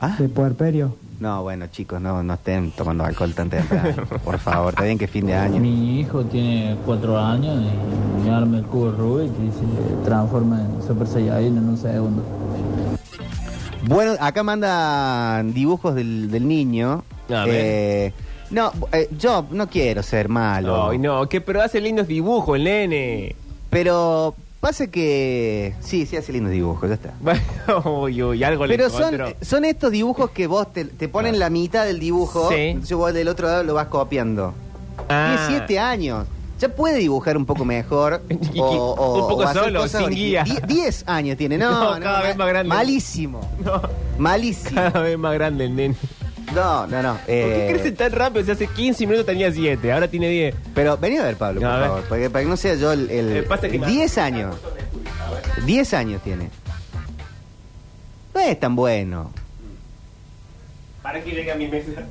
¿Ah? 0.00 0.16
de 0.18 0.28
puerperio? 0.28 0.96
No, 1.24 1.42
bueno, 1.42 1.68
chicos, 1.68 2.02
no, 2.02 2.22
no 2.22 2.34
estén 2.34 2.70
tomando 2.72 3.02
alcohol 3.02 3.32
tan 3.32 3.48
temprano. 3.48 4.04
Por 4.24 4.38
favor, 4.38 4.74
está 4.74 4.84
bien 4.84 4.98
que 4.98 5.06
es 5.06 5.10
fin 5.10 5.24
de 5.24 5.34
año. 5.34 5.58
Mi 5.58 6.00
hijo 6.00 6.22
tiene 6.22 6.76
cuatro 6.84 7.18
años 7.18 7.62
y 7.62 8.28
me 8.28 8.30
arma 8.30 8.58
el 8.58 8.64
cubo 8.64 8.90
Rubik 8.90 9.32
y 9.40 9.50
se 9.50 10.04
transforma 10.04 10.60
en 10.60 10.86
Super 10.86 11.06
Saiyajin 11.06 11.56
en 11.56 11.66
un 11.66 11.78
segundo. 11.78 12.22
Bueno, 13.88 14.16
acá 14.20 14.42
mandan 14.42 15.54
dibujos 15.54 15.94
del, 15.94 16.30
del 16.30 16.46
niño. 16.46 17.04
A 17.30 17.46
ver. 17.46 17.54
Eh, 17.54 18.12
no, 18.50 18.70
eh, 18.92 19.08
yo 19.18 19.46
no 19.50 19.66
quiero 19.66 20.02
ser 20.02 20.28
malo. 20.28 20.90
Ay, 20.90 20.98
no, 20.98 21.26
que 21.26 21.40
pero 21.40 21.62
hace 21.62 21.80
lindos 21.80 22.06
dibujos 22.06 22.58
el 22.58 22.64
nene. 22.64 23.34
Pero 23.70 24.34
pasa 24.64 24.86
que. 24.88 25.74
Sí, 25.80 26.06
sí 26.06 26.16
hace 26.16 26.32
lindos 26.32 26.52
dibujos, 26.52 26.88
ya 26.88 26.94
está. 26.94 27.12
Bueno, 27.20 27.40
uy, 28.02 28.22
uy, 28.22 28.42
algo 28.44 28.66
le 28.66 28.76
Pero 28.76 28.90
son, 28.90 29.14
encontró. 29.14 29.36
son 29.42 29.64
estos 29.64 29.90
dibujos 29.92 30.30
que 30.30 30.46
vos 30.46 30.72
te, 30.72 30.84
te 30.86 31.08
ponen 31.08 31.38
la 31.38 31.50
mitad 31.50 31.84
del 31.84 31.98
dibujo. 32.00 32.48
Sí. 32.48 32.54
Entonces 32.56 32.96
vos 32.96 33.12
del 33.12 33.28
otro 33.28 33.46
lado 33.48 33.62
lo 33.62 33.74
vas 33.74 33.86
copiando. 33.88 34.54
Ah. 35.08 35.36
Tiene 35.36 35.58
siete 35.58 35.78
años. 35.78 36.26
Ya 36.58 36.68
puede 36.68 36.98
dibujar 36.98 37.36
un 37.36 37.44
poco 37.46 37.64
mejor. 37.64 38.22
Y- 38.54 38.60
o, 38.60 38.64
o- 38.64 39.14
un 39.22 39.28
poco 39.28 39.42
o 39.42 39.42
hacer 39.42 39.64
solo, 39.64 39.80
cosas 39.80 40.00
sin 40.02 40.10
origi- 40.10 40.14
guía. 40.14 40.44
Die- 40.66 41.02
años 41.06 41.36
tiene. 41.36 41.58
No, 41.58 41.70
No, 41.70 41.94
no, 41.96 42.00
cada 42.00 42.22
vez 42.22 42.36
más 42.36 42.48
grande. 42.48 42.68
Malísimo. 42.68 43.40
Malísimo. 44.18 44.74
Cada 44.80 45.00
vez 45.00 45.18
más 45.18 45.34
grande 45.34 45.64
el 45.66 45.74
nene. 45.76 45.96
No, 46.52 46.86
no, 46.86 47.02
no. 47.02 47.14
¿Por 47.14 47.26
qué 47.26 47.66
eh, 47.68 47.72
crece 47.72 47.92
tan 47.92 48.12
rápido? 48.12 48.44
Si 48.44 48.50
hace 48.50 48.66
15 48.66 49.06
minutos 49.06 49.26
tenía 49.26 49.50
7, 49.50 49.92
ahora 49.92 50.08
tiene 50.08 50.28
10. 50.28 50.54
Pero 50.74 50.96
vení 50.98 51.16
a 51.18 51.22
ver, 51.24 51.36
Pablo, 51.36 51.60
por 51.60 51.70
A 51.70 51.76
ver. 51.78 51.86
favor. 51.88 52.04
Porque, 52.08 52.30
para 52.30 52.42
que 52.44 52.48
no 52.50 52.56
sea 52.56 52.74
yo 52.74 52.92
el. 52.92 53.10
el- 53.10 53.36
Eh, 53.38 53.42
pasa 53.42 53.68
que- 53.68 53.78
10 53.78 54.18
años. 54.18 54.56
10 55.64 55.94
años 55.94 56.22
tiene. 56.22 56.50
No 58.34 58.40
es 58.40 58.58
tan 58.60 58.74
bueno. 58.76 59.32
¿Para 61.02 61.22
que 61.22 61.30
llegue 61.30 61.50
a 61.52 61.54
mi 61.54 61.68
mesa? 61.68 62.02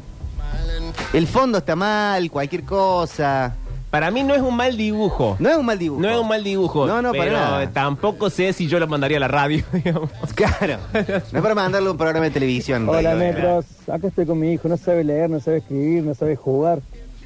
El 1.14 1.28
fondo 1.28 1.58
está 1.60 1.76
mal, 1.76 2.30
cualquier 2.32 2.64
cosa. 2.64 3.56
Para 3.94 4.10
mí 4.10 4.24
no 4.24 4.34
es 4.34 4.42
un 4.42 4.56
mal 4.56 4.76
dibujo. 4.76 5.36
No 5.38 5.50
es 5.52 5.56
un 5.56 5.68
mal 5.68 5.78
dibujo. 5.78 6.02
No 6.02 6.10
es 6.10 6.18
un 6.18 6.28
mal 6.28 6.44
dibujo. 6.44 6.88
No, 6.88 7.00
no, 7.04 7.12
para 7.12 7.24
pero 7.26 7.38
nada. 7.38 7.70
tampoco 7.70 8.32
sé 8.32 8.52
si 8.52 8.66
yo 8.66 8.80
lo 8.80 8.88
mandaría 8.88 9.18
a 9.18 9.20
la 9.20 9.28
radio, 9.28 9.64
digamos. 9.72 10.10
Claro. 10.34 10.80
No 10.94 11.38
es 11.38 11.42
para 11.44 11.54
mandarle 11.54 11.92
un 11.92 11.98
programa 11.98 12.26
de 12.26 12.32
televisión. 12.32 12.90
Hola, 12.90 13.14
Metros. 13.14 13.66
Acá 13.88 14.08
estoy 14.08 14.26
con 14.26 14.40
mi 14.40 14.54
hijo. 14.54 14.68
No 14.68 14.78
sabe 14.78 15.04
leer, 15.04 15.30
no 15.30 15.40
sabe 15.40 15.58
escribir, 15.58 16.02
no 16.04 16.16
sabe 16.16 16.36
jugar. 16.36 16.80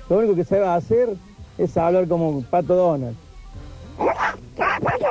Lo 0.10 0.18
único 0.18 0.36
que 0.36 0.44
sabe 0.44 0.68
hacer 0.68 1.08
es 1.58 1.78
hablar 1.78 2.06
como 2.06 2.42
Pato 2.42 2.76
Donald. 2.76 3.16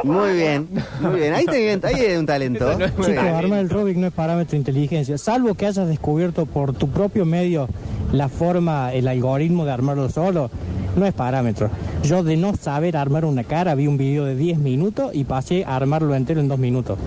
Muy 0.04 0.34
bien, 0.34 0.68
muy 1.00 1.18
bien. 1.20 1.32
Ahí, 1.32 1.46
te, 1.46 1.80
ahí 1.86 1.94
hay 1.94 2.16
un 2.16 2.26
talento. 2.26 2.66
Muy 2.76 2.86
Chicos, 2.86 3.06
bien. 3.06 3.18
armar 3.34 3.60
el 3.60 3.70
Rubik 3.70 3.96
no 3.96 4.08
es 4.08 4.12
parámetro 4.12 4.50
de 4.50 4.58
inteligencia, 4.58 5.16
salvo 5.16 5.54
que 5.54 5.64
hayas 5.64 5.88
descubierto 5.88 6.44
por 6.44 6.74
tu 6.74 6.90
propio 6.90 7.24
medio 7.24 7.66
la 8.12 8.28
forma, 8.28 8.92
el 8.92 9.08
algoritmo 9.08 9.64
de 9.64 9.72
armarlo 9.72 10.08
solo, 10.08 10.50
no 10.96 11.06
es 11.06 11.14
parámetro. 11.14 11.70
Yo 12.02 12.22
de 12.22 12.36
no 12.36 12.54
saber 12.56 12.96
armar 12.96 13.24
una 13.24 13.44
cara 13.44 13.74
vi 13.74 13.86
un 13.86 13.96
video 13.96 14.24
de 14.24 14.36
10 14.36 14.58
minutos 14.58 15.10
y 15.12 15.24
pasé 15.24 15.64
a 15.64 15.76
armarlo 15.76 16.14
entero 16.14 16.40
en 16.40 16.48
2 16.48 16.58
minutos. 16.58 16.98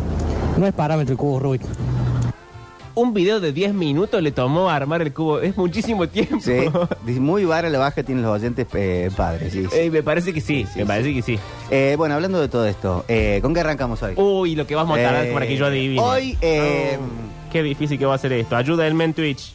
No 0.57 0.67
es 0.67 0.73
parámetro 0.73 1.13
el 1.13 1.17
cubo 1.17 1.39
Rubik. 1.39 1.61
Un 2.95 3.13
video 3.13 3.39
de 3.39 3.53
10 3.53 3.73
minutos 3.75 4.21
le 4.21 4.31
tomó 4.33 4.69
a 4.69 4.75
armar 4.75 5.01
el 5.01 5.13
cubo. 5.13 5.39
Es 5.39 5.55
muchísimo 5.55 6.09
tiempo. 6.09 6.39
Sí, 6.41 7.19
muy 7.19 7.45
vara 7.45 7.69
la 7.69 7.79
baja 7.79 8.03
tienen 8.03 8.23
los 8.23 8.33
oyentes 8.35 8.67
eh, 8.73 9.09
padres. 9.15 9.53
Sí, 9.53 9.63
sí. 9.71 9.77
Eh, 9.77 9.89
me 9.89 10.03
parece 10.03 10.33
que 10.33 10.41
sí, 10.41 10.65
me 10.75 10.85
parece 10.85 11.13
que 11.13 11.21
sí. 11.21 11.39
Eh, 11.71 11.95
bueno, 11.97 12.15
hablando 12.15 12.41
de 12.41 12.49
todo 12.49 12.65
esto, 12.65 13.05
eh, 13.07 13.39
¿con 13.41 13.53
qué 13.53 13.61
arrancamos 13.61 14.03
hoy? 14.03 14.15
Uy, 14.17 14.55
lo 14.55 14.67
que 14.67 14.75
vamos 14.75 14.97
a 14.97 15.01
tardar 15.01 15.25
Eh, 15.27 15.33
para 15.33 15.47
que 15.47 15.55
yo 15.55 15.65
adivine. 15.67 16.01
Hoy, 16.01 16.37
eh, 16.41 16.97
Oh, 16.99 17.51
qué 17.51 17.63
difícil 17.63 17.97
que 17.97 18.05
va 18.05 18.15
a 18.15 18.17
ser 18.17 18.33
esto. 18.33 18.55
Ayúdenme 18.57 19.05
en 19.05 19.13
Twitch. 19.13 19.53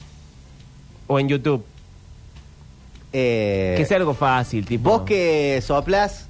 O 1.07 1.18
en 1.18 1.28
YouTube. 1.28 1.64
eh, 3.12 3.74
que 3.76 3.84
sea 3.84 3.98
algo 3.98 4.14
fácil, 4.14 4.64
tipo. 4.66 4.90
vos 4.90 5.02
que 5.02 5.62
soplás, 5.64 6.26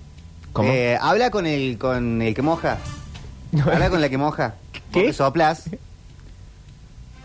¿Cómo? 0.53 0.69
eh, 0.71 0.99
habla 1.01 1.31
con 1.31 1.47
el, 1.47 1.79
con 1.79 2.21
el 2.23 2.35
que 2.35 2.43
moja. 2.43 2.79
Habla 3.65 3.89
con 3.89 4.01
la 4.01 4.09
que 4.09 4.19
moja. 4.19 4.55
¿Qué? 4.73 4.81
Vos 5.01 5.03
que 5.09 5.13
soplás. 5.13 5.65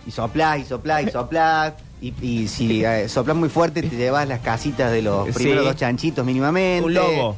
Y 0.06 0.12
soplás, 0.12 0.60
y 0.60 0.66
soplás, 0.66 1.04
y 1.04 1.10
soplás. 1.12 1.74
Y, 2.02 2.14
y 2.22 2.48
si 2.48 2.86
eh, 2.86 3.10
soplás 3.10 3.36
muy 3.36 3.50
fuerte, 3.50 3.82
te 3.84 3.96
llevas 3.96 4.28
las 4.28 4.40
casitas 4.42 4.92
de 4.92 5.02
los 5.02 5.28
Sí. 5.28 5.34
primeros 5.34 5.66
dos 5.66 5.76
chanchitos 5.76 6.26
mínimamente. 6.26 6.86
Un 6.86 6.94
logo. 6.94 7.36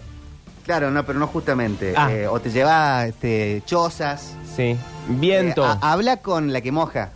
Claro, 0.65 0.91
no, 0.91 1.05
pero 1.05 1.17
no 1.19 1.27
justamente. 1.27 1.93
Ah. 1.97 2.11
Eh, 2.11 2.27
o 2.27 2.39
te 2.39 2.51
llevas 2.51 3.07
este, 3.07 3.63
chozas. 3.65 4.33
Sí. 4.55 4.75
Viento. 5.07 5.63
Eh, 5.63 5.67
ha- 5.81 5.93
habla 5.93 6.17
con 6.17 6.53
la 6.53 6.61
que 6.61 6.71
moja. 6.71 7.11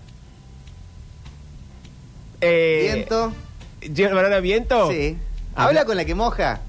Eh, 2.45 2.91
Viento. 2.93 3.33
¿Lleva 3.81 4.13
banana 4.15 4.39
viento? 4.39 4.89
Sí. 4.91 5.17
Habla 5.55 5.85
con 5.85 5.95
la 5.97 6.05
que 6.05 6.15
moja. 6.15 6.61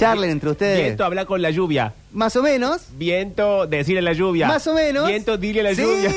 Charlen 0.00 0.30
entre 0.30 0.50
ustedes. 0.50 0.82
Viento, 0.82 1.04
habla 1.04 1.26
con 1.26 1.42
la 1.42 1.50
lluvia. 1.50 1.92
Más 2.12 2.34
o 2.36 2.42
menos. 2.42 2.80
Viento, 2.96 3.66
decirle 3.66 4.00
a 4.00 4.02
la 4.02 4.12
lluvia. 4.14 4.48
Más 4.48 4.66
o 4.66 4.72
menos. 4.74 5.06
Viento, 5.06 5.36
dile 5.36 5.60
a 5.60 5.64
la 5.64 5.74
sí, 5.74 5.82
lluvia. 5.82 6.10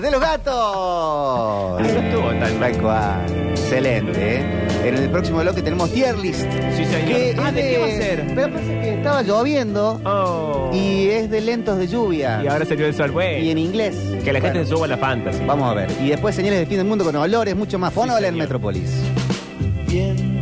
de 0.00 0.10
los 0.10 0.20
gatos. 0.20 1.80
Eso 1.80 1.98
estuvo 2.00 2.28
tan 2.30 2.58
Tal 2.58 2.78
cual. 2.82 3.26
Excelente, 3.50 4.36
¿eh? 4.38 4.42
En 4.84 4.94
el 4.96 5.08
próximo 5.10 5.38
bloque 5.40 5.62
tenemos 5.62 5.92
tier 5.92 6.18
list. 6.18 6.40
Sí, 6.76 6.84
señor. 6.84 7.04
Que 7.06 7.36
Ah, 7.38 7.48
es 7.50 7.54
¿de 7.54 7.62
qué 7.62 7.78
va 7.78 7.86
a 7.86 7.90
ser? 7.90 8.26
Pero 8.34 8.52
pasa 8.52 8.64
que 8.66 8.94
estaba 8.94 9.22
lloviendo 9.22 10.00
Oh. 10.04 10.70
y 10.74 11.08
es 11.10 11.30
de 11.30 11.40
lentos 11.40 11.78
de 11.78 11.86
lluvia. 11.86 12.40
Y 12.42 12.48
ahora 12.48 12.64
salió 12.64 12.86
el 12.86 12.94
sol, 12.94 13.12
güey. 13.12 13.44
Y 13.46 13.50
en 13.50 13.58
inglés. 13.58 13.94
Que 14.24 14.32
la 14.32 14.40
gente 14.40 14.64
se 14.64 14.70
suba 14.70 14.86
a 14.86 14.88
la 14.88 14.96
fantasy. 14.96 15.44
Vamos 15.46 15.70
a 15.70 15.74
ver. 15.74 15.90
Y 16.02 16.08
después 16.08 16.34
señales 16.34 16.58
de 16.60 16.66
fin 16.66 16.78
del 16.78 16.86
mundo 16.86 17.04
con 17.04 17.14
olores, 17.14 17.54
mucho 17.54 17.78
más. 17.78 17.92
Fono 17.92 18.18
en 18.18 18.34
Metrópolis. 18.36 18.90
Bien 19.88 20.37